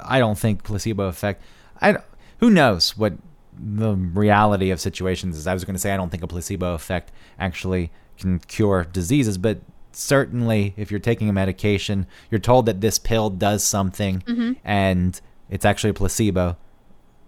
I 0.00 0.18
don't 0.20 0.38
think 0.38 0.62
placebo 0.62 1.08
effect. 1.08 1.42
I 1.80 1.96
who 2.38 2.50
knows 2.50 2.96
what 2.96 3.14
the 3.62 3.94
reality 3.94 4.70
of 4.70 4.80
situations 4.80 5.36
is. 5.36 5.46
I 5.46 5.52
was 5.54 5.64
going 5.64 5.74
to 5.74 5.80
say 5.80 5.92
I 5.92 5.96
don't 5.96 6.10
think 6.10 6.22
a 6.22 6.26
placebo 6.26 6.74
effect 6.74 7.12
actually 7.38 7.90
can 8.18 8.38
cure 8.40 8.84
diseases, 8.84 9.38
but 9.38 9.60
certainly 9.92 10.74
if 10.76 10.90
you're 10.90 11.00
taking 11.00 11.28
a 11.28 11.32
medication, 11.32 12.06
you're 12.30 12.38
told 12.40 12.66
that 12.66 12.80
this 12.80 12.98
pill 12.98 13.30
does 13.30 13.64
something, 13.64 14.22
and 14.64 15.20
it's 15.50 15.64
actually 15.64 15.90
a 15.90 15.94
placebo, 15.94 16.56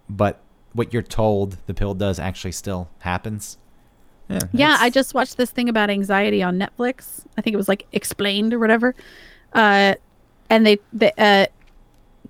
but 0.09 0.40
what 0.73 0.92
you're 0.92 1.03
told 1.03 1.59
the 1.66 1.75
pill 1.75 1.95
does 1.95 2.18
actually 2.18 2.53
still 2.53 2.88
happens. 3.01 3.59
Yeah, 4.29 4.40
Yeah, 4.53 4.77
I 4.81 4.90
just 4.90 5.14
watched 5.14 5.37
this 5.37 5.51
thing 5.51 5.68
about 5.68 5.90
anxiety 5.90 6.42
on 6.42 6.59
Netflix. 6.59 7.25
I 7.37 7.42
think 7.42 7.55
it 7.55 7.59
was 7.59 7.68
like 7.68 7.87
explained 7.92 8.55
or 8.55 8.59
whatever. 8.59 8.95
Uh, 9.53 9.95
and 10.49 10.64
they, 10.64 10.79
they 10.92 11.12
uh, 11.18 11.47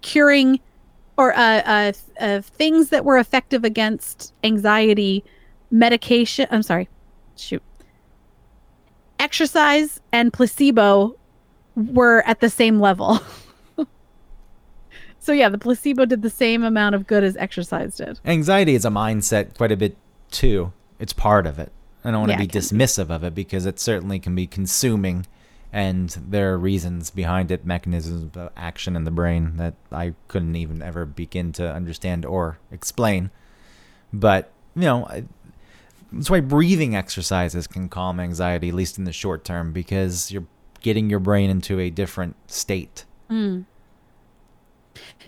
curing 0.01 0.61
or 1.17 1.33
uh, 1.37 1.63
uh, 1.65 1.93
uh, 2.21 2.41
things 2.41 2.89
that 2.89 3.05
were 3.05 3.19
effective 3.19 3.65
against 3.65 4.33
anxiety 4.45 5.25
medication. 5.71 6.47
I'm 6.51 6.63
sorry, 6.63 6.89
shoot. 7.37 7.63
Exercise 9.19 10.01
and 10.13 10.33
placebo 10.33 11.17
were 11.77 12.23
at 12.27 12.41
the 12.41 12.51
same 12.51 12.81
level. 12.81 13.21
so 15.21 15.33
yeah, 15.33 15.49
the 15.49 15.59
placebo 15.59 16.05
did 16.05 16.23
the 16.23 16.31
same 16.31 16.65
amount 16.65 16.95
of 16.95 17.07
good 17.07 17.23
as 17.23 17.37
exercise 17.37 17.97
did. 17.97 18.19
Anxiety 18.25 18.75
is 18.75 18.85
a 18.85 18.91
mindset 18.91 19.57
quite 19.57 19.71
a 19.73 19.77
bit 19.77 19.97
too. 20.31 20.73
It's 20.99 21.13
part 21.13 21.47
of 21.47 21.59
it. 21.59 21.71
I 22.05 22.11
don't 22.11 22.21
want 22.21 22.31
Yeah, 22.31 22.37
to 22.39 22.43
be 22.43 22.49
can 22.49 22.61
be. 22.61 22.67
dismissive 22.67 23.11
of 23.11 23.23
it 23.23 23.35
because 23.35 23.65
it 23.65 23.79
certainly 23.79 24.19
can 24.19 24.35
be 24.35 24.47
consuming 24.49 25.27
and 25.73 26.11
there 26.11 26.53
are 26.53 26.59
reasons 26.59 27.11
behind 27.11 27.51
it, 27.51 27.65
mechanisms 27.65 28.37
of 28.37 28.51
action 28.57 28.95
in 28.95 29.05
the 29.05 29.11
brain 29.11 29.57
that 29.57 29.75
I 29.91 30.15
couldn't 30.29 30.57
even 30.57 30.83
ever 30.83 31.07
begin 31.07 31.53
to 31.53 31.73
understand 31.73 32.27
or 32.27 32.59
explain. 32.71 33.31
But, 34.13 34.53
you 34.75 34.83
know, 34.83 35.09
that's 36.13 36.29
why 36.29 36.41
breathing 36.41 36.95
exercises 36.95 37.67
can 37.67 37.89
calm 37.89 38.21
anxiety, 38.21 38.69
at 38.69 38.75
least 38.75 38.99
in 38.99 39.05
the 39.05 39.13
short 39.13 39.45
term, 39.45 39.73
because 39.73 40.31
you're 40.31 40.47
getting 40.83 41.09
your 41.09 41.21
brain 41.21 41.49
into 41.49 41.81
a 41.81 41.89
different 41.89 42.37
state. 42.51 43.07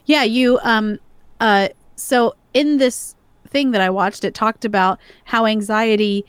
Yeah, 0.04 0.24
you 0.24 0.58
um 0.62 0.98
uh 1.40 1.68
so 1.96 2.34
in 2.52 2.76
this 2.76 3.14
thing 3.48 3.70
that 3.70 3.80
I 3.80 3.88
watched 3.88 4.24
it 4.24 4.34
talked 4.34 4.66
about 4.66 4.98
how 5.24 5.46
anxiety 5.46 6.26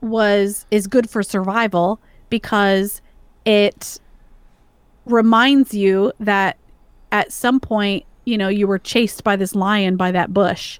was 0.00 0.66
is 0.72 0.88
good 0.88 1.08
for 1.08 1.22
survival 1.22 2.00
because 2.30 3.00
it 3.48 3.98
reminds 5.06 5.72
you 5.72 6.12
that 6.20 6.58
at 7.12 7.32
some 7.32 7.58
point, 7.58 8.04
you 8.26 8.36
know, 8.36 8.48
you 8.48 8.66
were 8.66 8.78
chased 8.78 9.24
by 9.24 9.36
this 9.36 9.54
lion 9.54 9.96
by 9.96 10.12
that 10.12 10.34
bush 10.34 10.78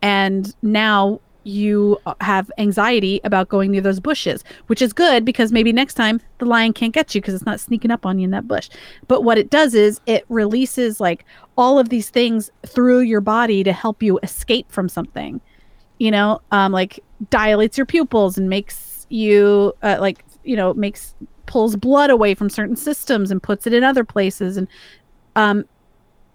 and 0.00 0.54
now 0.62 1.20
you 1.44 1.98
have 2.22 2.50
anxiety 2.56 3.20
about 3.24 3.50
going 3.50 3.70
near 3.70 3.82
those 3.82 4.00
bushes, 4.00 4.42
which 4.68 4.80
is 4.80 4.94
good 4.94 5.22
because 5.22 5.52
maybe 5.52 5.70
next 5.70 5.94
time 5.94 6.18
the 6.38 6.46
lion 6.46 6.72
can't 6.72 6.94
get 6.94 7.14
you 7.14 7.20
because 7.20 7.34
it's 7.34 7.44
not 7.44 7.60
sneaking 7.60 7.90
up 7.90 8.06
on 8.06 8.18
you 8.18 8.24
in 8.24 8.30
that 8.30 8.48
bush. 8.48 8.70
But 9.06 9.22
what 9.22 9.36
it 9.36 9.50
does 9.50 9.74
is 9.74 10.00
it 10.06 10.24
releases 10.30 11.00
like 11.00 11.26
all 11.58 11.78
of 11.78 11.90
these 11.90 12.08
things 12.08 12.50
through 12.66 13.00
your 13.00 13.20
body 13.20 13.62
to 13.64 13.72
help 13.72 14.02
you 14.02 14.18
escape 14.22 14.72
from 14.72 14.88
something. 14.88 15.42
You 15.98 16.10
know, 16.10 16.40
um, 16.52 16.72
like 16.72 17.00
dilates 17.28 17.76
your 17.76 17.86
pupils 17.86 18.38
and 18.38 18.48
makes 18.48 19.06
you 19.10 19.74
uh, 19.82 19.98
like 20.00 20.24
you 20.44 20.56
know 20.56 20.72
makes 20.72 21.14
pulls 21.48 21.74
blood 21.74 22.10
away 22.10 22.34
from 22.34 22.48
certain 22.48 22.76
systems 22.76 23.32
and 23.32 23.42
puts 23.42 23.66
it 23.66 23.72
in 23.72 23.82
other 23.82 24.04
places 24.04 24.56
and 24.56 24.68
um 25.34 25.64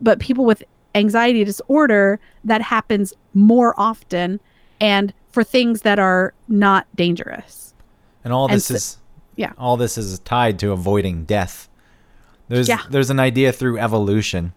but 0.02 0.20
people 0.20 0.44
with 0.44 0.62
anxiety 0.96 1.44
disorder 1.46 2.20
that 2.44 2.62
happens 2.62 3.14
more 3.34 3.74
often 3.80 4.40
and 4.82 5.14
for 5.32 5.44
things 5.44 5.82
that 5.82 5.98
are 5.98 6.34
not 6.48 6.86
dangerous. 6.96 7.74
And 8.24 8.34
all 8.34 8.48
this 8.48 8.66
so- 8.66 8.76
is 8.76 8.98
yeah. 9.36 9.54
All 9.58 9.78
this 9.78 9.98
is 9.98 10.20
tied 10.20 10.60
to 10.60 10.72
avoiding 10.72 11.24
death. 11.26 11.68
There's 12.50 12.68
Yeah. 12.68 12.82
there's 12.90 13.10
an 13.10 13.20
idea 13.20 13.52
through 13.52 13.80
evolution 13.80 14.54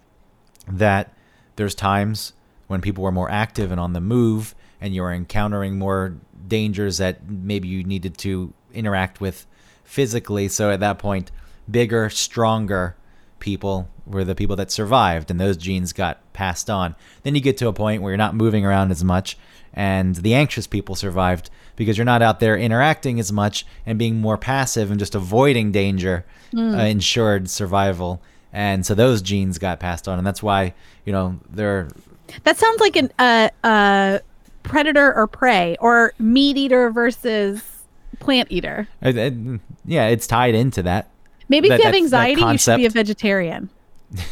that 0.68 1.12
there's 1.56 1.74
times 1.74 2.32
when 2.66 2.80
people 2.80 3.02
were 3.04 3.12
more 3.12 3.30
active 3.30 3.70
and 3.70 3.80
on 3.80 3.92
the 3.94 4.00
move 4.00 4.54
and 4.80 4.94
you 4.94 5.00
were 5.02 5.12
encountering 5.12 5.78
more 5.78 6.16
dangers 6.48 6.98
that 6.98 7.26
maybe 7.30 7.68
you 7.68 7.84
needed 7.84 8.18
to 8.18 8.52
interact 8.74 9.20
with 9.20 9.46
physically. 9.86 10.48
So 10.48 10.70
at 10.70 10.80
that 10.80 10.98
point, 10.98 11.30
bigger, 11.70 12.10
stronger 12.10 12.96
people 13.38 13.88
were 14.06 14.24
the 14.24 14.34
people 14.34 14.56
that 14.56 14.70
survived 14.70 15.30
and 15.30 15.40
those 15.40 15.56
genes 15.56 15.92
got 15.92 16.20
passed 16.32 16.68
on. 16.70 16.94
Then 17.22 17.34
you 17.34 17.40
get 17.40 17.56
to 17.58 17.68
a 17.68 17.72
point 17.72 18.02
where 18.02 18.12
you're 18.12 18.18
not 18.18 18.34
moving 18.34 18.64
around 18.64 18.90
as 18.90 19.02
much 19.02 19.36
and 19.72 20.16
the 20.16 20.34
anxious 20.34 20.66
people 20.66 20.94
survived 20.94 21.50
because 21.76 21.98
you're 21.98 22.04
not 22.04 22.22
out 22.22 22.40
there 22.40 22.56
interacting 22.56 23.20
as 23.20 23.30
much 23.30 23.66
and 23.84 23.98
being 23.98 24.20
more 24.20 24.38
passive 24.38 24.90
and 24.90 24.98
just 24.98 25.14
avoiding 25.14 25.72
danger 25.72 26.24
uh, 26.56 26.60
ensured 26.60 27.50
survival 27.50 28.22
and 28.52 28.86
so 28.86 28.94
those 28.94 29.20
genes 29.20 29.58
got 29.58 29.78
passed 29.78 30.08
on 30.08 30.16
and 30.16 30.26
that's 30.26 30.42
why 30.42 30.72
you 31.04 31.12
know 31.12 31.38
they're 31.50 31.88
That 32.44 32.56
sounds 32.56 32.80
like 32.80 32.96
an 32.96 33.12
uh, 33.18 33.50
uh, 33.62 34.18
predator 34.62 35.14
or 35.14 35.26
prey, 35.26 35.76
or 35.80 36.12
meat 36.18 36.56
eater 36.56 36.90
versus 36.90 37.75
plant 38.26 38.48
eater. 38.50 38.86
uh, 39.02 39.08
uh, 39.08 39.30
yeah 39.86 40.06
it's 40.08 40.26
tied 40.26 40.54
into 40.54 40.82
that 40.82 41.08
Maybe 41.48 41.68
That- 41.68 41.74
if 41.76 41.78
you 41.80 41.84
have 41.84 41.92
that 41.92 41.96
anxiety, 42.02 42.42
you 42.42 42.58
should 42.58 42.76
be 42.76 42.86
a 42.86 42.90
vegetarian. 42.90 43.70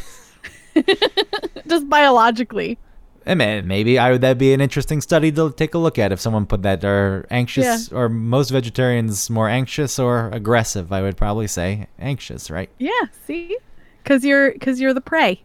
Just 1.67 1.89
biologically. 1.89 2.77
And 3.25 3.37
may- 3.39 3.61
maybe 3.61 3.97
I 3.97 4.11
would 4.11 4.21
that 4.21 4.37
be 4.37 4.53
an 4.53 4.61
interesting 4.61 5.01
study 5.01 5.31
to 5.31 5.51
take 5.51 5.73
a 5.73 5.77
look 5.79 5.97
at 5.97 6.11
if 6.11 6.19
someone 6.19 6.45
put 6.45 6.61
that 6.63 6.83
are 6.83 7.25
anxious 7.31 7.91
or 7.91 8.07
most 8.09 8.49
vegetarians 8.51 9.29
more 9.29 9.49
anxious 9.49 9.97
or 9.97 10.29
aggressive 10.31 10.91
I 10.91 11.01
would 11.01 11.17
probably 11.17 11.47
say 11.47 11.87
anxious 11.97 12.51
right 12.51 12.69
Yeah. 12.77 12.91
See, 13.25 13.57
because 14.03 14.23
you're 14.23 14.51
because 14.51 14.79
you're 14.79 14.93
the 14.93 15.01
prey. 15.01 15.41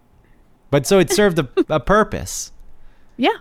but 0.70 0.86
so 0.86 0.98
it 0.98 1.10
served 1.10 1.38
a, 1.38 1.48
a 1.70 1.80
purpose 1.80 2.52
Yeah. 3.16 3.38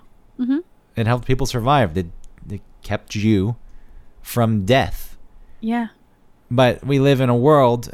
it 0.95 1.07
helped 1.07 1.25
people 1.27 1.45
survive 1.47 1.97
it, 1.97 2.07
it 2.49 2.61
kept 2.83 3.15
you 3.15 3.57
from 4.21 4.65
death 4.65 5.17
Yeah. 5.61 5.87
but 6.51 6.85
we 6.85 6.99
live 6.99 7.21
in 7.21 7.29
a 7.29 7.35
world 7.35 7.89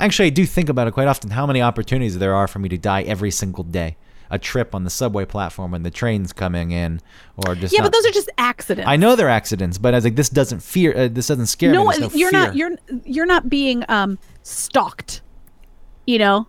actually 0.00 0.26
I 0.26 0.30
do 0.30 0.44
think 0.46 0.68
about 0.68 0.86
it 0.88 0.92
quite 0.92 1.08
often 1.08 1.30
how 1.30 1.46
many 1.46 1.62
opportunities 1.62 2.18
there 2.18 2.34
are 2.34 2.48
for 2.48 2.58
me 2.58 2.68
to 2.70 2.78
die 2.78 3.02
every 3.02 3.30
single 3.30 3.64
day 3.64 3.96
a 4.28 4.38
trip 4.40 4.74
on 4.74 4.82
the 4.82 4.90
subway 4.90 5.24
platform 5.24 5.70
when 5.70 5.84
the 5.84 5.90
train's 5.90 6.32
coming 6.32 6.72
in 6.72 7.00
or 7.36 7.54
just 7.54 7.72
Yeah, 7.72 7.82
not- 7.82 7.92
but 7.92 7.92
those 7.92 8.06
are 8.06 8.10
just 8.12 8.28
accidents. 8.38 8.88
I 8.88 8.96
know 8.96 9.14
they're 9.14 9.28
accidents, 9.28 9.78
but 9.78 9.94
I 9.94 9.98
was 9.98 10.04
like, 10.04 10.16
this 10.16 10.28
doesn't 10.28 10.64
fear. 10.64 10.92
Uh, 10.96 11.06
this 11.08 11.28
doesn't 11.28 11.46
scare 11.46 11.72
no, 11.72 11.84
me. 11.86 11.96
No 11.98 12.10
you're 12.12 12.30
fear. 12.30 12.32
not. 12.32 12.56
You're 12.56 12.72
you're 13.04 13.26
not 13.26 13.48
being 13.48 13.84
um 13.88 14.18
stalked. 14.42 15.20
You 16.08 16.18
know, 16.18 16.48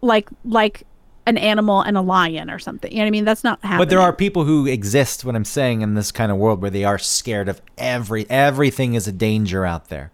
like 0.00 0.28
like 0.44 0.82
an 1.26 1.38
animal 1.38 1.82
and 1.82 1.96
a 1.96 2.00
lion 2.00 2.50
or 2.50 2.58
something. 2.58 2.90
You 2.90 2.98
know 2.98 3.04
what 3.04 3.08
I 3.08 3.10
mean? 3.10 3.24
That's 3.24 3.44
not 3.44 3.60
happening. 3.62 3.78
But 3.78 3.90
there 3.90 4.00
are 4.00 4.12
people 4.12 4.44
who 4.44 4.66
exist. 4.66 5.24
What 5.24 5.36
I'm 5.36 5.44
saying 5.44 5.82
in 5.82 5.94
this 5.94 6.10
kind 6.10 6.32
of 6.32 6.38
world 6.38 6.60
where 6.60 6.70
they 6.70 6.84
are 6.84 6.98
scared 6.98 7.48
of 7.48 7.62
every 7.78 8.28
everything 8.28 8.94
is 8.94 9.06
a 9.06 9.12
danger 9.12 9.64
out 9.64 9.88
there. 9.88 10.10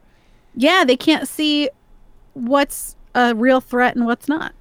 Yeah, 0.54 0.84
they 0.84 0.96
can't 0.96 1.28
see 1.28 1.70
what's 2.34 2.96
a 3.14 3.34
real 3.34 3.60
threat 3.60 3.96
and 3.96 4.04
what's 4.06 4.28
not. 4.28 4.52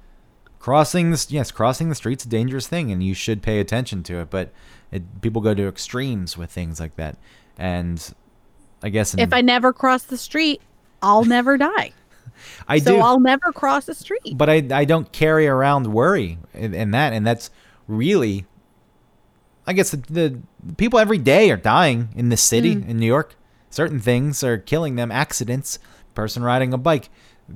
Crossing 0.58 1.10
this, 1.10 1.30
yes, 1.30 1.50
crossing 1.50 1.88
the 1.88 1.94
street's 1.94 2.24
a 2.24 2.28
dangerous 2.28 2.66
thing, 2.66 2.90
and 2.90 3.02
you 3.02 3.14
should 3.14 3.42
pay 3.42 3.60
attention 3.60 4.02
to 4.04 4.20
it. 4.20 4.30
But 4.30 4.52
it, 4.90 5.20
people 5.20 5.40
go 5.40 5.54
to 5.54 5.68
extremes 5.68 6.36
with 6.36 6.50
things 6.50 6.80
like 6.80 6.96
that, 6.96 7.16
and 7.56 8.14
I 8.82 8.88
guess 8.88 9.14
in, 9.14 9.20
If 9.20 9.32
I 9.32 9.40
never 9.40 9.72
cross 9.72 10.02
the 10.02 10.16
street, 10.16 10.60
I'll 11.02 11.24
never 11.24 11.56
die. 11.56 11.92
I 12.66 12.78
so 12.78 12.96
do, 12.96 13.00
I'll 13.00 13.20
never 13.20 13.52
cross 13.52 13.84
the 13.86 13.94
street. 13.94 14.34
but 14.36 14.48
I 14.50 14.66
I 14.72 14.84
don't 14.84 15.10
carry 15.12 15.46
around 15.46 15.86
worry 15.92 16.38
in, 16.54 16.74
in 16.74 16.90
that, 16.92 17.12
and 17.12 17.26
that's 17.26 17.50
really, 17.86 18.46
I 19.66 19.72
guess 19.72 19.90
the, 19.90 19.98
the 19.98 20.40
people 20.76 20.98
every 20.98 21.18
day 21.18 21.50
are 21.50 21.56
dying 21.56 22.08
in 22.16 22.28
this 22.30 22.42
city 22.42 22.74
Mm. 22.76 22.88
in 22.88 22.98
New 22.98 23.06
York. 23.06 23.34
Certain 23.70 24.00
things 24.00 24.42
are 24.42 24.56
killing 24.58 24.96
them. 24.96 25.12
Accidents, 25.12 25.78
person 26.14 26.42
riding 26.42 26.72
a 26.72 26.78
bike, 26.78 27.10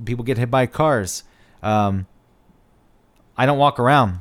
people 0.05 0.23
get 0.23 0.37
hit 0.37 0.49
by 0.51 0.65
cars. 0.67 1.23
Um, 1.63 2.07
I 3.37 3.45
don't 3.45 3.57
walk 3.57 3.79
around 3.79 4.19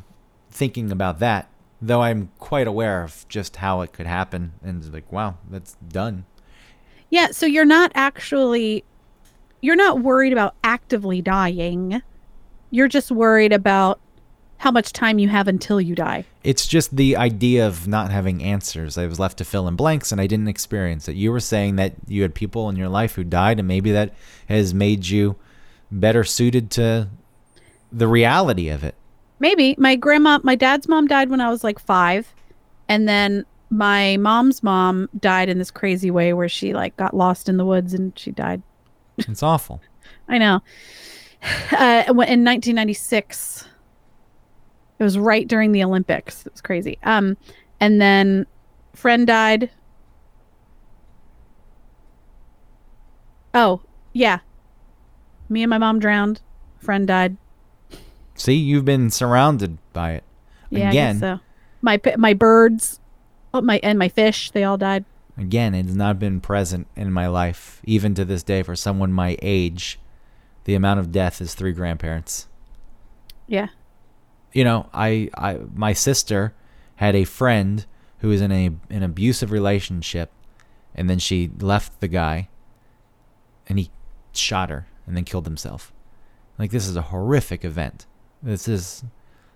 thinking 0.51 0.91
about 0.91 1.19
that, 1.19 1.51
though 1.81 2.01
I'm 2.03 2.31
quite 2.39 2.67
aware 2.67 3.03
of 3.05 3.27
just 3.29 3.57
how 3.57 3.83
it 3.83 3.93
could 3.93 4.07
happen, 4.07 4.53
and 4.63 4.83
it's 4.83 4.93
like, 4.93 5.11
wow, 5.13 5.37
that's 5.51 5.75
done. 5.87 6.25
Yeah, 7.11 7.29
so 7.31 7.45
you're 7.45 7.67
not 7.67 7.93
actually 7.95 8.85
you're 9.63 9.77
not 9.77 10.01
worried 10.01 10.33
about 10.33 10.55
actively 10.63 11.23
dying. 11.23 12.03
You're 12.71 12.89
just 12.89 13.11
worried 13.11 13.53
about 13.53 14.01
how 14.59 14.71
much 14.71 14.93
time 14.93 15.19
you 15.19 15.29
have 15.29 15.49
until 15.49 15.81
you 15.81 15.95
die. 15.95 16.25
It's 16.45 16.67
just 16.67 16.95
the 16.95 17.17
idea 17.17 17.67
of 17.67 17.89
not 17.89 18.11
having 18.11 18.43
answers. 18.43 18.99
I 18.99 19.07
was 19.07 19.19
left 19.19 19.39
to 19.39 19.45
fill 19.45 19.67
in 19.67 19.75
blanks 19.75 20.13
and 20.13 20.21
I 20.21 20.27
didn't 20.27 20.49
experience 20.49 21.09
it. 21.09 21.17
You 21.17 21.33
were 21.33 21.41
saying 21.41 21.77
that 21.77 21.95
you 22.07 22.23
had 22.23 22.35
people 22.35 22.69
in 22.69 22.77
your 22.77 22.89
life 22.89 23.15
who 23.15 23.25
died, 23.25 23.59
and 23.59 23.67
maybe 23.67 23.91
that 23.93 24.15
has 24.49 24.75
made 24.75 25.07
you 25.07 25.37
better 25.91 26.25
suited 26.25 26.71
to 26.73 27.09
the 27.91 28.09
reality 28.09 28.69
of 28.69 28.85
it. 28.85 28.95
Maybe 29.41 29.75
my 29.79 29.97
grandma, 29.97 30.39
my 30.43 30.55
dad's 30.55 30.89
mom 30.89 31.07
died 31.09 31.29
when 31.29 31.41
I 31.41 31.51
was 31.51 31.65
like 31.65 31.79
5, 31.79 32.33
and 32.89 33.09
then 33.09 33.45
my 33.71 34.17
mom's 34.19 34.63
mom 34.63 35.09
died 35.19 35.49
in 35.49 35.59
this 35.59 35.71
crazy 35.71 36.11
way 36.11 36.33
where 36.33 36.49
she 36.49 36.73
like 36.73 36.97
got 36.97 37.15
lost 37.15 37.49
in 37.49 37.57
the 37.57 37.65
woods 37.65 37.95
and 37.95 38.17
she 38.19 38.31
died. 38.31 38.63
It's 39.29 39.43
awful. 39.43 39.81
I 40.29 40.39
know. 40.39 40.63
Uh, 41.73 42.05
in 42.07 42.45
1996, 42.45 43.67
it 44.99 45.03
was 45.03 45.19
right 45.19 45.49
during 45.49 45.73
the 45.73 45.83
Olympics. 45.83 46.47
It 46.47 46.53
was 46.53 46.61
crazy. 46.61 46.99
Um, 47.03 47.37
and 47.81 48.01
then 48.01 48.47
friend 48.95 49.27
died. 49.27 49.71
Oh 53.55 53.83
yeah, 54.13 54.39
me 55.49 55.63
and 55.63 55.71
my 55.71 55.79
mom 55.79 55.99
drowned. 55.99 56.41
Friend 56.79 57.07
died. 57.07 57.37
See, 58.35 58.55
you've 58.55 58.85
been 58.85 59.11
surrounded 59.11 59.79
by 59.93 60.13
it. 60.13 60.25
Yeah, 60.71 60.91
Again, 60.91 61.19
so. 61.19 61.41
My 61.83 62.01
my 62.17 62.33
birds, 62.35 63.01
oh, 63.53 63.61
my 63.61 63.81
and 63.83 63.99
my 63.99 64.09
fish, 64.09 64.53
they 64.53 64.65
all 64.65 64.79
died. 64.79 65.05
Again, 65.37 65.75
it's 65.75 65.95
not 65.95 66.19
been 66.19 66.41
present 66.41 66.87
in 66.97 67.13
my 67.13 67.27
life, 67.27 67.81
even 67.85 68.15
to 68.15 68.25
this 68.25 68.43
day, 68.43 68.63
for 68.63 68.77
someone 68.77 69.13
my 69.13 69.37
age. 69.43 69.99
The 70.65 70.75
amount 70.75 71.01
of 71.01 71.11
death 71.11 71.41
is 71.41 71.55
three 71.55 71.73
grandparents. 71.73 72.49
Yeah. 73.47 73.69
you 74.53 74.65
know, 74.65 74.89
I, 74.95 75.29
I 75.35 75.59
my 75.75 75.93
sister 75.93 76.55
had 76.97 77.17
a 77.17 77.25
friend 77.25 77.85
who 78.19 78.29
was 78.29 78.41
in 78.41 78.53
a 78.53 78.71
an 78.91 79.03
abusive 79.03 79.51
relationship, 79.51 80.31
and 80.95 81.11
then 81.11 81.19
she 81.19 81.51
left 81.59 82.01
the 82.01 82.09
guy, 82.09 82.49
and 83.69 83.79
he 83.79 83.91
shot 84.33 84.71
her 84.71 84.87
and 85.07 85.17
then 85.17 85.25
killed 85.25 85.47
himself. 85.47 85.93
Like 86.59 86.71
this 86.71 86.87
is 86.87 86.97
a 86.97 87.03
horrific 87.03 87.65
event. 87.65 88.07
This 88.43 88.69
is, 88.69 89.03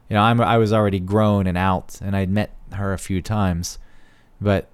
you 0.09 0.15
know, 0.15 0.23
I'm 0.23 0.41
I 0.41 0.59
was 0.59 0.73
already 0.73 0.99
grown 1.01 1.47
and 1.47 1.57
out, 1.57 2.01
and 2.03 2.17
I'd 2.17 2.31
met 2.31 2.55
her 2.73 2.93
a 2.93 2.99
few 2.99 3.23
times, 3.23 3.79
but 4.41 4.69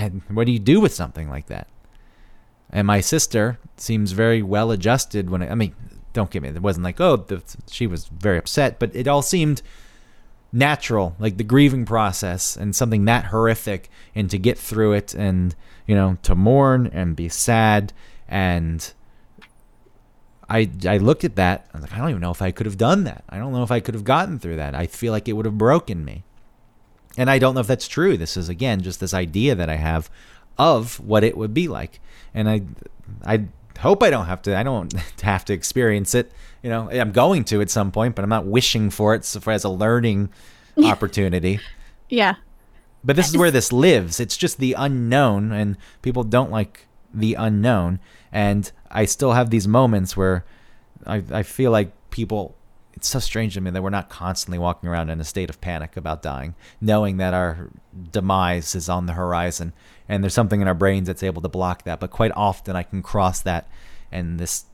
I 0.00 0.08
what 0.32 0.46
do 0.46 0.52
you 0.52 0.58
do 0.58 0.80
with 0.80 0.94
something 0.94 1.28
like 1.28 1.46
that? 1.46 1.68
And 2.70 2.86
my 2.86 3.00
sister 3.00 3.58
seems 3.76 4.12
very 4.12 4.42
well 4.42 4.70
adjusted 4.70 5.28
when 5.28 5.42
it, 5.42 5.50
I 5.50 5.54
mean, 5.54 5.74
don't 6.12 6.30
get 6.30 6.42
me. 6.42 6.48
It 6.48 6.62
wasn't 6.62 6.84
like 6.84 7.00
oh, 7.00 7.16
the, 7.16 7.42
she 7.70 7.86
was 7.86 8.06
very 8.06 8.38
upset, 8.38 8.78
but 8.78 8.94
it 8.94 9.08
all 9.08 9.22
seemed 9.22 9.62
natural, 10.52 11.14
like 11.18 11.36
the 11.36 11.44
grieving 11.44 11.84
process 11.84 12.56
and 12.56 12.74
something 12.74 13.04
that 13.04 13.26
horrific, 13.26 13.90
and 14.14 14.30
to 14.30 14.38
get 14.38 14.58
through 14.58 14.92
it, 14.92 15.14
and 15.14 15.54
you 15.86 15.94
know, 15.94 16.16
to 16.22 16.34
mourn 16.34 16.88
and 16.92 17.16
be 17.16 17.28
sad, 17.28 17.92
and 18.28 18.92
I 20.48 20.70
I 20.86 20.98
looked 20.98 21.24
at 21.24 21.36
that. 21.36 21.66
I 21.72 21.78
was 21.78 21.82
like, 21.82 21.94
I 21.94 21.98
don't 21.98 22.10
even 22.10 22.20
know 22.20 22.32
if 22.32 22.42
I 22.42 22.50
could 22.50 22.66
have 22.66 22.78
done 22.78 23.04
that. 23.04 23.24
I 23.28 23.38
don't 23.38 23.52
know 23.52 23.62
if 23.62 23.70
I 23.70 23.80
could 23.80 23.94
have 23.94 24.04
gotten 24.04 24.38
through 24.38 24.56
that. 24.56 24.74
I 24.74 24.86
feel 24.86 25.12
like 25.12 25.28
it 25.28 25.34
would 25.34 25.46
have 25.46 25.58
broken 25.58 26.04
me. 26.04 26.24
And 27.16 27.28
I 27.28 27.38
don't 27.38 27.54
know 27.54 27.60
if 27.60 27.66
that's 27.66 27.88
true. 27.88 28.16
This 28.16 28.36
is 28.36 28.48
again 28.48 28.82
just 28.82 29.00
this 29.00 29.14
idea 29.14 29.54
that 29.54 29.68
I 29.68 29.76
have 29.76 30.10
of 30.58 31.00
what 31.00 31.24
it 31.24 31.36
would 31.36 31.54
be 31.54 31.68
like. 31.68 32.00
And 32.34 32.48
I 32.48 32.62
I 33.24 33.46
hope 33.78 34.02
I 34.02 34.10
don't 34.10 34.26
have 34.26 34.42
to 34.42 34.56
I 34.56 34.62
don't 34.62 34.92
have 35.22 35.44
to 35.46 35.52
experience 35.52 36.14
it. 36.14 36.32
You 36.62 36.70
know, 36.70 36.90
I'm 36.90 37.12
going 37.12 37.44
to 37.44 37.60
at 37.60 37.70
some 37.70 37.90
point, 37.90 38.14
but 38.14 38.22
I'm 38.22 38.28
not 38.28 38.46
wishing 38.46 38.90
for 38.90 39.14
it 39.14 39.24
so 39.24 39.40
for 39.40 39.52
as 39.52 39.64
a 39.64 39.70
learning 39.70 40.30
opportunity. 40.84 41.60
Yeah. 42.08 42.36
But 43.02 43.16
this 43.16 43.28
is 43.28 43.36
where 43.36 43.50
this 43.50 43.72
lives. 43.72 44.20
It's 44.20 44.36
just 44.36 44.58
the 44.58 44.74
unknown, 44.74 45.52
and 45.52 45.78
people 46.02 46.22
don't 46.22 46.50
like 46.50 46.86
the 47.14 47.34
unknown. 47.34 47.98
And 48.30 48.70
I 48.90 49.06
still 49.06 49.32
have 49.32 49.48
these 49.48 49.66
moments 49.66 50.16
where 50.16 50.44
I, 51.06 51.22
I 51.32 51.42
feel 51.42 51.70
like 51.70 51.92
people. 52.10 52.56
It's 52.94 53.08
so 53.08 53.18
strange 53.18 53.54
to 53.54 53.60
me 53.60 53.70
that 53.70 53.82
we're 53.82 53.90
not 53.90 54.08
constantly 54.08 54.58
walking 54.58 54.88
around 54.88 55.10
in 55.10 55.20
a 55.20 55.24
state 55.24 55.48
of 55.48 55.60
panic 55.60 55.96
about 55.96 56.22
dying, 56.22 56.54
knowing 56.80 57.16
that 57.16 57.32
our 57.32 57.70
demise 58.10 58.74
is 58.74 58.88
on 58.88 59.06
the 59.06 59.14
horizon, 59.14 59.72
and 60.08 60.22
there's 60.22 60.34
something 60.34 60.60
in 60.60 60.68
our 60.68 60.74
brains 60.74 61.06
that's 61.06 61.22
able 61.22 61.40
to 61.42 61.48
block 61.48 61.84
that. 61.84 62.00
But 62.00 62.10
quite 62.10 62.32
often, 62.34 62.76
I 62.76 62.82
can 62.82 63.02
cross 63.02 63.40
that, 63.42 63.68
and 64.10 64.38
this 64.38 64.64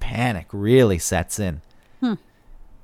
panic 0.00 0.46
really 0.52 0.98
sets 0.98 1.38
in 1.38 1.62
hmm. 2.00 2.14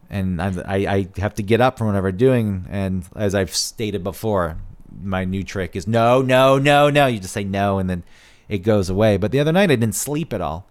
and 0.08 0.40
I, 0.40 0.46
I, 0.66 0.76
I 0.76 1.08
have 1.18 1.34
to 1.34 1.42
get 1.42 1.61
up 1.61 1.76
from 1.76 1.88
whatever 1.88 2.08
I'm 2.08 2.16
doing. 2.16 2.66
And 2.70 3.04
as 3.14 3.34
I've 3.34 3.54
stated 3.54 4.02
before, 4.02 4.56
my 5.02 5.24
new 5.24 5.42
trick 5.42 5.76
is 5.76 5.86
no, 5.86 6.22
no, 6.22 6.58
no, 6.58 6.90
no. 6.90 7.06
You 7.06 7.20
just 7.20 7.34
say 7.34 7.44
no, 7.44 7.78
and 7.78 7.88
then 7.88 8.02
it 8.48 8.58
goes 8.58 8.88
away. 8.88 9.16
But 9.16 9.32
the 9.32 9.40
other 9.40 9.52
night, 9.52 9.70
I 9.70 9.76
didn't 9.76 9.94
sleep 9.94 10.32
at 10.32 10.40
all, 10.40 10.66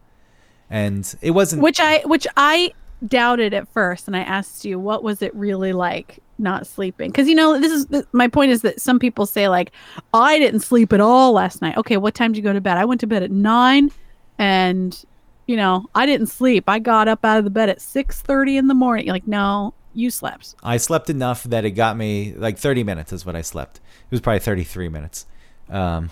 and 0.70 1.16
it 1.22 1.32
wasn't. 1.32 1.62
Which 1.62 1.80
I 1.80 2.00
which 2.00 2.28
I 2.36 2.74
doubted 3.08 3.54
at 3.54 3.68
first 3.70 4.08
and 4.08 4.16
I 4.16 4.22
asked 4.22 4.66
you 4.66 4.80
what 4.80 5.04
was 5.04 5.22
it 5.22 5.34
really 5.36 5.74
like 5.74 6.20
not 6.38 6.66
sleeping 6.66 7.10
because 7.10 7.28
you 7.28 7.36
know 7.36 7.60
this 7.60 7.72
is 7.72 8.06
my 8.12 8.28
point 8.28 8.52
is 8.52 8.62
that 8.62 8.80
some 8.80 8.98
people 8.98 9.26
say 9.26 9.50
like 9.50 9.72
i 10.14 10.40
didn't 10.40 10.62
sleep 10.62 10.94
at 10.94 11.02
all 11.02 11.34
last 11.34 11.62
night 11.62 11.76
okay 11.76 11.98
what 11.98 12.16
time 12.16 12.32
did 12.32 12.38
you 12.38 12.44
go 12.44 12.54
to 12.54 12.62
bed 12.62 12.78
i 12.78 12.86
went 12.86 13.02
to 13.02 13.08
bed 13.08 13.22
at 13.22 13.30
nine 13.30 13.92
and 14.38 15.04
you 15.48 15.58
know 15.58 15.86
i 15.96 16.06
didn't 16.06 16.28
sleep 16.28 16.64
i 16.70 16.80
got 16.80 17.10
up 17.10 17.26
out 17.26 17.38
of 17.38 17.44
the 17.44 17.50
bed 17.50 17.68
at 17.68 17.80
6.30 17.80 18.58
in 18.58 18.68
the 18.68 18.74
morning 18.74 19.06
You're 19.06 19.16
like 19.16 19.28
no 19.28 19.74
you 19.94 20.10
slept 20.10 20.56
I 20.64 20.78
slept 20.78 21.10
enough 21.10 21.44
that 21.44 21.66
it 21.66 21.72
got 21.72 21.98
me 21.98 22.34
like 22.36 22.58
30 22.58 22.84
minutes 22.84 23.12
is 23.12 23.26
what 23.26 23.36
I 23.36 23.42
slept. 23.42 23.78
It 23.78 24.12
was 24.12 24.22
probably 24.22 24.40
33 24.40 24.90
minutes. 24.90 25.26
Um, 25.70 26.12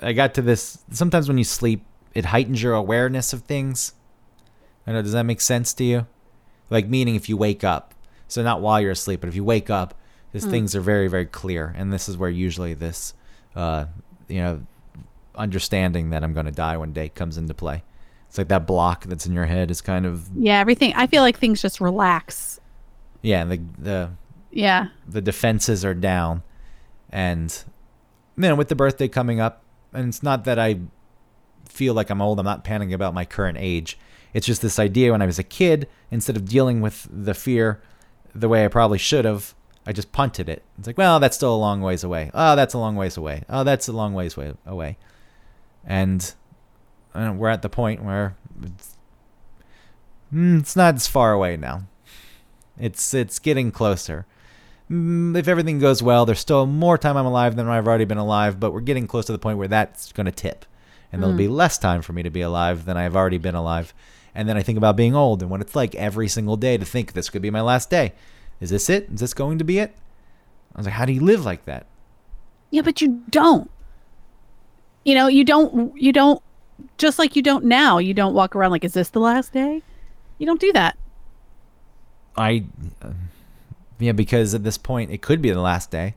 I 0.00 0.12
got 0.12 0.34
to 0.34 0.42
this. 0.42 0.78
Sometimes 0.90 1.28
when 1.28 1.38
you 1.38 1.44
sleep, 1.44 1.84
it 2.14 2.26
heightens 2.26 2.62
your 2.62 2.74
awareness 2.74 3.32
of 3.32 3.42
things. 3.42 3.92
I 4.86 4.92
know. 4.92 5.02
Does 5.02 5.12
that 5.12 5.24
make 5.24 5.40
sense 5.40 5.74
to 5.74 5.84
you? 5.84 6.06
Like 6.70 6.88
meaning 6.88 7.14
if 7.14 7.28
you 7.28 7.36
wake 7.36 7.64
up, 7.64 7.94
so 8.28 8.42
not 8.42 8.60
while 8.60 8.80
you're 8.80 8.90
asleep, 8.92 9.20
but 9.20 9.28
if 9.28 9.34
you 9.34 9.44
wake 9.44 9.70
up, 9.70 9.94
these 10.32 10.44
things 10.44 10.74
are 10.74 10.80
very 10.80 11.08
very 11.08 11.26
clear, 11.26 11.74
and 11.76 11.92
this 11.92 12.08
is 12.08 12.16
where 12.16 12.28
usually 12.28 12.74
this, 12.74 13.14
uh, 13.54 13.86
you 14.28 14.40
know, 14.40 14.66
understanding 15.34 16.10
that 16.10 16.22
I'm 16.22 16.34
going 16.34 16.46
to 16.46 16.52
die 16.52 16.76
one 16.76 16.92
day 16.92 17.08
comes 17.08 17.38
into 17.38 17.54
play. 17.54 17.82
It's 18.28 18.38
like 18.38 18.48
that 18.48 18.66
block 18.66 19.04
that's 19.04 19.26
in 19.26 19.32
your 19.32 19.46
head 19.46 19.70
is 19.70 19.80
kind 19.80 20.04
of 20.04 20.28
yeah 20.36 20.58
everything 20.58 20.92
i 20.94 21.06
feel 21.06 21.22
like 21.22 21.38
things 21.38 21.62
just 21.62 21.80
relax 21.80 22.60
yeah 23.22 23.44
the 23.44 23.60
the 23.78 24.10
yeah 24.50 24.88
the 25.08 25.22
defenses 25.22 25.84
are 25.84 25.94
down 25.94 26.42
and 27.10 27.64
you 28.36 28.42
know 28.42 28.54
with 28.54 28.68
the 28.68 28.74
birthday 28.74 29.08
coming 29.08 29.40
up 29.40 29.62
and 29.92 30.08
it's 30.08 30.22
not 30.22 30.44
that 30.44 30.58
i 30.58 30.78
feel 31.66 31.94
like 31.94 32.10
i'm 32.10 32.20
old 32.20 32.38
i'm 32.38 32.44
not 32.44 32.64
panicking 32.64 32.92
about 32.92 33.14
my 33.14 33.24
current 33.24 33.56
age 33.58 33.98
it's 34.36 34.46
just 34.46 34.60
this 34.60 34.78
idea 34.78 35.12
when 35.12 35.22
i 35.22 35.26
was 35.26 35.38
a 35.38 35.42
kid 35.42 35.88
instead 36.10 36.36
of 36.36 36.44
dealing 36.44 36.80
with 36.80 37.08
the 37.10 37.34
fear 37.34 37.80
the 38.34 38.48
way 38.48 38.64
i 38.64 38.68
probably 38.68 38.98
should 38.98 39.24
have 39.24 39.54
i 39.86 39.92
just 39.92 40.12
punted 40.12 40.48
it. 40.48 40.62
It's 40.78 40.86
like 40.86 40.98
well 40.98 41.20
that's 41.20 41.36
still 41.36 41.54
a 41.54 41.56
long 41.56 41.80
ways 41.80 42.02
away. 42.02 42.30
Oh 42.34 42.56
that's 42.56 42.74
a 42.74 42.78
long 42.78 42.96
ways 42.96 43.16
away. 43.16 43.44
Oh 43.48 43.62
that's 43.64 43.88
a 43.88 43.92
long 43.92 44.14
ways 44.14 44.36
way 44.36 44.52
away. 44.66 44.98
And 45.84 46.34
we're 47.14 47.48
at 47.48 47.62
the 47.62 47.68
point 47.68 48.02
where 48.02 48.36
it's, 48.62 48.96
mm, 50.34 50.60
it's 50.60 50.76
not 50.76 50.96
as 50.96 51.06
far 51.06 51.32
away 51.32 51.56
now. 51.56 51.84
It's 52.78 53.14
it's 53.14 53.38
getting 53.38 53.70
closer. 53.70 54.26
Mm, 54.90 55.36
if 55.36 55.48
everything 55.48 55.78
goes 55.78 56.02
well, 56.02 56.26
there's 56.26 56.40
still 56.40 56.66
more 56.66 56.98
time 56.98 57.16
I'm 57.16 57.26
alive 57.26 57.56
than 57.56 57.68
I've 57.68 57.86
already 57.86 58.04
been 58.04 58.18
alive, 58.18 58.60
but 58.60 58.72
we're 58.72 58.80
getting 58.80 59.06
close 59.06 59.26
to 59.26 59.32
the 59.32 59.38
point 59.38 59.58
where 59.58 59.68
that's 59.68 60.12
going 60.12 60.26
to 60.26 60.32
tip. 60.32 60.64
And 61.12 61.22
there'll 61.22 61.36
be 61.36 61.48
less 61.48 61.78
time 61.78 62.02
for 62.02 62.12
me 62.12 62.22
to 62.24 62.30
be 62.30 62.42
alive 62.42 62.84
than 62.84 62.96
I've 62.96 63.16
already 63.16 63.38
been 63.38 63.54
alive. 63.54 63.94
And 64.36 64.46
then 64.46 64.58
I 64.58 64.62
think 64.62 64.76
about 64.76 64.96
being 64.96 65.14
old 65.14 65.40
and 65.40 65.50
what 65.50 65.62
it's 65.62 65.74
like 65.74 65.94
every 65.94 66.28
single 66.28 66.58
day 66.58 66.76
to 66.76 66.84
think 66.84 67.14
this 67.14 67.30
could 67.30 67.40
be 67.40 67.50
my 67.50 67.62
last 67.62 67.88
day. 67.88 68.12
Is 68.60 68.68
this 68.68 68.90
it? 68.90 69.08
Is 69.14 69.20
this 69.20 69.32
going 69.32 69.56
to 69.56 69.64
be 69.64 69.78
it? 69.78 69.96
I 70.74 70.78
was 70.78 70.86
like, 70.86 70.94
how 70.94 71.06
do 71.06 71.14
you 71.14 71.22
live 71.22 71.46
like 71.46 71.64
that? 71.64 71.86
Yeah, 72.70 72.82
but 72.82 73.00
you 73.00 73.22
don't. 73.30 73.70
You 75.06 75.14
know, 75.14 75.26
you 75.26 75.42
don't 75.42 75.96
you 75.96 76.12
don't 76.12 76.42
just 76.98 77.18
like 77.18 77.34
you 77.34 77.40
don't 77.40 77.64
now, 77.64 77.96
you 77.96 78.12
don't 78.12 78.34
walk 78.34 78.54
around 78.54 78.72
like 78.72 78.84
is 78.84 78.92
this 78.92 79.08
the 79.08 79.20
last 79.20 79.54
day? 79.54 79.82
You 80.36 80.44
don't 80.44 80.60
do 80.60 80.72
that. 80.74 80.98
I, 82.36 82.66
uh, 83.00 83.12
yeah, 83.98 84.12
because 84.12 84.52
at 84.52 84.64
this 84.64 84.76
point 84.76 85.10
it 85.10 85.22
could 85.22 85.40
be 85.40 85.50
the 85.50 85.62
last 85.62 85.90
day, 85.90 86.14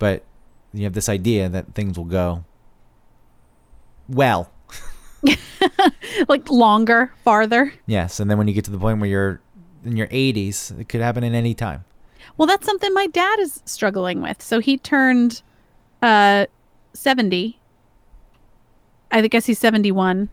but 0.00 0.24
you 0.72 0.82
have 0.82 0.94
this 0.94 1.08
idea 1.08 1.48
that 1.48 1.74
things 1.74 1.96
will 1.96 2.04
go 2.04 2.44
well. 4.08 4.50
Like 6.28 6.48
longer, 6.50 7.12
farther. 7.24 7.72
Yes, 7.86 8.20
and 8.20 8.30
then 8.30 8.38
when 8.38 8.46
you 8.48 8.54
get 8.54 8.64
to 8.66 8.70
the 8.70 8.78
point 8.78 9.00
where 9.00 9.08
you're 9.10 9.40
in 9.84 9.96
your 9.96 10.06
80s, 10.08 10.78
it 10.78 10.88
could 10.88 11.00
happen 11.00 11.24
at 11.24 11.32
any 11.32 11.54
time. 11.54 11.84
Well, 12.36 12.46
that's 12.46 12.66
something 12.66 12.92
my 12.94 13.06
dad 13.08 13.38
is 13.40 13.62
struggling 13.64 14.22
with. 14.22 14.42
So 14.42 14.60
he 14.60 14.76
turned 14.78 15.42
uh 16.02 16.46
70. 16.92 17.58
I 19.10 19.26
guess 19.28 19.46
he's 19.46 19.58
71 19.58 20.28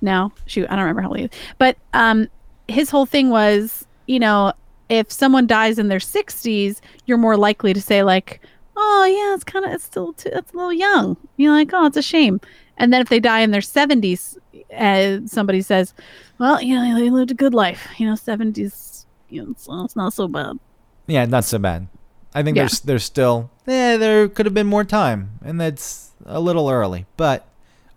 now. 0.00 0.32
Shoot, 0.46 0.66
I 0.70 0.76
don't 0.76 0.80
remember 0.80 1.02
how 1.02 1.08
old 1.08 1.18
he 1.18 1.24
is. 1.24 1.30
But 1.58 1.76
um 1.92 2.28
his 2.68 2.90
whole 2.90 3.06
thing 3.06 3.30
was, 3.30 3.86
you 4.06 4.18
know, 4.18 4.52
if 4.88 5.10
someone 5.10 5.46
dies 5.46 5.78
in 5.78 5.88
their 5.88 5.98
60s, 5.98 6.80
you're 7.06 7.18
more 7.18 7.36
likely 7.36 7.72
to 7.72 7.80
say 7.80 8.02
like, 8.02 8.40
"Oh, 8.76 9.04
yeah, 9.04 9.34
it's 9.34 9.44
kind 9.44 9.64
of 9.64 9.72
it's 9.72 9.84
still 9.84 10.12
too, 10.14 10.30
it's 10.32 10.52
a 10.52 10.56
little 10.56 10.72
young." 10.72 11.16
You're 11.36 11.52
like, 11.52 11.70
"Oh, 11.72 11.86
it's 11.86 11.96
a 11.96 12.02
shame." 12.02 12.40
And 12.76 12.92
then 12.92 13.00
if 13.00 13.08
they 13.08 13.20
die 13.20 13.40
in 13.40 13.50
their 13.52 13.60
70s, 13.60 14.36
uh, 14.76 15.26
somebody 15.26 15.62
says, 15.62 15.94
"Well, 16.38 16.60
you 16.60 16.74
know, 16.74 16.98
they 16.98 17.10
lived 17.10 17.30
a 17.30 17.34
good 17.34 17.54
life. 17.54 17.86
You 17.98 18.06
know, 18.06 18.14
70s, 18.14 19.06
you 19.28 19.42
know, 19.44 19.50
it's, 19.52 19.68
it's 19.70 19.96
not 19.96 20.12
so 20.12 20.26
bad." 20.28 20.58
Yeah, 21.06 21.24
not 21.26 21.44
so 21.44 21.58
bad. 21.58 21.86
I 22.34 22.42
think 22.42 22.56
Yeah. 22.56 22.62
there's 22.64 22.80
there's 22.80 23.04
still 23.04 23.50
eh, 23.68 23.96
there 23.96 24.28
could 24.28 24.46
have 24.46 24.54
been 24.54 24.66
more 24.66 24.82
time, 24.84 25.38
and 25.44 25.60
that's 25.60 26.10
a 26.26 26.40
little 26.40 26.68
early. 26.68 27.06
But 27.16 27.46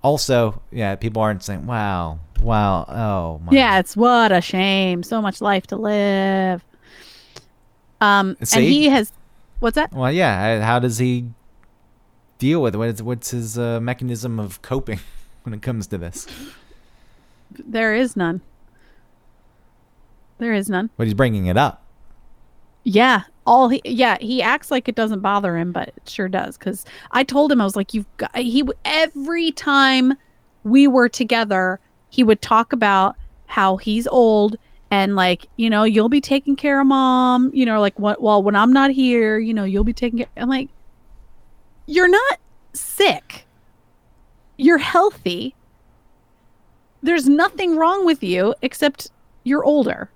also, 0.03 0.61
yeah, 0.71 0.95
people 0.95 1.21
aren't 1.23 1.41
saying, 1.43 1.65
"Wow, 1.65 2.19
wow, 2.41 2.85
oh 2.87 3.41
my." 3.43 3.51
Yeah, 3.51 3.79
it's 3.79 3.97
what 3.97 4.31
a 4.31 4.41
shame. 4.41 5.01
So 5.01 5.21
much 5.21 5.41
life 5.41 5.65
to 5.67 5.75
live. 5.75 6.63
Um, 7.99 8.35
and 8.39 8.47
See? 8.47 8.67
he 8.67 8.89
has, 8.89 9.11
what's 9.59 9.73
that? 9.75 9.91
Well, 9.91 10.11
yeah. 10.11 10.61
How 10.61 10.77
does 10.77 10.99
he 10.99 11.25
deal 12.37 12.61
with? 12.61 12.75
What's 12.75 13.01
what's 13.01 13.31
his 13.31 13.57
uh, 13.57 13.79
mechanism 13.79 14.39
of 14.39 14.61
coping 14.61 14.99
when 15.43 15.53
it 15.53 15.61
comes 15.61 15.87
to 15.87 15.97
this? 15.97 16.27
There 17.51 17.95
is 17.95 18.15
none. 18.15 18.41
There 20.37 20.53
is 20.53 20.69
none. 20.69 20.89
But 20.97 21.07
he's 21.07 21.13
bringing 21.13 21.47
it 21.47 21.57
up. 21.57 21.83
Yeah, 22.83 23.23
all 23.45 23.69
he, 23.69 23.81
yeah, 23.83 24.17
he 24.21 24.41
acts 24.41 24.71
like 24.71 24.87
it 24.87 24.95
doesn't 24.95 25.21
bother 25.21 25.57
him, 25.57 25.71
but 25.71 25.89
it 25.89 26.07
sure 26.07 26.29
does. 26.29 26.57
Because 26.57 26.85
I 27.11 27.23
told 27.23 27.51
him 27.51 27.59
I 27.59 27.63
was 27.63 27.75
like, 27.75 27.93
you've 27.93 28.05
got 28.17 28.35
he 28.35 28.63
every 28.85 29.51
time 29.51 30.13
we 30.63 30.87
were 30.87 31.09
together, 31.09 31.79
he 32.09 32.23
would 32.23 32.41
talk 32.41 32.73
about 32.73 33.15
how 33.47 33.77
he's 33.77 34.07
old 34.07 34.57
and 34.91 35.15
like 35.15 35.47
you 35.55 35.69
know 35.69 35.83
you'll 35.83 36.09
be 36.09 36.21
taking 36.21 36.55
care 36.55 36.79
of 36.79 36.87
mom. 36.87 37.51
You 37.53 37.65
know, 37.65 37.81
like 37.81 37.97
what? 37.99 38.21
Well, 38.21 38.43
when 38.43 38.55
I'm 38.55 38.71
not 38.71 38.91
here, 38.91 39.37
you 39.37 39.53
know 39.53 39.63
you'll 39.63 39.83
be 39.83 39.93
taking 39.93 40.19
care. 40.19 40.27
I'm 40.37 40.49
like, 40.49 40.69
you're 41.87 42.09
not 42.09 42.39
sick. 42.73 43.45
You're 44.57 44.77
healthy. 44.77 45.55
There's 47.01 47.27
nothing 47.27 47.77
wrong 47.77 48.05
with 48.05 48.21
you 48.21 48.53
except 48.61 49.09
you're 49.43 49.63
older. 49.63 50.11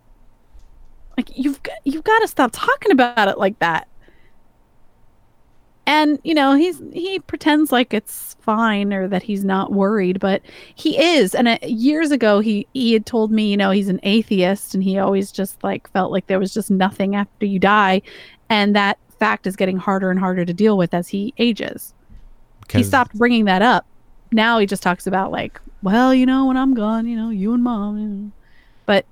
Like 1.17 1.29
you've 1.35 1.61
got, 1.63 1.77
you've 1.85 2.03
got 2.03 2.19
to 2.19 2.27
stop 2.27 2.51
talking 2.53 2.91
about 2.91 3.27
it 3.27 3.37
like 3.37 3.57
that. 3.59 3.87
And 5.87 6.19
you 6.23 6.33
know 6.33 6.53
he's 6.53 6.81
he 6.93 7.19
pretends 7.19 7.71
like 7.71 7.93
it's 7.93 8.35
fine 8.41 8.93
or 8.93 9.07
that 9.07 9.23
he's 9.23 9.43
not 9.43 9.71
worried, 9.71 10.19
but 10.19 10.41
he 10.75 10.97
is. 10.97 11.33
And 11.33 11.47
uh, 11.47 11.57
years 11.63 12.11
ago 12.11 12.39
he 12.39 12.67
he 12.73 12.93
had 12.93 13.05
told 13.05 13.31
me 13.31 13.49
you 13.49 13.57
know 13.57 13.71
he's 13.71 13.89
an 13.89 13.99
atheist 14.03 14.73
and 14.73 14.83
he 14.83 14.97
always 14.99 15.31
just 15.31 15.63
like 15.63 15.89
felt 15.91 16.11
like 16.11 16.27
there 16.27 16.39
was 16.39 16.53
just 16.53 16.69
nothing 16.69 17.15
after 17.15 17.45
you 17.45 17.59
die, 17.59 18.01
and 18.49 18.75
that 18.75 18.99
fact 19.21 19.45
is 19.45 19.55
getting 19.55 19.77
harder 19.77 20.09
and 20.09 20.19
harder 20.19 20.43
to 20.45 20.53
deal 20.53 20.75
with 20.77 20.95
as 20.95 21.07
he 21.07 21.31
ages. 21.37 21.93
He 22.71 22.81
stopped 22.81 23.13
bringing 23.13 23.45
that 23.45 23.61
up. 23.61 23.85
Now 24.31 24.57
he 24.57 24.65
just 24.65 24.81
talks 24.81 25.05
about 25.05 25.31
like, 25.31 25.61
well, 25.83 26.11
you 26.11 26.25
know, 26.25 26.47
when 26.47 26.57
I'm 26.57 26.73
gone, 26.73 27.07
you 27.07 27.15
know, 27.15 27.29
you 27.29 27.53
and 27.53 27.63
mom. 27.63 27.99
You 27.99 28.07
know. 28.07 28.31
But 28.87 29.05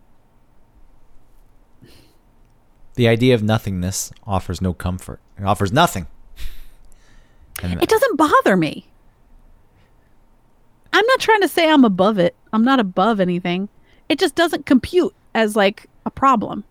The 2.95 3.07
idea 3.07 3.36
of 3.36 3.43
nothingness 3.43 4.12
offers 4.26 4.62
no 4.62 4.74
comfort. 4.74 5.20
It 5.38 5.43
offers 5.45 5.72
nothing. 5.72 6.07
And 7.62 7.80
it 7.84 7.89
doesn't 7.89 8.18
bother 8.18 8.57
me. 8.57 8.88
I'm 10.91 11.05
not 11.05 11.20
trying 11.20 11.41
to 11.41 11.47
say 11.47 11.70
I'm 11.70 11.86
above 11.86 12.18
it. 12.18 12.36
I'm 12.51 12.64
not 12.64 12.80
above 12.80 13.20
anything. 13.20 13.70
It 14.07 14.18
just 14.18 14.34
doesn't 14.34 14.66
compute 14.66 15.14
as 15.36 15.55
like 15.55 15.86
a 16.07 16.10
problem. 16.10 16.64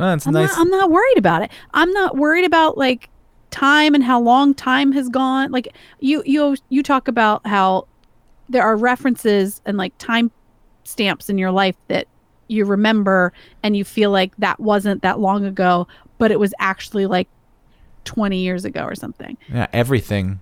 Oh, 0.00 0.04
well, 0.06 0.14
it's 0.14 0.26
I'm, 0.26 0.32
nice. 0.32 0.50
not, 0.50 0.58
I'm 0.58 0.70
not 0.70 0.90
worried 0.90 1.18
about 1.18 1.42
it. 1.42 1.50
I'm 1.74 1.90
not 1.92 2.16
worried 2.16 2.44
about 2.44 2.78
like 2.78 3.08
time 3.50 3.94
and 3.94 4.04
how 4.04 4.20
long 4.20 4.54
time 4.54 4.92
has 4.92 5.08
gone. 5.08 5.50
Like 5.50 5.68
you 6.00 6.22
you 6.24 6.56
you 6.68 6.82
talk 6.82 7.08
about 7.08 7.46
how 7.46 7.86
there 8.48 8.62
are 8.62 8.76
references 8.76 9.60
and 9.66 9.76
like 9.76 9.96
time 9.98 10.30
stamps 10.84 11.28
in 11.28 11.38
your 11.38 11.50
life 11.50 11.76
that 11.88 12.06
you 12.48 12.64
remember 12.64 13.32
and 13.62 13.76
you 13.76 13.84
feel 13.84 14.10
like 14.10 14.34
that 14.38 14.58
wasn't 14.58 15.02
that 15.02 15.18
long 15.18 15.44
ago, 15.44 15.86
but 16.16 16.30
it 16.30 16.40
was 16.40 16.54
actually 16.58 17.06
like 17.06 17.28
20 18.04 18.38
years 18.38 18.64
ago 18.64 18.82
or 18.84 18.94
something. 18.94 19.36
yeah, 19.52 19.66
everything. 19.72 20.40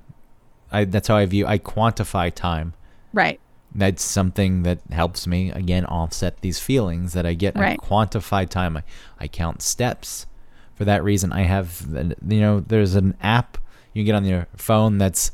I, 0.70 0.84
that's 0.84 1.08
how 1.08 1.16
I 1.16 1.26
view. 1.26 1.46
I 1.46 1.58
quantify 1.58 2.32
time. 2.32 2.74
Right. 3.12 3.40
That's 3.76 4.02
something 4.02 4.62
that 4.62 4.78
helps 4.90 5.26
me 5.26 5.50
again 5.50 5.84
offset 5.84 6.40
these 6.40 6.58
feelings 6.58 7.12
that 7.12 7.26
I 7.26 7.34
get. 7.34 7.56
Right. 7.56 7.78
I 7.80 7.86
quantify 7.86 8.48
time. 8.48 8.78
I, 8.78 8.82
I 9.18 9.28
count 9.28 9.62
steps. 9.62 10.26
For 10.74 10.84
that 10.84 11.04
reason, 11.04 11.32
I 11.32 11.42
have 11.42 11.86
you 12.26 12.40
know 12.40 12.60
there's 12.60 12.94
an 12.94 13.16
app 13.22 13.58
you 13.92 14.00
can 14.00 14.06
get 14.06 14.14
on 14.14 14.24
your 14.24 14.46
phone 14.56 14.98
that's 14.98 15.30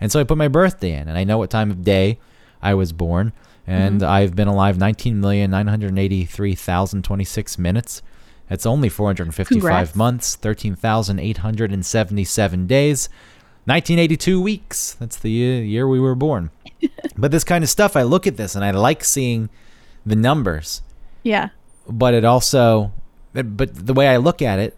And 0.01 0.11
so 0.11 0.19
I 0.19 0.25
put 0.25 0.39
my 0.39 0.49
birthday 0.49 0.95
in, 0.95 1.09
and 1.09 1.19
I 1.19 1.25
know 1.25 1.37
what 1.37 1.51
time 1.51 1.71
of 1.71 1.85
day 1.85 2.19
I 2.63 2.73
was 2.73 2.93
born. 2.93 3.35
And 3.67 4.03
I've 4.03 4.37
been 4.37 4.49
alive 4.49 4.77
19,983,026 4.77 7.59
minutes. 7.59 8.03
That's 8.49 8.67
only 8.67 8.89
455 8.89 9.61
Congrats. 9.61 9.97
months, 9.97 10.37
13,877 10.37 12.67
days, 12.67 13.09
1982 13.65 14.41
weeks. 14.41 14.93
That's 14.95 15.17
the 15.17 15.31
year, 15.31 15.63
year 15.63 15.89
we 15.89 15.99
were 15.99 16.15
born. 16.15 16.51
but 17.17 17.31
this 17.33 17.43
kind 17.45 17.65
of 17.65 17.71
stuff, 17.71 17.97
I 17.97 18.03
look 18.03 18.27
at 18.27 18.37
this 18.37 18.55
and 18.55 18.65
I 18.65 18.71
like 18.71 19.03
seeing 19.03 19.49
the 20.05 20.15
numbers 20.17 20.83
Yeah. 21.25 21.49
but 21.89 22.15
it 22.15 22.25
also 22.25 22.93
but 23.33 23.87
the 23.87 23.93
way 23.93 24.07
I 24.09 24.17
look 24.19 24.41
at 24.41 24.59
it 24.61 24.77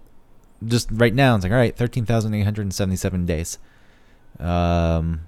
just 0.67 0.89
right 0.91 1.15
now 1.15 1.35
it's 1.37 1.45
like 1.45 1.53
all 1.53 1.59
right 1.59 1.77
13,877 1.77 3.27
days 3.27 3.59
um 4.41 5.21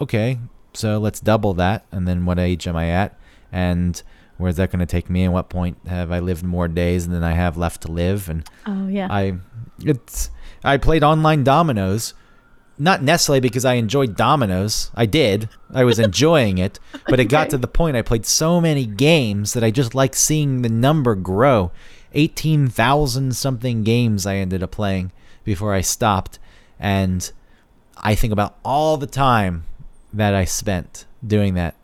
okay 0.00 0.38
so 0.74 0.98
let's 0.98 1.20
double 1.20 1.54
that 1.54 1.86
and 1.92 2.06
then 2.06 2.24
what 2.24 2.38
age 2.38 2.66
am 2.66 2.76
I 2.76 2.88
at 2.88 3.18
and 3.52 4.02
where's 4.36 4.56
that 4.56 4.70
going 4.70 4.80
to 4.80 4.86
take 4.86 5.10
me 5.10 5.24
and 5.24 5.32
what 5.32 5.48
point 5.48 5.78
have 5.86 6.12
I 6.12 6.20
lived 6.20 6.44
more 6.44 6.68
days 6.68 7.08
than 7.08 7.24
I 7.24 7.32
have 7.32 7.56
left 7.56 7.82
to 7.82 7.92
live 7.92 8.28
and 8.28 8.48
Oh 8.66 8.88
yeah. 8.88 9.08
I 9.10 9.34
it's 9.80 10.30
I 10.64 10.76
played 10.76 11.02
online 11.02 11.44
dominoes 11.44 12.14
not 12.78 13.02
necessarily 13.02 13.40
because 13.40 13.64
I 13.64 13.74
enjoyed 13.74 14.16
dominoes. 14.16 14.90
I 14.94 15.06
did. 15.06 15.48
I 15.74 15.84
was 15.84 15.98
enjoying 15.98 16.58
it, 16.58 16.78
but 17.08 17.18
it 17.18 17.24
got 17.24 17.50
to 17.50 17.58
the 17.58 17.66
point 17.66 17.96
I 17.96 18.02
played 18.02 18.24
so 18.24 18.60
many 18.60 18.86
games 18.86 19.52
that 19.54 19.64
I 19.64 19.70
just 19.70 19.94
like 19.94 20.14
seeing 20.14 20.62
the 20.62 20.68
number 20.68 21.14
grow. 21.14 21.72
18,000 22.14 23.34
something 23.36 23.82
games 23.82 24.26
I 24.26 24.36
ended 24.36 24.62
up 24.62 24.70
playing 24.70 25.12
before 25.44 25.74
I 25.74 25.82
stopped 25.82 26.38
and 26.78 27.30
I 27.98 28.14
think 28.14 28.32
about 28.32 28.56
all 28.64 28.96
the 28.96 29.06
time 29.06 29.64
that 30.12 30.34
I 30.34 30.44
spent 30.44 31.06
doing 31.26 31.54
that. 31.54 31.74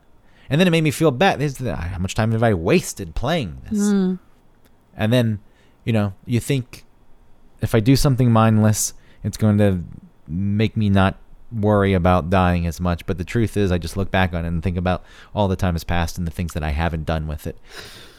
And 0.51 0.61
then 0.61 0.69
it 0.69 0.71
made 0.71 0.85
me 0.85 0.91
feel 0.91 1.11
bad. 1.11 1.39
This- 1.41 1.59
How 1.59 1.99
much 1.99 2.15
time 2.15 2.33
have 2.33 2.43
I 2.43 2.55
wasted 2.55 3.15
playing 3.15 3.59
this? 3.71 3.79
Mm. 3.81 4.19
And 4.97 5.13
then, 5.13 5.41
you 5.85 5.93
know, 5.93 6.13
you 6.27 6.41
think 6.41 6.85
if 7.61 7.75
I 7.75 7.81
do 7.81 7.97
something 7.97 8.31
mindless, 8.31 8.95
it's 9.23 9.37
going 9.37 9.59
to 9.59 9.81
make 10.29 10.77
me 10.77 10.89
not 10.91 11.17
worry 11.53 11.95
about 11.95 12.31
dying 12.31 12.67
as 12.67 12.81
much. 12.81 13.07
But 13.07 13.19
the 13.19 13.25
truth 13.25 13.57
is, 13.57 13.73
I 13.73 13.79
just 13.79 13.97
look 13.97 14.11
back 14.11 14.35
on 14.35 14.45
it 14.45 14.49
and 14.49 14.63
think 14.63 14.77
about 14.77 15.03
all 15.35 15.49
the 15.49 15.57
time 15.57 15.75
has 15.75 15.85
passed 15.85 16.19
and 16.19 16.27
the 16.27 16.31
things 16.31 16.53
that 16.55 16.63
I 16.63 16.71
haven't 16.71 17.05
done 17.05 17.27
with 17.27 17.47
it. 17.47 17.59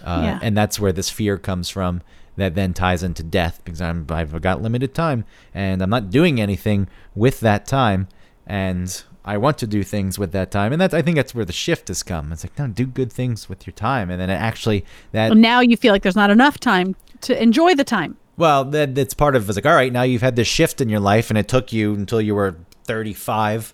Uh, 0.03 0.21
Yeah. 0.23 0.39
And 0.41 0.57
that's 0.57 0.79
where 0.79 0.91
this 0.91 1.09
fear 1.09 1.37
comes 1.37 1.69
from 1.69 2.01
that 2.37 2.53
then 2.55 2.73
ties 2.73 3.01
into 3.03 3.23
death 3.23 3.61
because 3.63 3.81
I'm, 3.81 4.05
I've 4.09 4.41
got 4.41 4.61
limited 4.61 4.93
time 4.93 5.23
and 5.53 5.81
I'm 5.81 5.89
not 5.89 6.09
doing 6.09 6.41
anything 6.41 6.87
with 7.13 7.39
that 7.41 7.65
time. 7.65 8.07
And 8.45 9.03
I 9.25 9.37
want 9.37 9.57
to 9.57 9.67
do 9.67 9.83
things 9.83 10.19
with 10.19 10.31
that 10.33 10.51
time. 10.51 10.71
And 10.71 10.79
that's, 10.79 10.93
I 10.93 11.01
think 11.01 11.15
that's 11.15 11.33
where 11.33 11.45
the 11.45 11.51
shift 11.51 11.87
has 11.87 12.03
come. 12.03 12.31
It's 12.31 12.43
like, 12.43 12.57
no, 12.59 12.67
do 12.67 12.85
good 12.85 13.11
things 13.11 13.49
with 13.49 13.65
your 13.65 13.73
time. 13.73 14.11
And 14.11 14.21
then 14.21 14.29
it 14.29 14.35
actually, 14.35 14.85
that 15.13 15.29
Well, 15.31 15.39
now 15.39 15.59
you 15.61 15.75
feel 15.75 15.91
like 15.91 16.03
there's 16.03 16.15
not 16.15 16.29
enough 16.29 16.59
time 16.59 16.95
to 17.21 17.41
enjoy 17.41 17.73
the 17.73 17.83
time. 17.83 18.17
well, 18.37 18.63
that 18.65 18.93
that's 18.95 19.13
part 19.15 19.35
of 19.35 19.49
it's 19.49 19.57
like, 19.57 19.65
all 19.65 19.73
right, 19.73 19.91
now 19.91 20.03
you've 20.03 20.21
had 20.21 20.35
this 20.35 20.47
shift 20.47 20.79
in 20.79 20.89
your 20.89 20.99
life, 20.99 21.29
and 21.29 21.37
it 21.37 21.47
took 21.47 21.73
you 21.73 21.93
until 21.95 22.21
you 22.21 22.35
were 22.35 22.55
35 22.83 23.73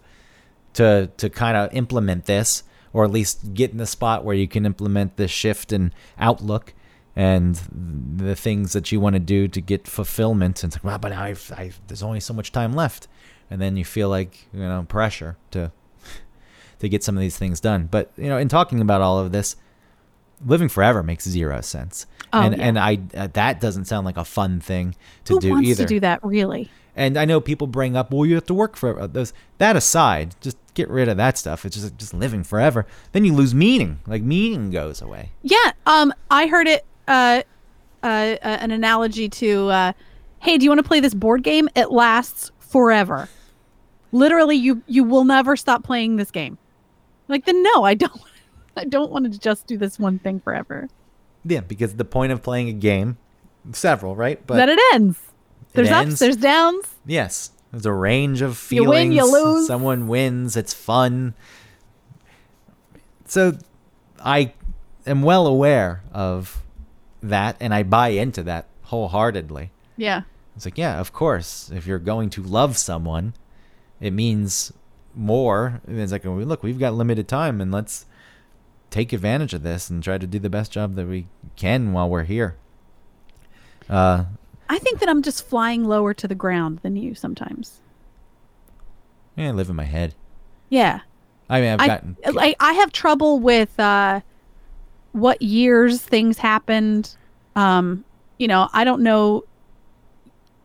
to 0.73 1.09
to 1.17 1.29
kind 1.29 1.57
of 1.57 1.73
implement 1.73 2.25
this, 2.25 2.63
or 2.93 3.03
at 3.03 3.11
least 3.11 3.53
get 3.53 3.71
in 3.71 3.77
the 3.77 3.85
spot 3.85 4.23
where 4.23 4.35
you 4.35 4.47
can 4.47 4.65
implement 4.65 5.17
this 5.17 5.31
shift 5.31 5.73
in 5.73 5.93
outlook 6.17 6.73
and 7.13 7.55
the 8.15 8.35
things 8.35 8.71
that 8.71 8.91
you 8.91 8.99
want 9.01 9.15
to 9.15 9.19
do 9.19 9.47
to 9.47 9.59
get 9.59 9.85
fulfillment. 9.87 10.63
And 10.63 10.71
it's 10.71 10.77
like, 10.77 10.89
wow, 10.89 10.97
but 10.97 11.11
I've, 11.11 11.51
I've 11.57 11.81
there's 11.87 12.03
only 12.03 12.21
so 12.21 12.33
much 12.33 12.51
time 12.53 12.73
left, 12.73 13.07
and 13.51 13.61
then 13.61 13.77
you 13.77 13.85
feel 13.85 14.09
like 14.09 14.47
you 14.53 14.61
know 14.61 14.83
pressure 14.87 15.37
to 15.51 15.71
to 16.79 16.89
get 16.89 17.03
some 17.03 17.15
of 17.15 17.21
these 17.21 17.37
things 17.37 17.59
done. 17.59 17.87
But 17.91 18.11
you 18.17 18.27
know, 18.27 18.37
in 18.37 18.47
talking 18.47 18.81
about 18.81 19.01
all 19.01 19.19
of 19.19 19.31
this, 19.31 19.55
living 20.43 20.69
forever 20.69 21.03
makes 21.03 21.27
zero 21.27 21.61
sense. 21.61 22.07
Oh, 22.33 22.41
and 22.41 22.57
yeah. 22.57 22.63
and 22.63 22.79
I 22.79 22.99
uh, 23.13 23.27
that 23.33 23.59
doesn't 23.59 23.85
sound 23.85 24.05
like 24.05 24.17
a 24.17 24.25
fun 24.25 24.61
thing 24.61 24.95
to 25.25 25.33
do. 25.33 25.35
Who 25.35 25.41
do 25.41 25.49
wants 25.51 25.69
either. 25.69 25.83
to 25.83 25.87
do 25.87 25.99
that 25.99 26.23
really? 26.23 26.71
And 26.93 27.17
I 27.17 27.23
know 27.23 27.39
people 27.39 27.67
bring 27.67 27.95
up, 27.95 28.11
well, 28.11 28.25
you 28.25 28.35
have 28.35 28.45
to 28.47 28.53
work 28.53 28.75
for 28.75 28.99
uh, 28.99 29.07
those. 29.07 29.31
That 29.59 29.77
aside, 29.77 30.35
just 30.41 30.57
get 30.73 30.89
rid 30.89 31.07
of 31.07 31.17
that 31.17 31.37
stuff. 31.37 31.65
It's 31.65 31.75
just 31.75 31.97
just 31.97 32.13
living 32.13 32.43
forever. 32.43 32.85
Then 33.11 33.25
you 33.25 33.33
lose 33.33 33.53
meaning. 33.53 33.99
Like 34.07 34.23
meaning 34.23 34.71
goes 34.71 35.01
away. 35.01 35.31
Yeah. 35.41 35.73
Um, 35.85 36.13
I 36.29 36.47
heard 36.47 36.67
it. 36.67 36.85
Uh, 37.07 37.43
uh, 38.03 38.07
uh 38.41 38.57
an 38.61 38.71
analogy 38.71 39.29
to, 39.29 39.69
uh, 39.69 39.93
hey, 40.39 40.57
do 40.57 40.63
you 40.63 40.69
want 40.69 40.79
to 40.79 40.87
play 40.87 41.01
this 41.01 41.13
board 41.13 41.43
game? 41.43 41.69
It 41.75 41.91
lasts 41.91 42.51
forever. 42.59 43.29
Literally, 44.11 44.55
you 44.55 44.83
you 44.87 45.03
will 45.03 45.23
never 45.23 45.55
stop 45.55 45.83
playing 45.83 46.17
this 46.17 46.31
game. 46.31 46.57
Like, 47.27 47.45
then 47.45 47.63
no, 47.63 47.83
I 47.83 47.93
don't. 47.93 48.21
I 48.77 48.85
don't 48.85 49.11
want 49.11 49.31
to 49.31 49.37
just 49.37 49.67
do 49.67 49.77
this 49.77 49.99
one 49.99 50.19
thing 50.19 50.39
forever. 50.39 50.87
Yeah, 51.43 51.59
because 51.59 51.95
the 51.95 52.05
point 52.05 52.31
of 52.31 52.41
playing 52.41 52.69
a 52.69 52.73
game, 52.73 53.17
several, 53.73 54.15
right? 54.15 54.45
But 54.45 54.55
that 54.55 54.69
it 54.69 54.79
ends. 54.93 55.19
There's 55.73 55.89
ends. 55.89 56.13
ups, 56.13 56.19
there's 56.19 56.37
downs. 56.37 56.85
yes, 57.05 57.51
there's 57.71 57.85
a 57.85 57.91
range 57.91 58.41
of 58.41 58.57
feelings 58.57 58.85
You 58.85 58.89
win, 58.89 59.11
you 59.11 59.31
lose. 59.31 59.67
Someone 59.67 60.07
wins. 60.07 60.55
It's 60.55 60.73
fun. 60.73 61.33
So, 63.25 63.57
I 64.19 64.53
am 65.05 65.21
well 65.21 65.47
aware 65.47 66.03
of 66.13 66.61
that, 67.21 67.55
and 67.59 67.73
I 67.73 67.83
buy 67.83 68.09
into 68.09 68.43
that 68.43 68.67
wholeheartedly. 68.83 69.71
Yeah. 69.97 70.23
It's 70.55 70.65
like, 70.65 70.77
yeah, 70.77 70.99
of 70.99 71.13
course. 71.13 71.71
If 71.73 71.87
you're 71.87 71.99
going 71.99 72.29
to 72.31 72.43
love 72.43 72.77
someone, 72.77 73.33
it 74.01 74.11
means 74.11 74.73
more. 75.15 75.81
It's 75.87 76.11
like, 76.11 76.25
look, 76.25 76.63
we've 76.63 76.79
got 76.79 76.93
limited 76.93 77.27
time, 77.27 77.61
and 77.61 77.71
let's 77.71 78.05
take 78.89 79.13
advantage 79.13 79.53
of 79.53 79.63
this 79.63 79.89
and 79.89 80.03
try 80.03 80.17
to 80.17 80.27
do 80.27 80.39
the 80.39 80.49
best 80.49 80.71
job 80.71 80.95
that 80.95 81.07
we 81.07 81.27
can 81.55 81.93
while 81.93 82.09
we're 82.09 82.23
here. 82.23 82.57
Uh, 83.89 84.25
I 84.67 84.79
think 84.79 84.99
that 84.99 85.09
I'm 85.09 85.21
just 85.21 85.47
flying 85.47 85.85
lower 85.85 86.13
to 86.15 86.27
the 86.27 86.35
ground 86.35 86.79
than 86.81 86.95
you 86.95 87.13
sometimes. 87.15 87.79
yeah, 89.35 89.49
I 89.49 89.51
live 89.51 89.69
in 89.69 89.75
my 89.75 89.85
head. 89.85 90.15
Yeah. 90.69 91.01
I 91.49 91.61
mean, 91.61 91.71
I've 91.71 91.81
I, 91.81 91.87
gotten. 91.87 92.17
I 92.25 92.55
I 92.59 92.73
have 92.73 92.93
trouble 92.93 93.39
with 93.39 93.77
uh, 93.79 94.21
what 95.11 95.41
years 95.41 96.01
things 96.01 96.37
happened. 96.37 97.15
Um, 97.57 98.05
you 98.37 98.47
know, 98.47 98.69
I 98.71 98.85
don't 98.85 99.01
know. 99.01 99.43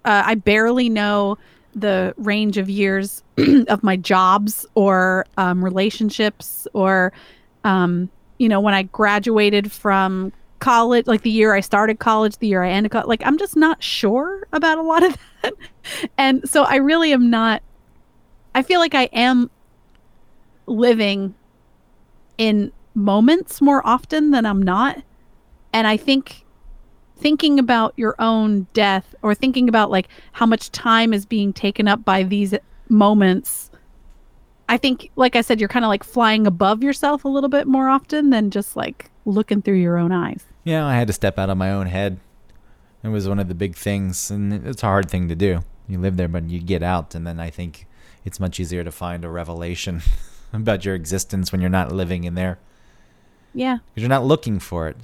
Uh, 0.05 0.23
I 0.25 0.37
barely 0.37 0.89
know 0.89 1.39
the 1.77 2.15
range 2.17 2.57
of 2.57 2.69
years 2.69 3.23
of 3.69 3.83
my 3.85 3.97
jobs 3.97 4.67
or 4.75 5.27
um, 5.37 5.63
relationships 5.63 6.67
or, 6.73 7.13
um, 7.65 8.11
you 8.39 8.49
know, 8.49 8.61
when 8.61 8.75
I 8.75 8.85
graduated 8.85 9.71
from 9.71 10.33
college, 10.59 11.07
like 11.07 11.21
the 11.21 11.31
year 11.31 11.55
I 11.55 11.61
started 11.61 11.99
college, 11.99 12.39
the 12.39 12.49
year 12.49 12.63
I 12.63 12.71
ended 12.71 12.93
college. 12.93 13.07
Like, 13.07 13.23
I'm 13.25 13.37
just 13.37 13.57
not 13.57 13.83
sure 13.83 14.49
about 14.53 14.79
a 14.79 14.83
lot 14.83 15.05
of 15.05 15.17
that. 15.43 15.53
and 16.17 16.49
so 16.49 16.65
I 16.65 16.77
really 16.77 17.13
am 17.13 17.29
not. 17.29 17.63
I 18.55 18.63
feel 18.63 18.81
like 18.81 18.95
I 18.95 19.05
am 19.13 19.51
living 20.67 21.35
in 22.39 22.73
moments 22.95 23.61
more 23.61 23.87
often 23.87 24.31
than 24.31 24.47
I'm 24.47 24.63
not. 24.63 25.03
And 25.75 25.87
I 25.87 25.99
think 25.99 26.46
thinking 27.17 27.59
about 27.59 27.95
your 27.97 28.15
own 28.19 28.67
death 28.73 29.15
or 29.23 29.35
thinking 29.35 29.69
about 29.69 29.91
like 29.91 30.09
how 30.33 30.47
much 30.47 30.71
time 30.71 31.13
is 31.13 31.27
being 31.27 31.53
taken 31.53 31.89
up 31.89 32.05
by 32.05 32.23
these 32.23 32.55
moments, 32.89 33.71
I 34.69 34.77
think, 34.77 35.11
like 35.17 35.37
I 35.37 35.41
said, 35.41 35.61
you're 35.61 35.69
kind 35.69 35.85
of 35.85 35.89
like 35.89 36.05
flying 36.05 36.47
above 36.47 36.83
yourself 36.83 37.25
a 37.25 37.29
little 37.29 37.49
bit 37.49 37.67
more 37.67 37.89
often 37.89 38.31
than 38.31 38.51
just 38.51 38.77
like 38.77 39.11
looking 39.25 39.63
through 39.63 39.77
your 39.77 39.97
own 39.97 40.13
eyes. 40.13 40.45
Yeah, 40.65 40.85
I 40.85 40.95
had 40.95 41.07
to 41.07 41.13
step 41.13 41.39
out 41.39 41.51
of 41.51 41.57
my 41.57 41.71
own 41.71 41.87
head. 41.87 42.19
It 43.03 43.09
was 43.09 43.29
one 43.29 43.39
of 43.39 43.49
the 43.49 43.55
big 43.55 43.77
things, 43.77 44.31
and 44.31 44.53
it's 44.53 44.83
a 44.83 44.87
hard 44.87 45.09
thing 45.09 45.29
to 45.29 45.37
do. 45.37 45.63
You 45.87 45.99
live 46.01 46.17
there, 46.17 46.27
but 46.27 46.51
you 46.51 46.59
get 46.59 46.83
out, 46.83 47.15
and 47.15 47.25
then 47.25 47.39
I 47.39 47.51
think 47.51 47.87
it's 48.25 48.41
much 48.41 48.59
easier 48.59 48.83
to 48.83 48.91
find 48.91 49.25
a 49.25 49.29
revelation 49.29 50.03
about 50.53 50.85
your 50.85 50.97
existence 50.97 51.53
when 51.53 51.61
you're 51.61 51.71
not 51.71 51.93
living 51.93 52.25
in 52.25 52.35
there. 52.35 52.59
Yeah. 53.55 53.79
because 53.89 54.03
you're 54.03 54.09
not 54.09 54.25
looking 54.25 54.59
for 54.59 54.89
it. 54.89 54.97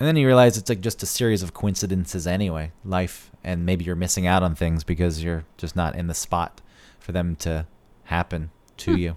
And 0.00 0.08
then 0.08 0.16
you 0.16 0.26
realize 0.26 0.56
it's 0.58 0.68
like 0.68 0.80
just 0.80 1.02
a 1.02 1.06
series 1.06 1.42
of 1.42 1.54
coincidences 1.54 2.26
anyway, 2.26 2.72
life, 2.84 3.30
and 3.44 3.64
maybe 3.64 3.84
you're 3.84 3.94
missing 3.94 4.26
out 4.26 4.42
on 4.42 4.54
things 4.54 4.82
because 4.84 5.22
you're 5.22 5.44
just 5.56 5.76
not 5.76 5.94
in 5.94 6.08
the 6.08 6.14
spot 6.14 6.60
for 6.98 7.12
them 7.12 7.36
to 7.36 7.66
happen 8.04 8.50
to 8.78 8.92
Hmm. 8.92 8.98
you 8.98 9.16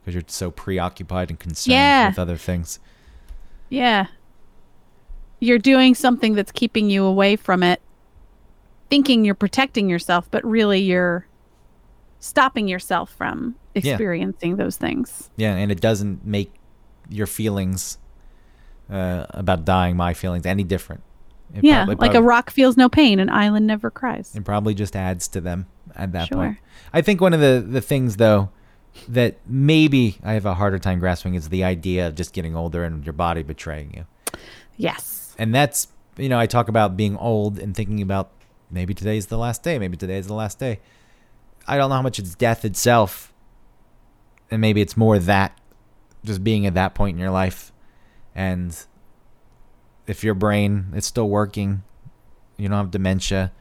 because 0.00 0.14
you're 0.14 0.24
so 0.26 0.50
preoccupied 0.50 1.28
and 1.28 1.38
concerned 1.38 1.72
Yeah. 1.74 2.08
with 2.08 2.18
other 2.18 2.36
things. 2.38 2.78
Yeah. 3.68 4.06
You're 5.38 5.58
doing 5.58 5.94
something 5.94 6.34
that's 6.34 6.52
keeping 6.52 6.88
you 6.90 7.04
away 7.04 7.36
from 7.36 7.62
it, 7.62 7.80
thinking 8.88 9.24
you're 9.24 9.34
protecting 9.34 9.88
yourself, 9.88 10.30
but 10.30 10.44
really 10.44 10.80
you're 10.80 11.26
stopping 12.18 12.68
yourself 12.68 13.10
from 13.12 13.54
Yeah. 13.74 13.80
experiencing 13.92 14.56
those 14.56 14.76
things. 14.76 15.28
Yeah, 15.36 15.54
and 15.56 15.70
it 15.70 15.80
doesn't 15.80 16.24
make 16.24 16.52
your 17.10 17.26
feelings 17.26 17.98
uh, 18.90 19.26
about 19.30 19.64
dying 19.64 19.96
my 19.96 20.14
feelings 20.14 20.46
any 20.46 20.64
different. 20.64 21.02
It 21.54 21.64
yeah, 21.64 21.84
probably- 21.84 22.08
like 22.08 22.16
a 22.16 22.22
rock 22.22 22.50
feels 22.50 22.76
no 22.76 22.88
pain, 22.88 23.18
an 23.20 23.28
island 23.30 23.66
never 23.66 23.90
cries. 23.90 24.34
It 24.34 24.44
probably 24.44 24.74
just 24.74 24.94
adds 24.96 25.26
to 25.28 25.40
them 25.40 25.66
at 25.96 26.12
that 26.12 26.28
Sure. 26.28 26.36
point. 26.38 26.58
I 26.92 27.02
think 27.02 27.20
one 27.20 27.32
of 27.34 27.40
the, 27.40 27.64
the 27.66 27.80
things, 27.80 28.16
though, 28.16 28.50
that 29.08 29.38
maybe 29.46 30.18
I 30.22 30.32
have 30.34 30.46
a 30.46 30.54
harder 30.54 30.78
time 30.78 30.98
grasping 30.98 31.34
is 31.34 31.48
the 31.48 31.64
idea 31.64 32.08
of 32.08 32.14
just 32.14 32.32
getting 32.32 32.54
older 32.56 32.84
and 32.84 33.04
your 33.04 33.12
body 33.12 33.42
betraying 33.42 33.94
you. 33.94 34.06
Yes. 34.76 35.34
And 35.38 35.54
that's, 35.54 35.88
you 36.16 36.28
know, 36.28 36.38
I 36.38 36.46
talk 36.46 36.68
about 36.68 36.96
being 36.96 37.16
old 37.16 37.58
and 37.58 37.74
thinking 37.74 38.00
about 38.02 38.30
maybe 38.70 38.94
today's 38.94 39.26
the 39.26 39.38
last 39.38 39.62
day, 39.62 39.78
maybe 39.78 39.96
today's 39.96 40.26
the 40.26 40.34
last 40.34 40.58
day. 40.58 40.80
I 41.66 41.76
don't 41.76 41.88
know 41.90 41.96
how 41.96 42.02
much 42.02 42.18
it's 42.18 42.34
death 42.34 42.64
itself. 42.64 43.32
And 44.50 44.60
maybe 44.60 44.80
it's 44.80 44.96
more 44.96 45.18
that, 45.20 45.56
just 46.24 46.42
being 46.42 46.66
at 46.66 46.74
that 46.74 46.94
point 46.94 47.14
in 47.14 47.20
your 47.20 47.30
life. 47.30 47.72
And 48.34 48.76
if 50.06 50.24
your 50.24 50.34
brain 50.34 50.92
is 50.94 51.04
still 51.04 51.28
working, 51.28 51.82
you 52.56 52.68
don't 52.68 52.76
have 52.76 52.90
dementia, 52.90 53.52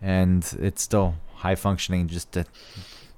and 0.00 0.44
it's 0.58 0.82
still 0.82 1.14
high 1.36 1.54
functioning, 1.54 2.08
just 2.08 2.32
to 2.32 2.44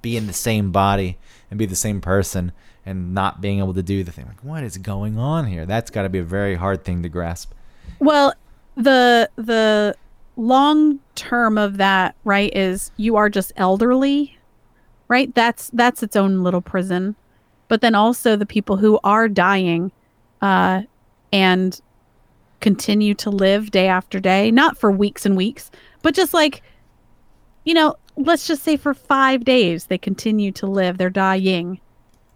be 0.02 0.16
in 0.16 0.26
the 0.26 0.32
same 0.32 0.70
body 0.72 1.18
and 1.50 1.58
be 1.58 1.66
the 1.66 1.76
same 1.76 2.00
person 2.00 2.52
and 2.86 3.14
not 3.14 3.40
being 3.40 3.58
able 3.58 3.74
to 3.74 3.82
do 3.82 4.02
the 4.02 4.12
thing. 4.12 4.26
Like, 4.26 4.42
what 4.42 4.62
is 4.62 4.78
going 4.78 5.18
on 5.18 5.46
here? 5.46 5.66
That's 5.66 5.90
got 5.90 6.02
to 6.02 6.08
be 6.08 6.18
a 6.18 6.24
very 6.24 6.56
hard 6.56 6.84
thing 6.84 7.02
to 7.02 7.08
grasp. 7.08 7.52
Well, 7.98 8.34
the 8.76 9.30
the 9.36 9.94
long 10.36 11.00
term 11.14 11.58
of 11.58 11.76
that, 11.76 12.14
right, 12.24 12.54
is 12.54 12.90
you 12.96 13.16
are 13.16 13.28
just 13.28 13.52
elderly, 13.56 14.38
right? 15.08 15.34
That's 15.34 15.70
that's 15.72 16.02
its 16.02 16.16
own 16.16 16.42
little 16.42 16.62
prison. 16.62 17.16
But 17.68 17.82
then 17.82 17.94
also 17.94 18.36
the 18.36 18.46
people 18.46 18.78
who 18.78 18.98
are 19.04 19.28
dying 19.28 19.92
uh 20.42 20.82
and 21.32 21.80
continue 22.60 23.14
to 23.14 23.30
live 23.30 23.70
day 23.70 23.88
after 23.88 24.20
day, 24.20 24.50
not 24.50 24.78
for 24.78 24.90
weeks 24.90 25.24
and 25.24 25.36
weeks, 25.36 25.70
but 26.02 26.14
just 26.14 26.34
like 26.34 26.62
you 27.64 27.74
know, 27.74 27.94
let's 28.16 28.46
just 28.46 28.62
say 28.62 28.76
for 28.76 28.94
5 28.94 29.44
days 29.44 29.86
they 29.86 29.98
continue 29.98 30.50
to 30.52 30.66
live, 30.66 30.96
they're 30.96 31.10
dying, 31.10 31.78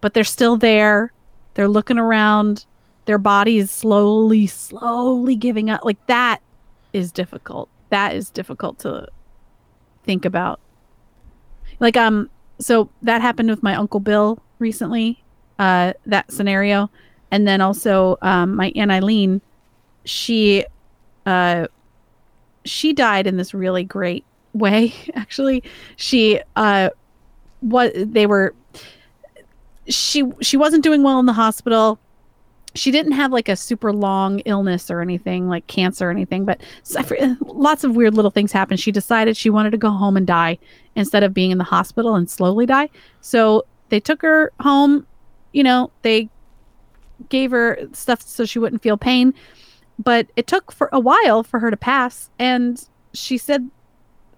but 0.00 0.12
they're 0.12 0.22
still 0.22 0.56
there. 0.56 1.12
They're 1.54 1.68
looking 1.68 1.98
around. 1.98 2.66
Their 3.06 3.18
body 3.18 3.58
is 3.58 3.70
slowly 3.70 4.46
slowly 4.46 5.36
giving 5.36 5.70
up. 5.70 5.84
Like 5.84 6.04
that 6.06 6.40
is 6.92 7.12
difficult. 7.12 7.68
That 7.90 8.14
is 8.14 8.30
difficult 8.30 8.78
to 8.80 9.08
think 10.04 10.24
about. 10.24 10.60
Like 11.80 11.96
um 11.96 12.30
so 12.60 12.90
that 13.02 13.20
happened 13.20 13.50
with 13.50 13.62
my 13.62 13.74
uncle 13.74 14.00
bill 14.00 14.42
recently 14.58 15.22
uh 15.58 15.92
that 16.06 16.30
scenario 16.30 16.90
and 17.34 17.48
then 17.48 17.60
also 17.60 18.16
um 18.22 18.54
my 18.54 18.72
aunt 18.76 18.92
eileen 18.92 19.40
she 20.04 20.64
uh 21.26 21.66
she 22.64 22.92
died 22.92 23.26
in 23.26 23.36
this 23.36 23.52
really 23.52 23.84
great 23.84 24.24
way 24.54 24.94
actually. 25.14 25.64
She 25.96 26.40
uh 26.54 26.90
what 27.60 27.92
they 27.96 28.26
were 28.26 28.54
she 29.88 30.24
she 30.40 30.56
wasn't 30.56 30.84
doing 30.84 31.02
well 31.02 31.18
in 31.18 31.26
the 31.26 31.32
hospital. 31.32 31.98
She 32.76 32.90
didn't 32.90 33.12
have 33.12 33.32
like 33.32 33.48
a 33.48 33.56
super 33.56 33.92
long 33.92 34.40
illness 34.40 34.90
or 34.90 35.00
anything 35.00 35.48
like 35.48 35.66
cancer 35.66 36.08
or 36.08 36.10
anything 36.12 36.44
but 36.44 36.60
for- 37.04 37.36
lots 37.40 37.82
of 37.82 37.96
weird 37.96 38.14
little 38.14 38.30
things 38.30 38.52
happened. 38.52 38.78
She 38.78 38.92
decided 38.92 39.36
she 39.36 39.50
wanted 39.50 39.70
to 39.70 39.78
go 39.78 39.90
home 39.90 40.16
and 40.16 40.26
die 40.26 40.58
instead 40.94 41.24
of 41.24 41.34
being 41.34 41.50
in 41.50 41.58
the 41.58 41.64
hospital 41.64 42.14
and 42.14 42.30
slowly 42.30 42.66
die. 42.66 42.90
So 43.20 43.64
they 43.88 43.98
took 43.98 44.22
her 44.22 44.52
home 44.60 45.04
you 45.52 45.62
know 45.62 45.90
they 46.02 46.28
gave 47.28 47.50
her 47.50 47.78
stuff 47.92 48.20
so 48.22 48.44
she 48.44 48.58
wouldn't 48.58 48.82
feel 48.82 48.96
pain 48.96 49.32
but 49.98 50.26
it 50.36 50.46
took 50.46 50.72
for 50.72 50.88
a 50.92 51.00
while 51.00 51.42
for 51.42 51.60
her 51.60 51.70
to 51.70 51.76
pass 51.76 52.30
and 52.38 52.88
she 53.12 53.38
said 53.38 53.70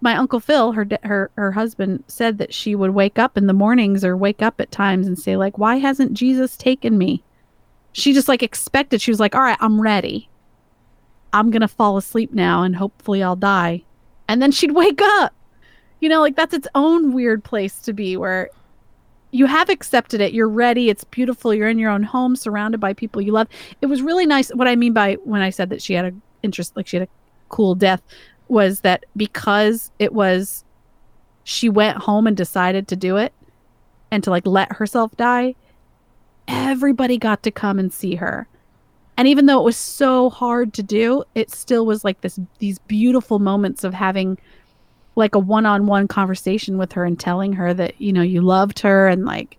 my 0.01 0.17
uncle 0.17 0.41
Phil, 0.41 0.73
her 0.73 0.87
her 1.03 1.31
her 1.37 1.53
husband, 1.53 2.05
said 2.07 2.39
that 2.39 2.55
she 2.55 2.75
would 2.75 2.91
wake 2.91 3.19
up 3.19 3.37
in 3.37 3.47
the 3.47 3.53
mornings 3.53 4.05
or 4.05 4.17
wake 4.17 4.43
up 4.43 4.61
at 4.61 4.71
times 4.71 5.07
and 5.07 5.19
say 5.19 5.37
like, 5.37 5.59
"Why 5.59 5.77
hasn't 5.77 6.13
Jesus 6.13 6.57
taken 6.57 6.99
me?" 6.99 7.23
She 7.93 8.13
just 8.13 8.29
like 8.29 8.43
expected. 8.43 9.01
She 9.01 9.11
was 9.11 9.21
like, 9.21 9.35
"All 9.35 9.41
right, 9.41 9.59
I'm 9.61 9.81
ready. 9.81 10.29
I'm 11.33 11.51
gonna 11.51 11.69
fall 11.69 11.97
asleep 11.97 12.33
now, 12.33 12.63
and 12.63 12.77
hopefully 12.77 13.23
I'll 13.23 13.37
die." 13.37 13.85
And 14.29 14.43
then 14.43 14.53
she'd 14.53 14.71
wake 14.83 15.01
up. 15.03 15.35
You 16.01 16.09
know, 16.09 16.21
like 16.21 16.37
that's 16.37 16.55
its 16.55 16.69
own 16.75 17.13
weird 17.13 17.43
place 17.43 17.81
to 17.83 17.93
be, 17.93 18.17
where 18.17 18.51
you 19.37 19.47
have 19.47 19.69
accepted 19.69 20.21
it. 20.21 20.33
You're 20.33 20.49
ready. 20.49 20.89
It's 20.89 21.05
beautiful. 21.05 21.53
You're 21.53 21.69
in 21.69 21.79
your 21.79 21.91
own 21.91 22.03
home, 22.03 22.37
surrounded 22.37 22.81
by 22.81 22.93
people 22.93 23.21
you 23.21 23.33
love. 23.33 23.49
It 23.83 23.87
was 23.87 24.01
really 24.03 24.27
nice. 24.27 24.49
What 24.51 24.67
I 24.67 24.77
mean 24.77 24.93
by 24.93 25.15
when 25.25 25.43
I 25.43 25.51
said 25.51 25.71
that 25.71 25.83
she 25.83 25.95
had 25.95 26.07
a 26.07 26.13
interest, 26.43 26.77
like 26.77 26.87
she 26.87 26.97
had 26.97 27.09
a 27.09 27.11
cool 27.49 27.75
death, 27.75 28.03
was 28.49 28.81
that 28.81 29.05
because 29.17 29.91
it 29.99 30.13
was 30.13 30.65
she 31.45 31.69
went 31.69 31.99
home 31.99 32.27
and 32.27 32.37
decided 32.37 32.89
to 32.89 32.97
do 32.97 33.17
it 33.17 33.33
and 34.11 34.25
to 34.25 34.31
like 34.31 34.47
let 34.47 34.73
herself 34.73 35.17
die 35.17 35.55
everybody 36.49 37.19
got 37.19 37.43
to 37.43 37.51
come 37.51 37.79
and 37.79 37.93
see 37.93 38.15
her 38.17 38.49
and 39.17 39.27
even 39.27 39.47
though 39.47 39.61
it 39.61 39.65
was 39.65 39.77
so 39.77 40.31
hard 40.31 40.73
to 40.73 40.83
do 40.83 41.25
it 41.35 41.51
still 41.51 41.87
was 41.87 42.05
like 42.05 42.21
this 42.21 42.39
these 42.59 42.79
beautiful 42.81 43.39
moments 43.39 43.85
of 43.85 43.95
having 43.95 44.39
like 45.17 45.35
a 45.35 45.39
one-on-one 45.39 46.07
conversation 46.09 46.79
with 46.79 46.93
her 46.93 47.05
and 47.05 47.19
telling 47.19 47.53
her 47.55 47.73
that 47.75 48.01
you 48.01 48.13
know 48.13 48.23
you 48.23 48.41
loved 48.43 48.79
her 48.81 49.09
and 49.09 49.25
like 49.25 49.59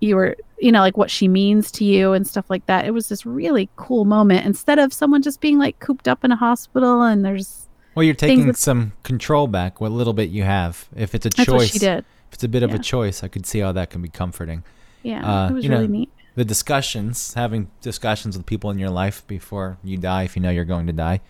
you 0.00 0.16
were 0.16 0.36
you 0.58 0.72
know 0.72 0.80
like 0.80 0.96
what 0.96 1.10
she 1.10 1.28
means 1.28 1.70
to 1.72 1.84
you 1.84 2.12
and 2.12 2.26
stuff 2.26 2.48
like 2.48 2.64
that 2.66 2.84
it 2.86 2.90
was 2.92 3.08
this 3.08 3.24
really 3.26 3.68
cool 3.76 4.04
moment 4.04 4.44
instead 4.46 4.78
of 4.78 4.92
someone 4.92 5.22
just 5.22 5.40
being 5.40 5.58
like 5.58 5.78
cooped 5.78 6.08
up 6.08 6.24
in 6.24 6.32
a 6.32 6.36
hospital 6.36 7.02
and 7.02 7.24
there's 7.24 7.68
Well, 7.94 8.02
you're 8.04 8.14
taking 8.14 8.46
that- 8.46 8.56
some 8.56 8.92
control 9.02 9.46
back, 9.46 9.80
what 9.80 9.90
little 9.92 10.12
bit 10.14 10.30
you 10.30 10.44
have. 10.44 10.88
If 10.96 11.14
it's 11.14 11.26
a 11.26 11.30
choice, 11.30 11.70
she 11.70 11.78
did 11.78 11.98
if 12.28 12.34
it's 12.34 12.44
a 12.44 12.48
bit 12.48 12.62
of 12.62 12.72
a 12.74 12.78
choice, 12.78 13.22
I 13.24 13.28
could 13.28 13.46
see 13.46 13.58
how 13.60 13.72
that 13.72 13.90
can 13.90 14.02
be 14.02 14.08
comforting. 14.08 14.62
yeah 15.02 15.20
Uh, 15.46 15.50
it 15.50 15.54
was 15.54 15.64
you 15.64 15.70
really 15.70 15.86
know, 15.88 15.92
neat 15.98 16.10
The 16.36 16.44
discussions, 16.44 17.34
having 17.34 17.68
discussions 17.82 18.36
with 18.36 18.46
people 18.46 18.70
in 18.70 18.78
your 18.78 18.90
life 18.90 19.26
before 19.26 19.76
you 19.82 19.96
die, 19.98 20.22
if 20.24 20.36
you 20.36 20.42
know 20.42 20.50
you're 20.50 20.64
going 20.64 20.86
to 20.86 20.92
die. 20.92 21.20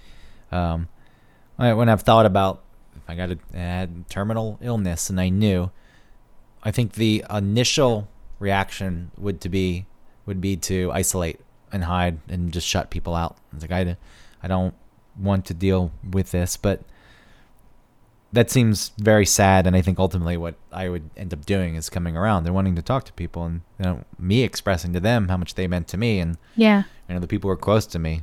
Um, 0.52 0.88
I- 1.58 1.72
when 1.74 1.88
I've 1.88 2.02
thought 2.02 2.26
about 2.26 2.62
I 3.08 3.14
got 3.14 3.30
a 3.30 3.38
had 3.56 4.08
terminal 4.08 4.58
illness 4.60 5.08
and 5.10 5.20
I 5.20 5.30
knew, 5.30 5.70
I 6.62 6.70
think 6.70 6.92
the 6.92 7.24
initial 7.30 8.08
reaction 8.38 9.10
would 9.16 9.40
to 9.40 9.48
be 9.48 9.86
would 10.26 10.40
be 10.40 10.56
to 10.56 10.92
isolate 10.92 11.40
and 11.72 11.84
hide 11.84 12.18
and 12.28 12.52
just 12.52 12.66
shut 12.66 12.90
people 12.90 13.14
out. 13.14 13.36
It's 13.52 13.62
like 13.62 13.72
I, 13.72 13.96
I 14.42 14.48
don't 14.48 14.74
want 15.18 15.46
to 15.46 15.54
deal 15.54 15.90
with 16.08 16.30
this, 16.30 16.56
but 16.56 16.82
that 18.32 18.50
seems 18.50 18.92
very 18.98 19.24
sad. 19.24 19.66
And 19.66 19.74
I 19.74 19.80
think 19.80 19.98
ultimately 19.98 20.36
what 20.36 20.56
I 20.70 20.90
would 20.90 21.08
end 21.16 21.32
up 21.32 21.46
doing 21.46 21.76
is 21.76 21.88
coming 21.88 22.16
around 22.16 22.44
and 22.44 22.54
wanting 22.54 22.76
to 22.76 22.82
talk 22.82 23.04
to 23.04 23.12
people, 23.14 23.44
and 23.44 23.62
you 23.78 23.84
know, 23.84 24.04
me 24.18 24.42
expressing 24.42 24.92
to 24.92 25.00
them 25.00 25.28
how 25.28 25.36
much 25.36 25.54
they 25.54 25.66
meant 25.66 25.88
to 25.88 25.96
me, 25.96 26.20
and 26.20 26.36
yeah 26.54 26.82
you 27.08 27.14
know 27.14 27.20
the 27.20 27.26
people 27.26 27.48
who 27.48 27.52
are 27.52 27.56
close 27.56 27.86
to 27.86 27.98
me, 27.98 28.22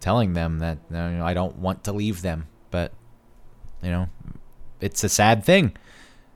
telling 0.00 0.34
them 0.34 0.60
that 0.60 0.78
you 0.88 0.96
know 0.96 1.24
I 1.24 1.34
don't 1.34 1.56
want 1.56 1.82
to 1.84 1.92
leave 1.92 2.22
them, 2.22 2.46
but 2.70 2.92
you 3.84 3.90
know, 3.90 4.08
it's 4.80 5.04
a 5.04 5.08
sad 5.08 5.44
thing, 5.44 5.76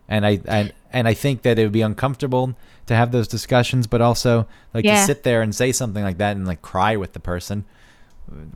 and 0.09 0.25
I 0.27 0.41
and 0.47 0.73
and 0.93 1.09
I 1.09 1.15
think 1.15 1.43
that 1.43 1.59
it 1.59 1.63
would 1.65 1.73
be 1.73 1.83
uncomfortable 1.83 2.55
to 2.87 2.95
have 2.95 3.11
those 3.13 3.29
discussions, 3.29 3.87
but 3.87 4.01
also 4.01 4.47
like 4.73 4.85
Yeah. 4.85 5.01
to 5.01 5.07
sit 5.07 5.23
there 5.23 5.43
and 5.43 5.55
say 5.55 5.73
something 5.73 6.03
like 6.03 6.19
that 6.19 6.37
and 6.37 6.47
like 6.47 6.63
cry 6.63 6.97
with 6.97 7.13
the 7.13 7.21
person. 7.21 7.65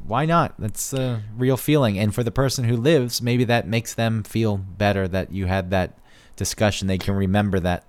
Why 0.07 0.26
not? 0.26 0.55
That's 0.59 0.93
a 0.93 1.22
real 1.36 1.57
feeling, 1.57 1.99
and 1.99 2.14
for 2.14 2.22
the 2.22 2.30
person 2.30 2.64
who 2.64 2.76
lives, 2.76 3.22
maybe 3.22 3.45
that 3.45 3.66
makes 3.66 3.95
them 3.95 4.22
feel 4.22 4.57
better 4.59 5.09
that 5.09 5.32
you 5.32 5.47
had 5.47 5.70
that 5.70 5.99
discussion. 6.36 6.88
They 6.88 6.99
can 6.99 7.14
remember 7.14 7.59
that. 7.61 7.84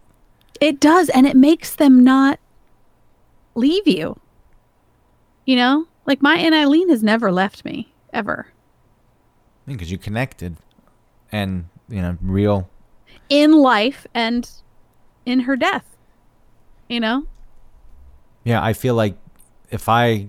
It 0.61 0.79
does, 0.79 1.09
and 1.09 1.27
it 1.27 1.35
makes 1.35 1.75
them 1.75 2.03
not 2.03 2.39
leave 3.55 3.85
you. 3.87 4.17
You 5.45 5.57
know, 5.57 5.87
like 6.05 6.21
my 6.21 6.35
Aunt 6.37 6.55
Eileen 6.55 6.89
has 6.89 7.03
never 7.03 7.31
left 7.31 7.65
me 7.65 7.93
ever 8.13 8.47
because 9.65 9.91
you 9.91 9.97
connected, 9.97 10.55
and 11.33 11.65
you 11.89 12.01
know, 12.01 12.17
real 12.21 12.69
in 13.27 13.51
life 13.51 14.07
and 14.13 14.49
in 15.25 15.41
her 15.41 15.57
death. 15.57 15.85
You 16.87 16.99
know, 16.99 17.25
Yeah, 18.43 18.63
I 18.63 18.73
feel 18.73 18.93
like 18.93 19.17
if 19.71 19.89
I 19.89 20.27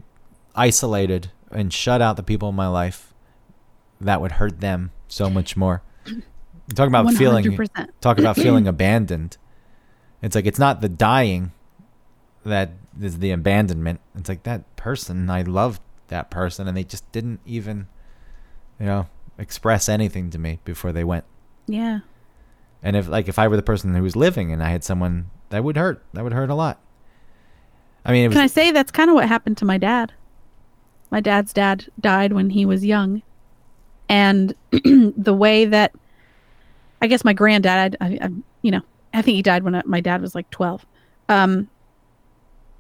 isolated 0.55 1.31
and 1.51 1.73
shut 1.73 2.01
out 2.01 2.17
the 2.17 2.23
people 2.23 2.49
in 2.49 2.55
my 2.55 2.69
life, 2.69 3.13
that 4.01 4.21
would 4.21 4.33
hurt 4.33 4.61
them 4.61 4.93
so 5.09 5.29
much 5.29 5.57
more. 5.57 5.83
Talk 6.75 6.89
about 6.89 7.13
feeling 7.13 7.45
100%. 7.45 7.89
talk 8.01 8.19
about 8.19 8.37
feeling 8.45 8.67
abandoned. 8.67 9.37
It's 10.23 10.35
like 10.35 10.47
it's 10.47 10.59
not 10.59 10.81
the 10.81 10.89
dying 10.89 11.53
that 12.47 12.71
is 13.01 13.19
the 13.19 13.31
abandonment. 13.31 14.01
It's 14.15 14.29
like 14.29 14.45
that 14.45 14.75
person, 14.77 15.29
I 15.29 15.43
loved 15.43 15.83
that 16.09 16.31
person 16.31 16.67
and 16.67 16.77
they 16.77 16.85
just 16.85 17.11
didn't 17.13 17.41
even 17.45 17.89
you 18.79 18.87
know, 18.87 19.07
express 19.39 19.89
anything 19.89 20.31
to 20.31 20.39
me 20.39 20.61
before 20.65 20.93
they 20.93 21.05
went. 21.05 21.25
yeah, 21.67 22.01
And 22.83 22.97
if 22.97 23.09
like 23.09 23.29
if 23.29 23.39
I 23.39 23.49
were 23.49 23.57
the 23.57 23.63
person 23.63 23.95
who 23.95 24.03
was 24.03 24.17
living 24.17 24.53
and 24.53 24.63
I 24.63 24.71
had 24.71 24.85
someone 24.85 25.31
that 25.51 25.63
would 25.63 25.77
hurt. 25.77 26.05
That 26.13 26.25
would 26.25 26.33
hurt 26.33 26.51
a 26.51 26.55
lot. 26.55 26.81
I 28.05 28.13
mean, 28.13 28.25
it 28.25 28.29
was 28.29 28.35
can 28.35 28.45
I 28.45 28.49
say 28.49 28.71
that's 28.71 28.91
kind 28.91 29.09
of 29.09 29.15
what 29.15 29.29
happened 29.29 29.57
to 29.59 29.65
my 29.65 29.79
dad? 29.79 30.13
My 31.11 31.21
dad's 31.21 31.53
dad 31.53 31.87
died 32.01 32.33
when 32.33 32.51
he 32.51 32.67
was 32.67 32.85
young. 32.85 33.23
And 34.09 34.55
the 34.71 35.35
way 35.35 35.65
that 35.65 35.93
I 37.01 37.07
guess 37.07 37.25
my 37.25 37.33
granddad, 37.33 37.97
I, 38.01 38.19
I, 38.21 38.31
you 38.63 38.71
know, 38.71 38.83
I 39.13 39.23
think 39.23 39.37
he 39.37 39.43
died 39.43 39.63
when 39.63 39.81
my 39.87 40.01
dad 40.01 40.21
was 40.21 40.35
like 40.35 40.51
12. 40.51 40.85
Um, 41.29 41.69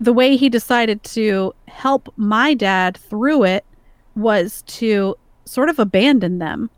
the 0.00 0.12
way 0.12 0.36
he 0.36 0.48
decided 0.48 1.02
to 1.04 1.54
help 1.68 2.12
my 2.16 2.54
dad 2.54 2.96
through 2.96 3.44
it 3.44 3.64
was 4.16 4.62
to 4.62 5.16
sort 5.44 5.68
of 5.68 5.78
abandon 5.78 6.38
them 6.38 6.70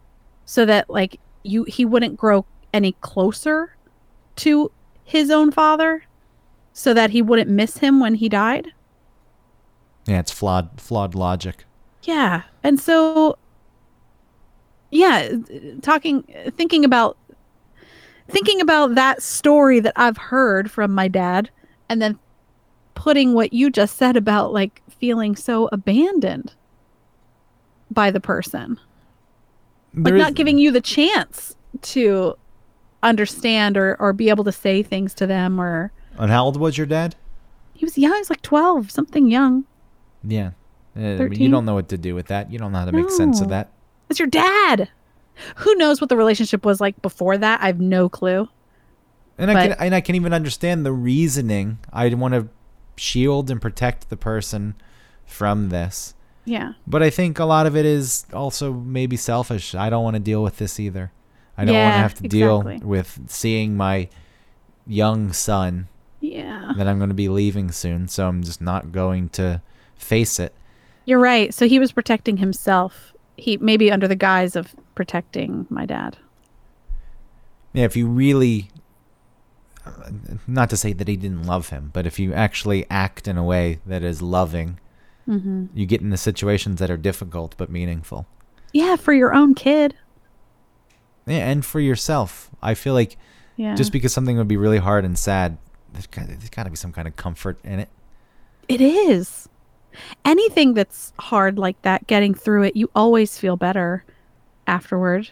so 0.45 0.65
that 0.65 0.89
like 0.91 1.21
you 1.43 1.65
he 1.65 1.85
wouldn't 1.85 2.17
grow 2.17 2.45
any 2.73 2.93
closer 3.01 3.77
to 4.37 4.71
his 5.05 5.31
own 5.31 5.51
father 5.51 6.03
so 6.73 6.93
that 6.93 7.11
he 7.11 7.23
wouldn't 7.23 7.49
miss 7.49 7.79
him 7.79 8.01
when 8.01 8.17
he 8.17 8.29
died. 8.29 8.69
Yeah, 10.07 10.21
it's 10.21 10.33
flawed 10.33 10.81
flawed 10.81 11.15
logic. 11.15 11.65
Yeah. 12.03 12.43
And 12.63 12.79
so 12.79 13.39
yeah, 14.91 15.31
talking 15.83 16.23
thinking 16.57 16.85
about 16.85 17.17
thinking 18.29 18.61
about 18.61 18.95
that 18.95 19.23
story 19.23 19.81
that 19.81 19.93
I've 19.97 20.17
heard 20.17 20.71
from 20.71 20.93
my 20.93 21.09
dad 21.09 21.51
and 21.89 22.03
then 22.03 22.19
putting 22.95 23.35
what 23.35 23.53
you 23.53 23.71
just 23.71 23.97
said 23.97 24.17
about 24.17 24.53
like 24.53 24.83
feeling 24.89 25.37
so 25.37 25.69
abandoned 25.71 26.55
by 27.97 28.13
the 28.13 28.21
person. 28.21 28.79
Like 29.95 30.05
There 30.05 30.17
not 30.19 30.29
is- 30.29 30.35
giving 30.35 30.59
you 30.59 30.71
the 30.71 30.81
chance 30.81 31.57
to 31.83 32.37
understand 33.03 33.77
or 33.77 33.97
or 33.99 34.13
be 34.13 34.29
able 34.29 34.45
to 34.45 34.53
say 34.53 34.83
things 34.85 35.13
to 35.15 35.27
them 35.27 35.61
or 35.61 35.91
And 36.19 36.31
how 36.31 36.45
old 36.45 36.57
was 36.57 36.79
your 36.79 36.87
dad? 36.87 37.17
he 37.75 37.85
was 37.85 37.99
young, 37.99 38.13
he 38.15 38.19
was 38.21 38.31
like 38.31 38.41
12, 38.43 38.91
something 38.91 39.29
young. 39.31 39.65
Yeah. 40.25 40.53
Uh, 40.97 41.29
you 41.29 41.51
don't 41.51 41.67
know 41.67 41.75
what 41.75 41.91
to 41.91 41.99
do 41.99 42.15
with 42.15 42.29
that. 42.29 42.51
You 42.51 42.59
don't 42.59 42.73
know 42.73 42.79
how 42.79 42.87
to 42.87 42.93
make 42.93 43.11
sense 43.11 43.43
of 43.43 43.51
that. 43.51 43.71
It's 44.09 44.19
your 44.19 44.29
dad. 44.29 44.89
Who 45.57 45.75
knows 45.75 46.01
what 46.01 46.09
the 46.09 46.17
relationship 46.17 46.65
was 46.65 46.81
like 46.81 47.03
before 47.03 47.37
that? 47.37 47.61
I 47.61 47.67
have 47.67 47.79
no 47.81 48.09
clue. 48.09 48.49
And 49.37 49.51
I 49.51 49.69
can 49.69 49.77
and 49.79 49.95
I 49.95 50.01
can 50.01 50.15
even 50.15 50.33
understand 50.33 50.87
the 50.87 50.93
reasoning. 50.93 51.79
I 51.93 52.09
want 52.15 52.33
to 52.33 52.49
shield 52.97 53.51
and 53.51 53.61
protect 53.61 54.09
the 54.09 54.17
person 54.17 54.75
from 55.27 55.69
this. 55.69 56.15
Yeah. 56.47 56.73
But 56.87 57.03
I 57.03 57.11
think 57.11 57.39
a 57.39 57.45
lot 57.45 57.67
of 57.67 57.77
it 57.77 57.85
is 57.85 58.25
also 58.33 58.73
maybe 58.73 59.17
selfish. 59.17 59.75
I 59.75 59.91
don't 59.91 60.03
want 60.05 60.15
to 60.15 60.21
deal 60.21 60.43
with 60.43 60.57
this 60.57 60.81
either. 60.81 61.13
I 61.59 61.65
don't 61.65 61.75
want 61.75 61.95
to 61.95 61.99
have 61.99 62.15
to 62.15 62.29
deal 62.29 62.63
with 62.83 63.21
seeing 63.29 63.77
my 63.77 64.09
young 64.87 65.33
son 65.33 65.89
Yeah. 66.21 66.73
that 66.77 66.87
I'm 66.87 66.99
going 66.99 67.09
to 67.11 67.15
be 67.15 67.29
leaving 67.29 67.71
soon, 67.73 68.09
so 68.09 68.29
I'm 68.29 68.43
just 68.43 68.61
not 68.61 68.93
going 68.93 69.29
to 69.31 69.61
face 69.97 70.39
it. 70.39 70.55
You're 71.05 71.19
right. 71.19 71.53
So 71.53 71.67
he 71.67 71.79
was 71.79 71.93
protecting 71.93 72.37
himself. 72.39 73.13
He 73.37 73.57
maybe 73.57 73.91
under 73.91 74.07
the 74.09 74.17
guise 74.17 74.55
of 74.57 74.75
protecting 74.95 75.67
my 75.69 75.85
dad. 75.87 76.17
Yeah, 77.73 77.85
if 77.85 77.97
you 77.97 78.07
really 78.07 78.71
not 80.47 80.71
to 80.71 80.77
say 80.77 80.93
that 80.93 81.07
he 81.09 81.17
didn't 81.17 81.45
love 81.45 81.69
him, 81.69 81.91
but 81.93 82.07
if 82.07 82.19
you 82.19 82.33
actually 82.33 82.87
act 82.91 83.29
in 83.29 83.37
a 83.37 83.45
way 83.45 83.79
that 83.87 84.03
is 84.03 84.21
loving, 84.23 84.79
Mm-hmm. 85.29 85.67
you 85.75 85.87
get 85.87 86.01
into 86.03 86.17
situations 86.17 86.79
that 86.79 86.89
are 86.91 86.97
difficult 86.97 87.55
but 87.59 87.69
meaningful. 87.69 88.27
Yeah, 88.73 88.95
for 88.97 89.13
your 89.13 89.35
own 89.35 89.55
kid. 89.55 89.95
Yeah, 91.27 91.49
and 91.51 91.65
for 91.65 91.81
yourself. 91.81 92.51
I 92.63 92.75
feel 92.75 92.95
like 92.95 93.17
Yeah. 93.57 93.75
just 93.75 93.91
because 93.91 94.13
something 94.13 94.37
would 94.37 94.47
be 94.49 94.57
really 94.57 94.79
hard 94.79 95.05
and 95.05 95.19
sad, 95.19 95.59
there's 95.93 96.07
got, 96.07 96.29
there's 96.29 96.51
got 96.51 96.65
to 96.65 96.71
be 96.71 96.77
some 96.77 96.93
kind 96.93 97.09
of 97.09 97.17
comfort 97.17 97.59
in 97.65 97.81
it. 97.81 97.89
It 98.69 98.81
is. 98.81 99.49
Anything 100.25 100.75
that's 100.75 101.13
hard 101.19 101.59
like 101.59 101.81
that, 101.83 102.07
getting 102.07 102.35
through 102.35 102.65
it, 102.65 102.77
you 102.77 102.91
always 102.95 103.39
feel 103.39 103.57
better 103.57 104.05
afterward. 104.67 105.31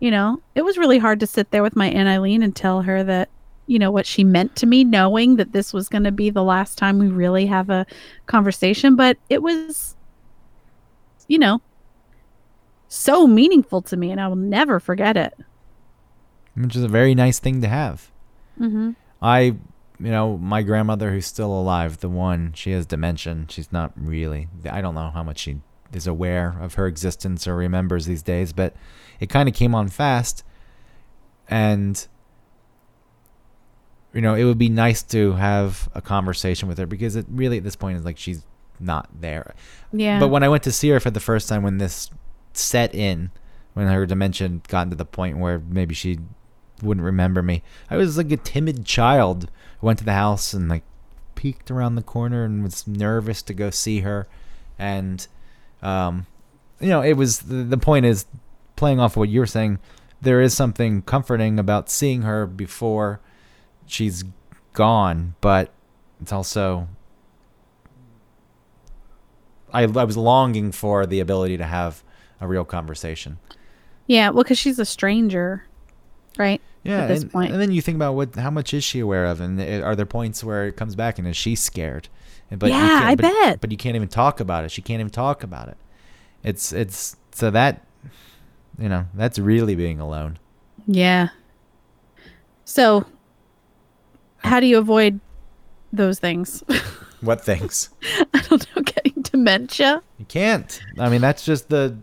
You 0.00 0.10
know, 0.10 0.40
it 0.54 0.62
was 0.62 0.78
really 0.78 0.98
hard 0.98 1.20
to 1.20 1.26
sit 1.26 1.50
there 1.50 1.62
with 1.62 1.76
my 1.76 1.88
Aunt 1.88 2.08
Eileen 2.08 2.42
and 2.42 2.54
tell 2.54 2.82
her 2.82 3.02
that, 3.04 3.28
you 3.66 3.78
know, 3.78 3.90
what 3.90 4.06
she 4.06 4.24
meant 4.24 4.56
to 4.56 4.66
me, 4.66 4.84
knowing 4.84 5.36
that 5.36 5.52
this 5.52 5.72
was 5.72 5.88
going 5.88 6.04
to 6.04 6.12
be 6.12 6.30
the 6.30 6.42
last 6.42 6.76
time 6.76 6.98
we 6.98 7.08
really 7.08 7.46
have 7.46 7.70
a 7.70 7.86
conversation. 8.26 8.96
But 8.96 9.16
it 9.28 9.42
was, 9.42 9.96
you 11.28 11.38
know, 11.38 11.60
so 12.88 13.26
meaningful 13.26 13.82
to 13.82 13.96
me, 13.96 14.10
and 14.10 14.20
I 14.20 14.28
will 14.28 14.36
never 14.36 14.78
forget 14.78 15.16
it. 15.16 15.34
which 16.56 16.76
is 16.76 16.82
a 16.82 16.88
very 16.88 17.14
nice 17.14 17.38
thing 17.38 17.60
to 17.62 17.68
have. 17.68 18.10
Mm-hmm. 18.60 18.92
I, 19.20 19.40
you 19.42 19.56
know, 19.98 20.36
my 20.38 20.62
grandmother 20.62 21.10
who's 21.10 21.26
still 21.26 21.52
alive, 21.52 21.98
the 21.98 22.08
one, 22.08 22.52
she 22.54 22.70
has 22.72 22.86
dementia. 22.86 23.46
She's 23.48 23.72
not 23.72 23.92
really, 23.96 24.48
I 24.70 24.80
don't 24.80 24.94
know 24.94 25.10
how 25.10 25.22
much 25.22 25.40
she 25.40 25.60
is 25.92 26.06
aware 26.06 26.56
of 26.60 26.74
her 26.74 26.86
existence 26.86 27.46
or 27.46 27.56
remembers 27.56 28.06
these 28.06 28.22
days, 28.22 28.52
but 28.52 28.74
it 29.20 29.28
kind 29.28 29.48
of 29.48 29.54
came 29.54 29.74
on 29.74 29.88
fast. 29.88 30.44
And, 31.48 32.06
you 34.14 34.20
know, 34.20 34.34
it 34.34 34.44
would 34.44 34.58
be 34.58 34.68
nice 34.68 35.02
to 35.02 35.32
have 35.32 35.88
a 35.94 36.00
conversation 36.00 36.68
with 36.68 36.78
her 36.78 36.86
because 36.86 37.16
it 37.16 37.26
really, 37.28 37.58
at 37.58 37.64
this 37.64 37.76
point, 37.76 37.98
is 37.98 38.04
like 38.04 38.16
she's 38.16 38.44
not 38.78 39.08
there. 39.20 39.54
Yeah. 39.92 40.20
But 40.20 40.28
when 40.28 40.44
I 40.44 40.48
went 40.48 40.62
to 40.64 40.72
see 40.72 40.88
her 40.90 41.00
for 41.00 41.10
the 41.10 41.20
first 41.20 41.48
time, 41.48 41.62
when 41.62 41.78
this 41.78 42.10
set 42.52 42.94
in, 42.94 43.32
when 43.74 43.88
her 43.88 44.06
dementia 44.06 44.48
got 44.68 44.90
to 44.90 44.96
the 44.96 45.04
point 45.04 45.38
where 45.38 45.58
maybe 45.58 45.94
she 45.96 46.20
wouldn't 46.80 47.04
remember 47.04 47.42
me, 47.42 47.64
I 47.90 47.96
was 47.96 48.16
like 48.16 48.30
a 48.30 48.36
timid 48.36 48.86
child. 48.86 49.50
I 49.82 49.86
went 49.86 49.98
to 49.98 50.04
the 50.04 50.12
house 50.12 50.54
and 50.54 50.68
like 50.68 50.84
peeked 51.34 51.70
around 51.70 51.96
the 51.96 52.02
corner 52.02 52.44
and 52.44 52.62
was 52.62 52.86
nervous 52.86 53.42
to 53.42 53.52
go 53.54 53.70
see 53.70 54.00
her, 54.00 54.28
and 54.78 55.26
um, 55.82 56.26
you 56.78 56.88
know, 56.88 57.02
it 57.02 57.14
was 57.14 57.40
the, 57.40 57.64
the 57.64 57.76
point 57.76 58.06
is 58.06 58.26
playing 58.76 59.00
off 59.00 59.16
what 59.16 59.28
you 59.28 59.40
were 59.40 59.46
saying. 59.46 59.80
There 60.20 60.40
is 60.40 60.54
something 60.54 61.02
comforting 61.02 61.58
about 61.58 61.90
seeing 61.90 62.22
her 62.22 62.46
before 62.46 63.20
she's 63.86 64.24
gone, 64.72 65.34
but 65.40 65.70
it's 66.20 66.32
also 66.32 66.88
I, 69.72 69.82
I 69.82 70.04
was 70.04 70.16
longing 70.16 70.72
for 70.72 71.06
the 71.06 71.20
ability 71.20 71.56
to 71.58 71.64
have 71.64 72.02
a 72.40 72.46
real 72.46 72.64
conversation. 72.64 73.38
yeah, 74.06 74.30
well, 74.30 74.42
because 74.44 74.58
she's 74.58 74.78
a 74.78 74.84
stranger, 74.84 75.64
right? 76.38 76.60
Yeah, 76.82 77.02
At 77.02 77.08
this 77.08 77.22
and, 77.22 77.32
point. 77.32 77.52
and 77.52 77.60
then 77.60 77.72
you 77.72 77.80
think 77.80 77.96
about 77.96 78.14
what 78.14 78.34
how 78.36 78.50
much 78.50 78.74
is 78.74 78.84
she 78.84 79.00
aware 79.00 79.24
of, 79.24 79.40
and 79.40 79.60
i- 79.60 79.80
are 79.80 79.96
there 79.96 80.04
points 80.06 80.44
where 80.44 80.66
it 80.68 80.76
comes 80.76 80.94
back 80.94 81.18
and 81.18 81.26
is 81.26 81.36
she 81.36 81.54
scared? 81.54 82.08
And- 82.50 82.60
But 82.60 82.70
you 82.70 82.76
Yeah, 82.76 82.88
can't- 82.88 83.04
I 83.06 83.14
but, 83.14 83.22
bet. 83.22 83.60
But 83.62 83.70
you 83.70 83.78
can't 83.78 83.96
even 83.96 84.08
talk 84.08 84.38
about 84.38 84.64
it. 84.64 84.70
She 84.70 84.82
can't 84.82 85.00
even 85.00 85.10
talk 85.10 85.42
about 85.42 85.68
it. 85.68 85.76
It's 86.42 86.72
it's 86.72 87.16
so 87.32 87.50
that 87.50 87.86
you 88.78 88.88
know 88.90 89.06
that's 89.14 89.38
really 89.38 89.74
being 89.74 89.98
alone. 89.98 90.38
Yeah. 90.86 91.28
So, 92.66 93.06
how 94.44 94.60
do 94.60 94.66
you 94.66 94.78
avoid 94.78 95.18
those 95.92 96.18
things? 96.20 96.62
What 97.20 97.40
things 97.42 97.88
I 98.34 98.40
don't 98.50 98.66
know, 98.76 98.82
getting 98.82 99.22
dementia. 99.22 100.02
you 100.18 100.26
can't. 100.26 100.78
I 100.98 101.08
mean, 101.08 101.22
that's 101.22 101.42
just 101.42 101.70
the 101.70 101.96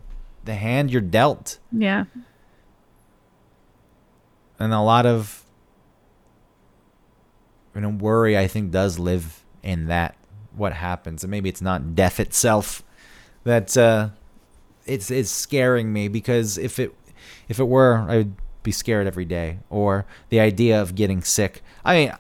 the 0.46 0.56
hand 0.56 0.90
you're 0.90 1.00
dealt, 1.00 1.60
Yeah. 1.72 2.06
and 4.60 4.74
a 4.74 4.82
lot 4.82 5.06
of 5.06 5.44
you 7.76 7.82
know 7.82 7.90
worry. 7.90 8.36
I 8.38 8.48
think 8.48 8.72
does 8.72 8.98
live 8.98 9.44
in 9.62 9.86
that 9.88 10.16
what 10.56 10.74
happens, 10.74 11.24
and 11.24 11.30
maybe 11.30 11.50
it's 11.50 11.62
not 11.62 11.96
death 11.96 12.20
itself 12.20 12.84
that 13.44 13.78
uh, 13.78 14.10
it's 14.88 15.12
it's 15.12 15.30
scaring 15.30 15.94
me 15.94 16.08
because 16.08 16.58
if 16.58 16.80
it 16.80 16.96
if 17.48 17.60
it 17.60 17.68
were, 17.68 17.98
I 18.10 18.18
would 18.18 18.34
be 18.64 18.72
scared 18.72 19.06
every 19.06 19.26
day. 19.26 19.60
Or 19.70 20.06
the 20.30 20.40
idea 20.40 20.82
of 20.82 20.96
getting 20.96 21.22
sick. 21.22 21.62
I 21.84 21.96
mean, 21.96 22.14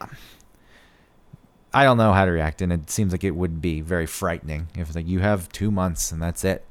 I 1.74 1.84
don't 1.84 1.98
know 1.98 2.14
how 2.14 2.26
to 2.26 2.32
react, 2.32 2.62
and 2.62 2.74
it 2.74 2.90
seems 2.90 3.12
like 3.12 3.24
it 3.24 3.36
would 3.36 3.62
be 3.62 3.82
very 3.82 4.06
frightening 4.06 4.68
if 4.76 4.94
like 4.94 5.08
you 5.08 5.20
have 5.20 5.50
two 5.50 5.72
months 5.72 6.12
and 6.12 6.22
that's 6.22 6.44
it. 6.44 6.66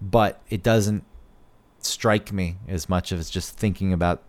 But 0.00 0.40
it 0.48 0.62
doesn't 0.62 1.04
strike 1.80 2.32
me 2.32 2.56
as 2.68 2.88
much 2.88 3.12
as 3.12 3.30
just 3.30 3.56
thinking 3.58 3.92
about 3.92 4.22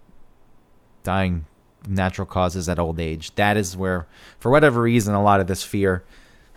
dying 1.04 1.46
natural 1.88 2.26
causes 2.26 2.68
at 2.68 2.80
old 2.80 3.00
age. 3.00 3.34
That 3.36 3.56
is 3.56 3.78
where, 3.78 4.08
for 4.40 4.52
whatever 4.52 4.82
reason, 4.82 5.14
a 5.14 5.24
lot 5.24 5.40
of 5.40 5.48
this 5.48 5.64
fear 5.64 6.04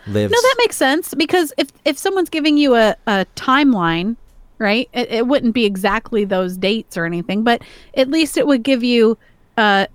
lives. 0.07 0.33
No, 0.33 0.41
that 0.41 0.55
makes 0.59 0.77
sense 0.77 1.15
because 1.15 1.53
if 1.57 1.69
if 1.85 1.99
someone's 1.99 2.31
giving 2.31 2.57
you 2.57 2.75
a, 2.75 2.97
a 3.07 3.27
timeline, 3.37 4.17
right, 4.59 4.89
it, 4.93 5.11
it 5.11 5.27
wouldn't 5.27 5.55
be 5.55 5.65
exactly 5.65 6.25
those 6.25 6.57
dates 6.57 6.97
or 6.97 7.05
anything, 7.05 7.45
but 7.45 7.63
at 7.97 8.09
least 8.09 8.37
it 8.37 8.47
would 8.47 8.63
give 8.63 8.83
you 8.83 9.19
uh, 9.57 9.87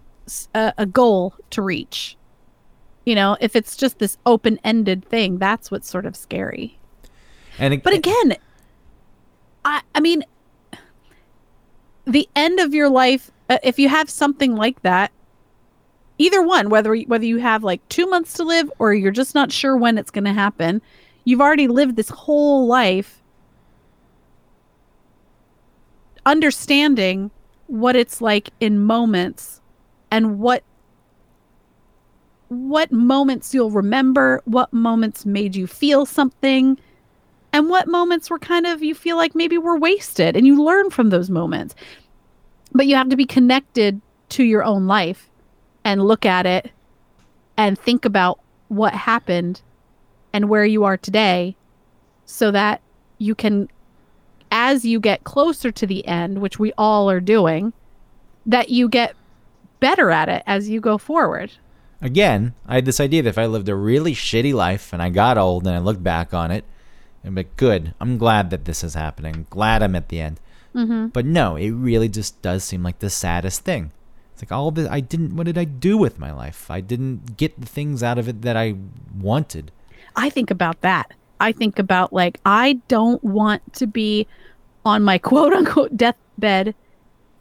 a, 0.53 0.73
a 0.78 0.86
goal 0.86 1.34
to 1.51 1.61
reach. 1.61 2.17
You 3.05 3.15
know, 3.15 3.38
if 3.39 3.55
it's 3.55 3.78
just 3.78 3.99
this 3.99 4.17
open 4.25 4.59
ended 4.63 5.05
thing, 5.05 5.38
that's 5.38 5.71
what's 5.71 5.89
sort 5.89 6.05
of 6.05 6.15
scary. 6.15 6.78
and 7.57 7.73
it, 7.73 7.84
But 7.84 7.93
again, 7.93 8.36
I 9.63 9.82
I 9.95 9.99
mean, 9.99 10.23
the 12.05 12.28
end 12.36 12.59
of 12.59 12.73
your 12.73 12.89
life, 12.89 13.32
uh, 13.49 13.57
if 13.63 13.80
you 13.80 13.89
have 13.89 14.09
something 14.09 14.55
like 14.55 14.82
that, 14.82 15.11
either 16.17 16.41
one, 16.41 16.69
whether 16.69 16.95
whether 16.95 17.25
you 17.25 17.38
have 17.38 17.63
like 17.63 17.88
two 17.89 18.07
months 18.07 18.34
to 18.34 18.43
live 18.43 18.69
or 18.80 18.93
you're 18.93 19.11
just 19.11 19.36
not 19.36 19.51
sure 19.51 19.78
when 19.78 19.97
it's 19.97 20.11
going 20.11 20.25
to 20.25 20.34
happen, 20.34 20.82
You've 21.28 21.41
already 21.41 21.67
lived 21.67 21.97
this 21.97 22.07
whole 22.07 22.67
life 22.67 23.21
understanding 26.25 27.32
what 27.65 27.97
it's 27.97 28.21
like 28.21 28.49
in 28.61 28.82
moments 28.82 29.59
and 30.12 30.39
what 30.39 30.64
what 32.49 32.91
moments 32.93 33.53
you'll 33.53 33.72
remember, 33.72 34.41
what 34.45 34.72
moments 34.72 35.26
made 35.26 35.55
you 35.55 35.68
feel 35.68 36.05
something, 36.05 36.80
and 37.51 37.70
what 37.70 37.88
moments 37.88 38.30
were 38.30 38.39
kind 38.39 38.66
of 38.66 38.82
you 38.82 38.95
feel 38.95 39.18
like 39.18 39.36
maybe 39.36 39.58
were 39.58 39.78
wasted 39.78 40.38
and 40.38 40.47
you 40.47 40.62
learn 40.64 40.89
from 40.89 41.10
those 41.10 41.30
moments. 41.30 41.76
But 42.72 42.88
you 42.88 42.95
have 42.95 43.10
to 43.10 43.18
be 43.18 43.26
connected 43.26 44.01
to 44.30 44.43
your 44.43 44.64
own 44.64 44.88
life 44.88 45.30
and 45.84 46.05
look 46.05 46.26
at 46.26 46.45
it 46.45 46.72
and 47.58 47.78
think 47.78 48.05
about 48.05 48.39
what 48.68 48.93
happened 48.93 49.62
and 50.34 50.49
where 50.49 50.66
you 50.66 50.84
are 50.84 50.97
today 50.97 51.55
so 52.26 52.51
that 52.51 52.82
you 53.18 53.34
can 53.34 53.70
as 54.51 54.86
you 54.86 54.99
get 54.99 55.24
closer 55.24 55.72
to 55.72 55.86
the 55.86 56.05
end, 56.08 56.39
which 56.39 56.60
we 56.60 56.72
all 56.78 57.10
are 57.10 57.20
doing, 57.20 57.74
that 58.45 58.70
you 58.70 58.88
get 58.88 59.16
better 59.80 60.11
at 60.11 60.30
it 60.30 60.43
as 60.45 60.69
you 60.69 60.82
go 60.82 60.97
forward. 60.97 61.51
Again, 62.01 62.53
I 62.67 62.75
had 62.75 62.86
this 62.86 62.99
idea 62.99 63.23
that 63.23 63.30
if 63.30 63.38
I 63.38 63.45
lived 63.45 63.69
a 63.69 63.75
really 63.75 64.13
shitty 64.13 64.53
life 64.53 64.93
and 64.93 65.01
I 65.01 65.09
got 65.09 65.38
old 65.38 65.65
and 65.65 65.75
I 65.75 65.80
looked 65.80 66.03
back 66.03 66.34
on 66.34 66.51
it, 66.51 66.63
and 67.23 67.36
be 67.36 67.45
good. 67.57 67.93
I'm 67.99 68.17
glad 68.17 68.49
that 68.49 68.65
this 68.65 68.84
is 68.84 68.93
happening. 68.93 69.45
glad 69.49 69.84
I'm 69.84 69.95
at 69.95 70.09
the 70.09 70.21
end. 70.21 70.39
Mm-hmm. 70.73 71.07
But 71.07 71.25
no, 71.25 71.55
it 71.55 71.71
really 71.71 72.09
just 72.09 72.41
does 72.41 72.63
seem 72.63 72.84
like 72.84 72.99
the 72.99 73.09
saddest 73.09 73.61
thing. 73.61 73.91
It's 74.34 74.43
like 74.43 74.51
all 74.51 74.71
this 74.71 74.88
I 74.89 74.99
didn't. 74.99 75.36
What 75.36 75.47
did 75.47 75.57
I 75.57 75.63
do 75.63 75.97
with 75.97 76.19
my 76.19 76.32
life? 76.32 76.69
I 76.69 76.80
didn't 76.80 77.38
get 77.38 77.59
the 77.59 77.65
things 77.65 78.03
out 78.03 78.17
of 78.17 78.30
it 78.30 78.43
that 78.43 78.55
I 78.55 78.75
wanted. 79.17 79.71
I 80.15 80.30
think 80.30 80.51
about 80.51 80.82
that. 80.82 81.11
I 81.39 81.51
think 81.51 81.80
about 81.80 82.13
like 82.13 82.39
I 82.45 82.80
don't 82.88 83.23
want 83.23 83.73
to 83.73 83.88
be 83.88 84.28
on 84.86 85.03
my 85.03 85.17
quote 85.17 85.53
unquote 85.53 85.97
deathbed 85.97 86.75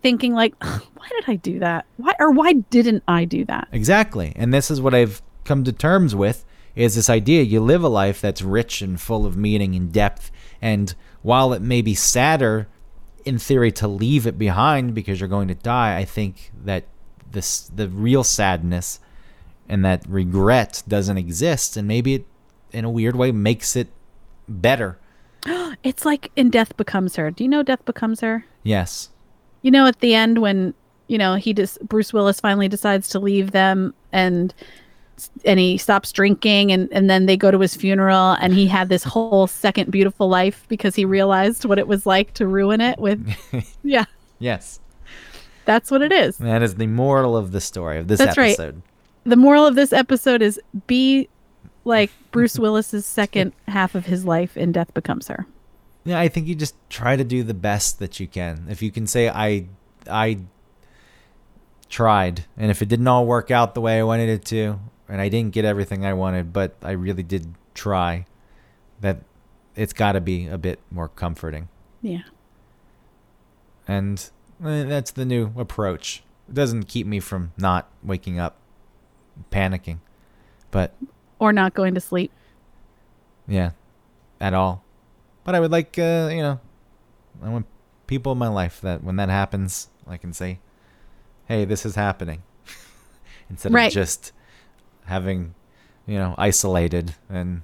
thinking 0.07 0.35
like 0.35 0.55
why 0.63 1.09
did 1.11 1.25
I 1.27 1.35
do 1.35 1.59
that? 1.59 1.85
Why 1.97 2.13
or 2.21 2.31
why 2.31 2.53
didn't 2.53 3.03
I 3.09 3.25
do 3.25 3.45
that? 3.47 3.67
Exactly. 3.73 4.33
And 4.37 4.55
this 4.55 4.71
is 4.71 4.81
what 4.81 4.95
I've 4.95 5.21
come 5.45 5.65
to 5.65 5.73
terms 5.73 6.15
with 6.15 6.45
is 6.77 6.95
this 6.95 7.11
idea 7.11 7.43
you 7.43 7.59
live 7.59 7.83
a 7.83 7.89
life 7.89 8.21
that's 8.21 8.41
rich 8.43 8.83
and 8.83 9.01
full 9.01 9.27
of 9.27 9.37
meaning 9.37 9.75
and 9.75 9.93
depth 9.93 10.31
and 10.63 10.95
while 11.23 11.53
it 11.53 11.61
may 11.61 11.83
be 11.83 11.95
sadder 11.95 12.69
in 13.25 13.37
theory 13.37 13.73
to 13.73 13.89
leave 13.89 14.29
it 14.29 14.39
behind 14.39 14.95
because 14.95 15.19
you're 15.19 15.29
going 15.29 15.49
to 15.49 15.55
die, 15.57 15.99
I 15.99 16.05
think 16.05 16.53
that 16.65 16.85
this 17.33 17.63
the 17.63 17.89
real 17.89 18.23
sadness 18.23 19.01
and 19.69 19.85
that 19.85 20.05
regret 20.09 20.85
doesn't 20.87 21.19
exist 21.19 21.77
and 21.77 21.89
maybe 21.89 22.15
it 22.15 22.27
in 22.71 22.85
a 22.85 22.91
weird 22.91 23.17
way 23.17 23.33
makes 23.33 23.75
it 23.75 23.89
better. 24.49 24.99
It's 25.83 26.05
like 26.05 26.33
in 26.35 26.51
Death 26.51 26.77
Becomes 26.77 27.17
Her. 27.17 27.31
Do 27.31 27.45
you 27.45 27.49
know 27.49 27.63
Death 27.63 27.85
Becomes 27.85 28.21
Her? 28.21 28.47
Yes. 28.63 29.11
You 29.63 29.71
know 29.71 29.87
at 29.87 30.01
the 30.01 30.15
end 30.15 30.39
when, 30.39 30.75
you 31.09 31.19
know, 31.19 31.35
he 31.35 31.53
just 31.53 31.81
Bruce 31.89 32.13
Willis 32.13 32.41
finally 32.41 32.69
decides 32.69 33.09
to 33.11 33.19
leave 33.19 33.51
them 33.53 33.95
and 34.13 34.55
and 35.45 35.59
he 35.59 35.79
stops 35.79 36.13
drinking 36.13 36.71
and 36.73 36.89
and 36.93 37.09
then 37.09 37.27
they 37.27 37.37
go 37.37 37.51
to 37.51 37.59
his 37.59 37.75
funeral 37.75 38.33
and 38.41 38.53
he 38.53 38.67
had 38.67 38.89
this 38.91 39.03
whole 39.03 39.47
second 39.47 39.91
beautiful 39.91 40.29
life 40.29 40.67
because 40.69 40.95
he 40.95 41.05
realized 41.07 41.65
what 41.65 41.79
it 41.79 41.89
was 41.89 42.05
like 42.05 42.35
to 42.35 42.47
ruin 42.47 42.81
it 42.81 42.99
with 42.99 43.27
Yeah. 43.83 44.05
Yes. 44.39 44.81
That's 45.65 45.91
what 45.91 46.03
it 46.03 46.13
is. 46.13 46.37
That 46.39 46.63
is 46.63 46.77
the 46.77 46.87
moral 46.87 47.37
of 47.37 47.53
the 47.53 47.61
story 47.61 47.99
of 47.99 48.09
this 48.09 48.19
That's 48.19 48.37
right. 48.37 48.51
episode. 48.51 48.83
The 49.25 49.37
moral 49.37 49.67
of 49.67 49.75
this 49.75 49.93
episode 49.93 50.43
is 50.43 50.61
be 50.87 51.29
like 51.85 52.11
Bruce 52.31 52.59
Willis's 52.59 53.07
second 53.07 53.53
half 53.69 53.95
of 53.95 54.07
his 54.07 54.25
life 54.25 54.57
in 54.57 54.71
Death 54.71 54.93
Becomes 54.95 55.29
Her. 55.29 55.47
Yeah, 56.07 56.21
I 56.21 56.29
think 56.29 56.47
you 56.47 56.55
just 56.55 56.77
try 56.89 57.17
to 57.17 57.25
do 57.25 57.43
the 57.43 57.53
best 57.53 57.99
that 57.99 58.21
you 58.21 58.27
can. 58.29 58.67
If 58.71 58.81
you 58.81 58.91
can 58.93 59.07
say 59.07 59.29
I 59.29 59.67
I 60.09 60.39
tried 61.89 62.45
and 62.57 62.71
if 62.71 62.81
it 62.81 62.89
didn't 62.89 63.07
all 63.09 63.27
work 63.27 63.51
out 63.51 63.75
the 63.75 63.81
way 63.81 63.99
I 63.99 64.03
wanted 64.03 64.29
it 64.29 64.45
to 64.47 64.79
and 65.09 65.21
I 65.21 65.29
didn't 65.29 65.53
get 65.53 65.65
everything 65.65 66.07
I 66.07 66.15
wanted, 66.15 66.53
but 66.53 66.77
I 66.83 66.93
really 66.93 67.23
did 67.23 67.55
try, 67.75 68.25
that 69.01 69.23
it's 69.75 69.93
got 69.93 70.13
to 70.13 70.21
be 70.21 70.47
a 70.47 70.59
bit 70.59 70.79
more 70.91 71.09
comforting. 71.09 71.69
Yeah. 72.03 72.23
And 73.87 74.19
eh, 74.65 74.85
that's 74.85 75.11
the 75.11 75.25
new 75.25 75.53
approach. 75.57 76.23
It 76.49 76.55
doesn't 76.55 76.85
keep 76.85 77.07
me 77.07 77.21
from 77.21 77.53
not 77.57 77.89
waking 78.03 78.39
up 78.39 78.57
panicking. 79.51 79.99
But 80.71 80.95
Or 81.39 81.53
not 81.53 81.75
going 81.75 81.95
to 81.95 82.01
sleep. 82.01 82.31
yeah, 83.49 83.73
at 84.41 84.55
all. 84.55 84.83
But 85.47 85.55
I 85.55 85.61
would 85.61 85.71
like, 85.71 85.97
uh, 85.99 86.29
you 86.33 86.43
know, 86.43 86.61
I 87.41 87.49
want 87.49 87.67
people 88.09 88.33
in 88.33 88.39
my 88.39 88.49
life 88.49 88.81
that 88.81 89.05
when 89.05 89.15
that 89.17 89.29
happens, 89.29 89.89
I 90.07 90.17
can 90.17 90.33
say, 90.33 90.59
hey, 91.47 91.65
this 91.65 91.87
is 91.87 91.95
happening. 91.95 92.43
Instead 93.51 93.73
Right. 93.73 93.87
of 93.87 93.93
just 93.95 94.33
having, 95.05 95.55
you 96.05 96.19
know, 96.19 96.35
isolated 96.37 97.15
and 97.31 97.63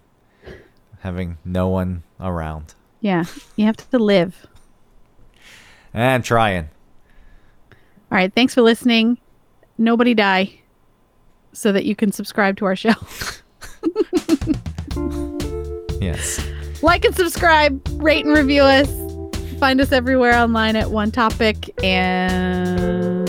having 1.00 1.38
no 1.44 1.68
one 1.68 2.04
around. 2.20 2.74
Yeah. 3.00 3.24
You 3.56 3.66
have 3.66 3.76
to 3.90 3.98
live. 3.98 4.46
And 5.92 6.24
trying. 6.24 6.68
All 8.12 8.16
right. 8.18 8.32
Thanks 8.32 8.54
for 8.54 8.62
listening. 8.62 9.18
Nobody 9.76 10.14
die 10.14 10.60
so 11.52 11.72
that 11.72 11.84
you 11.84 11.96
can 11.96 12.12
subscribe 12.12 12.56
to 12.58 12.64
our 12.64 12.76
show. 12.76 12.94
Yes. 16.00 16.40
Like 16.82 17.04
and 17.04 17.14
subscribe, 17.14 17.80
rate 18.02 18.24
and 18.24 18.36
review 18.36 18.62
us. 18.62 18.90
Find 19.58 19.80
us 19.80 19.92
everywhere 19.92 20.34
online 20.36 20.74
at 20.74 20.90
One 20.90 21.12
Topic 21.12 21.70
and 21.84 23.26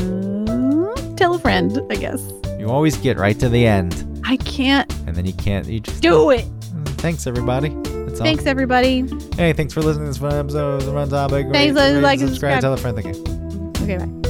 tell 1.16 1.36
a 1.36 1.40
friend, 1.40 1.80
I 1.92 1.96
guess. 1.96 2.22
You 2.58 2.70
always 2.70 2.98
get 2.98 3.18
right 3.18 3.40
to 3.40 3.50
the 3.50 3.68
end. 3.68 4.10
I 4.26 4.38
can't 4.38 4.92
And 5.06 5.16
then 5.16 5.26
you 5.26 5.34
can't, 5.34 5.68
you 5.68 5.80
just 5.82 6.02
do 6.02 6.32
it. 6.32 6.46
Mm, 6.46 6.88
thanks, 6.96 7.28
everybody. 7.28 7.70
That's 7.70 8.20
all. 8.20 8.26
Thanks, 8.26 8.46
everybody. 8.46 9.02
Hey, 9.36 9.54
thanks 9.54 9.74
for 9.74 9.82
listening 9.82 10.06
to 10.06 10.10
this 10.12 10.18
fun 10.18 10.34
episode 10.34 10.82
of 10.84 10.94
One 10.94 11.10
Topic. 11.10 11.48
Thanks, 11.52 11.76
Rate, 11.76 11.94
rate, 11.94 12.02
like 12.02 12.20
and 12.20 12.30
subscribe, 12.30 12.62
subscribe. 12.62 12.62
tell 12.62 12.74
a 12.74 12.78
friend. 12.78 12.98
Thank 12.98 13.16
you. 13.16 13.84
Okay, 13.84 13.98
bye. 14.04 14.23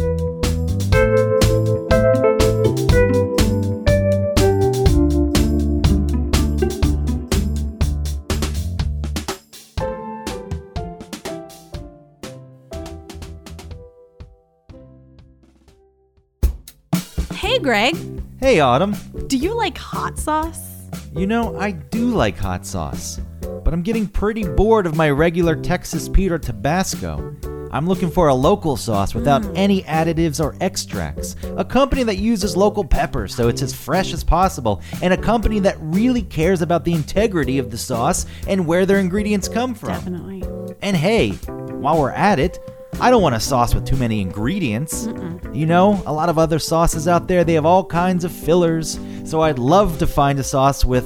Greg. 17.63 17.95
Hey, 18.41 18.59
Autumn. 18.59 18.93
Do 19.27 19.37
you 19.37 19.53
like 19.53 19.77
hot 19.77 20.19
sauce? 20.19 20.89
You 21.15 21.25
know, 21.25 21.57
I 21.57 21.71
do 21.71 22.09
like 22.09 22.37
hot 22.37 22.65
sauce, 22.65 23.21
but 23.39 23.73
I'm 23.73 23.83
getting 23.83 24.05
pretty 24.05 24.43
bored 24.43 24.85
of 24.85 24.97
my 24.97 25.09
regular 25.09 25.55
Texas 25.55 26.09
Pete 26.09 26.33
or 26.33 26.37
Tabasco. 26.37 27.33
I'm 27.71 27.87
looking 27.87 28.11
for 28.11 28.27
a 28.27 28.33
local 28.33 28.75
sauce 28.75 29.15
without 29.15 29.45
hmm. 29.45 29.53
any 29.55 29.81
additives 29.83 30.43
or 30.43 30.57
extracts. 30.59 31.37
A 31.55 31.63
company 31.63 32.03
that 32.03 32.17
uses 32.17 32.57
local 32.57 32.83
peppers 32.83 33.33
so 33.33 33.47
it's 33.47 33.61
as 33.61 33.73
fresh 33.73 34.11
as 34.11 34.25
possible, 34.25 34.81
and 35.01 35.13
a 35.13 35.17
company 35.17 35.59
that 35.59 35.77
really 35.79 36.21
cares 36.21 36.61
about 36.61 36.83
the 36.83 36.93
integrity 36.93 37.59
of 37.59 37.71
the 37.71 37.77
sauce 37.77 38.25
and 38.45 38.67
where 38.67 38.85
their 38.85 38.99
ingredients 38.99 39.47
come 39.47 39.73
from. 39.73 39.93
Definitely. 39.93 40.43
And 40.81 40.97
hey, 40.97 41.31
while 41.31 41.97
we're 41.97 42.11
at 42.11 42.39
it, 42.39 42.59
I 42.99 43.09
don't 43.09 43.21
want 43.21 43.35
a 43.35 43.39
sauce 43.39 43.75
with 43.75 43.85
too 43.85 43.97
many 43.97 44.21
ingredients. 44.21 45.07
You 45.51 45.65
know, 45.65 46.01
a 46.05 46.13
lot 46.13 46.29
of 46.29 46.37
other 46.37 46.59
sauces 46.59 47.07
out 47.07 47.27
there, 47.27 47.43
they 47.43 47.53
have 47.53 47.65
all 47.65 47.83
kinds 47.83 48.23
of 48.23 48.31
fillers. 48.31 48.99
So 49.25 49.41
I'd 49.41 49.59
love 49.59 49.99
to 49.99 50.07
find 50.07 50.39
a 50.39 50.43
sauce 50.43 50.85
with, 50.85 51.05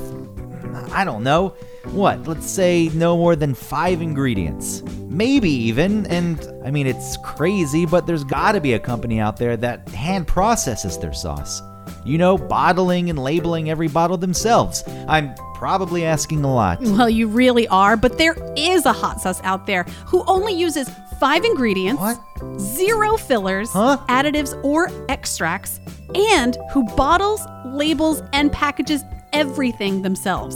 I 0.92 1.04
don't 1.04 1.24
know, 1.24 1.56
what, 1.86 2.28
let's 2.28 2.50
say 2.50 2.90
no 2.94 3.18
more 3.18 3.36
than 3.36 3.54
five 3.54 4.02
ingredients. 4.02 4.84
Maybe 5.08 5.50
even, 5.50 6.06
and 6.08 6.40
I 6.64 6.72
mean, 6.72 6.86
it's 6.86 7.18
crazy, 7.24 7.86
but 7.86 8.06
there's 8.06 8.24
gotta 8.24 8.62
be 8.62 8.74
a 8.74 8.80
company 8.80 9.20
out 9.20 9.38
there 9.38 9.58
that 9.58 9.88
hand 9.90 10.28
processes 10.28 10.98
their 10.98 11.14
sauce. 11.14 11.62
You 12.06 12.18
know, 12.18 12.38
bottling 12.38 13.10
and 13.10 13.18
labeling 13.18 13.70
every 13.70 13.88
bottle 13.88 14.18
themselves. 14.18 14.84
I'm 15.08 15.34
probably 15.56 16.06
asking 16.06 16.44
a 16.44 16.54
lot. 16.54 16.82
Well, 16.82 17.10
you 17.10 17.28
really 17.28 17.68
are, 17.70 17.98
but 17.98 18.18
there 18.18 18.36
is 18.56 18.86
a 18.86 18.94
hot 18.94 19.22
sauce 19.22 19.42
out 19.44 19.66
there 19.66 19.84
who 20.06 20.24
only 20.28 20.54
uses 20.54 20.90
five 21.20 21.43
ingredients, 21.45 22.01
What? 22.01 22.20
zero 22.59 23.18
fillers, 23.18 23.72
Huh? 23.72 23.97
additives, 24.09 24.57
or 24.63 24.89
extracts, 25.09 25.80
and 26.15 26.57
who 26.72 26.84
bottles, 26.95 27.45
labels, 27.65 28.22
and 28.34 28.51
packages 28.51 29.03
everything 29.34 30.01
themselves. 30.01 30.55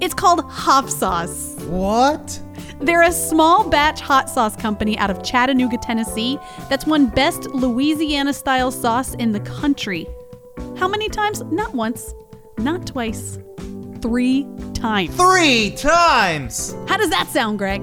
It's 0.00 0.14
called 0.14 0.44
Hop 0.48 0.88
Sauce. 0.88 1.54
What? 1.68 2.40
They're 2.80 3.02
a 3.02 3.10
small 3.12 3.68
batch 3.68 4.00
hot 4.00 4.30
sauce 4.30 4.54
company 4.54 4.96
out 4.98 5.10
of 5.10 5.22
Chattanooga, 5.24 5.78
Tennessee 5.78 6.38
that's 6.68 6.86
won 6.86 7.06
best 7.06 7.46
Louisiana 7.46 8.32
style 8.32 8.70
sauce 8.70 9.14
in 9.14 9.32
the 9.32 9.40
country. 9.40 10.06
How 10.76 10.86
many 10.86 11.08
times? 11.08 11.42
Not 11.50 11.74
once, 11.74 12.14
not 12.58 12.86
twice, 12.86 13.38
three 14.00 14.46
times. 14.74 15.16
Three 15.16 15.72
times! 15.72 16.76
How 16.86 16.96
does 16.96 17.10
that 17.10 17.26
sound, 17.32 17.58
Greg? 17.58 17.82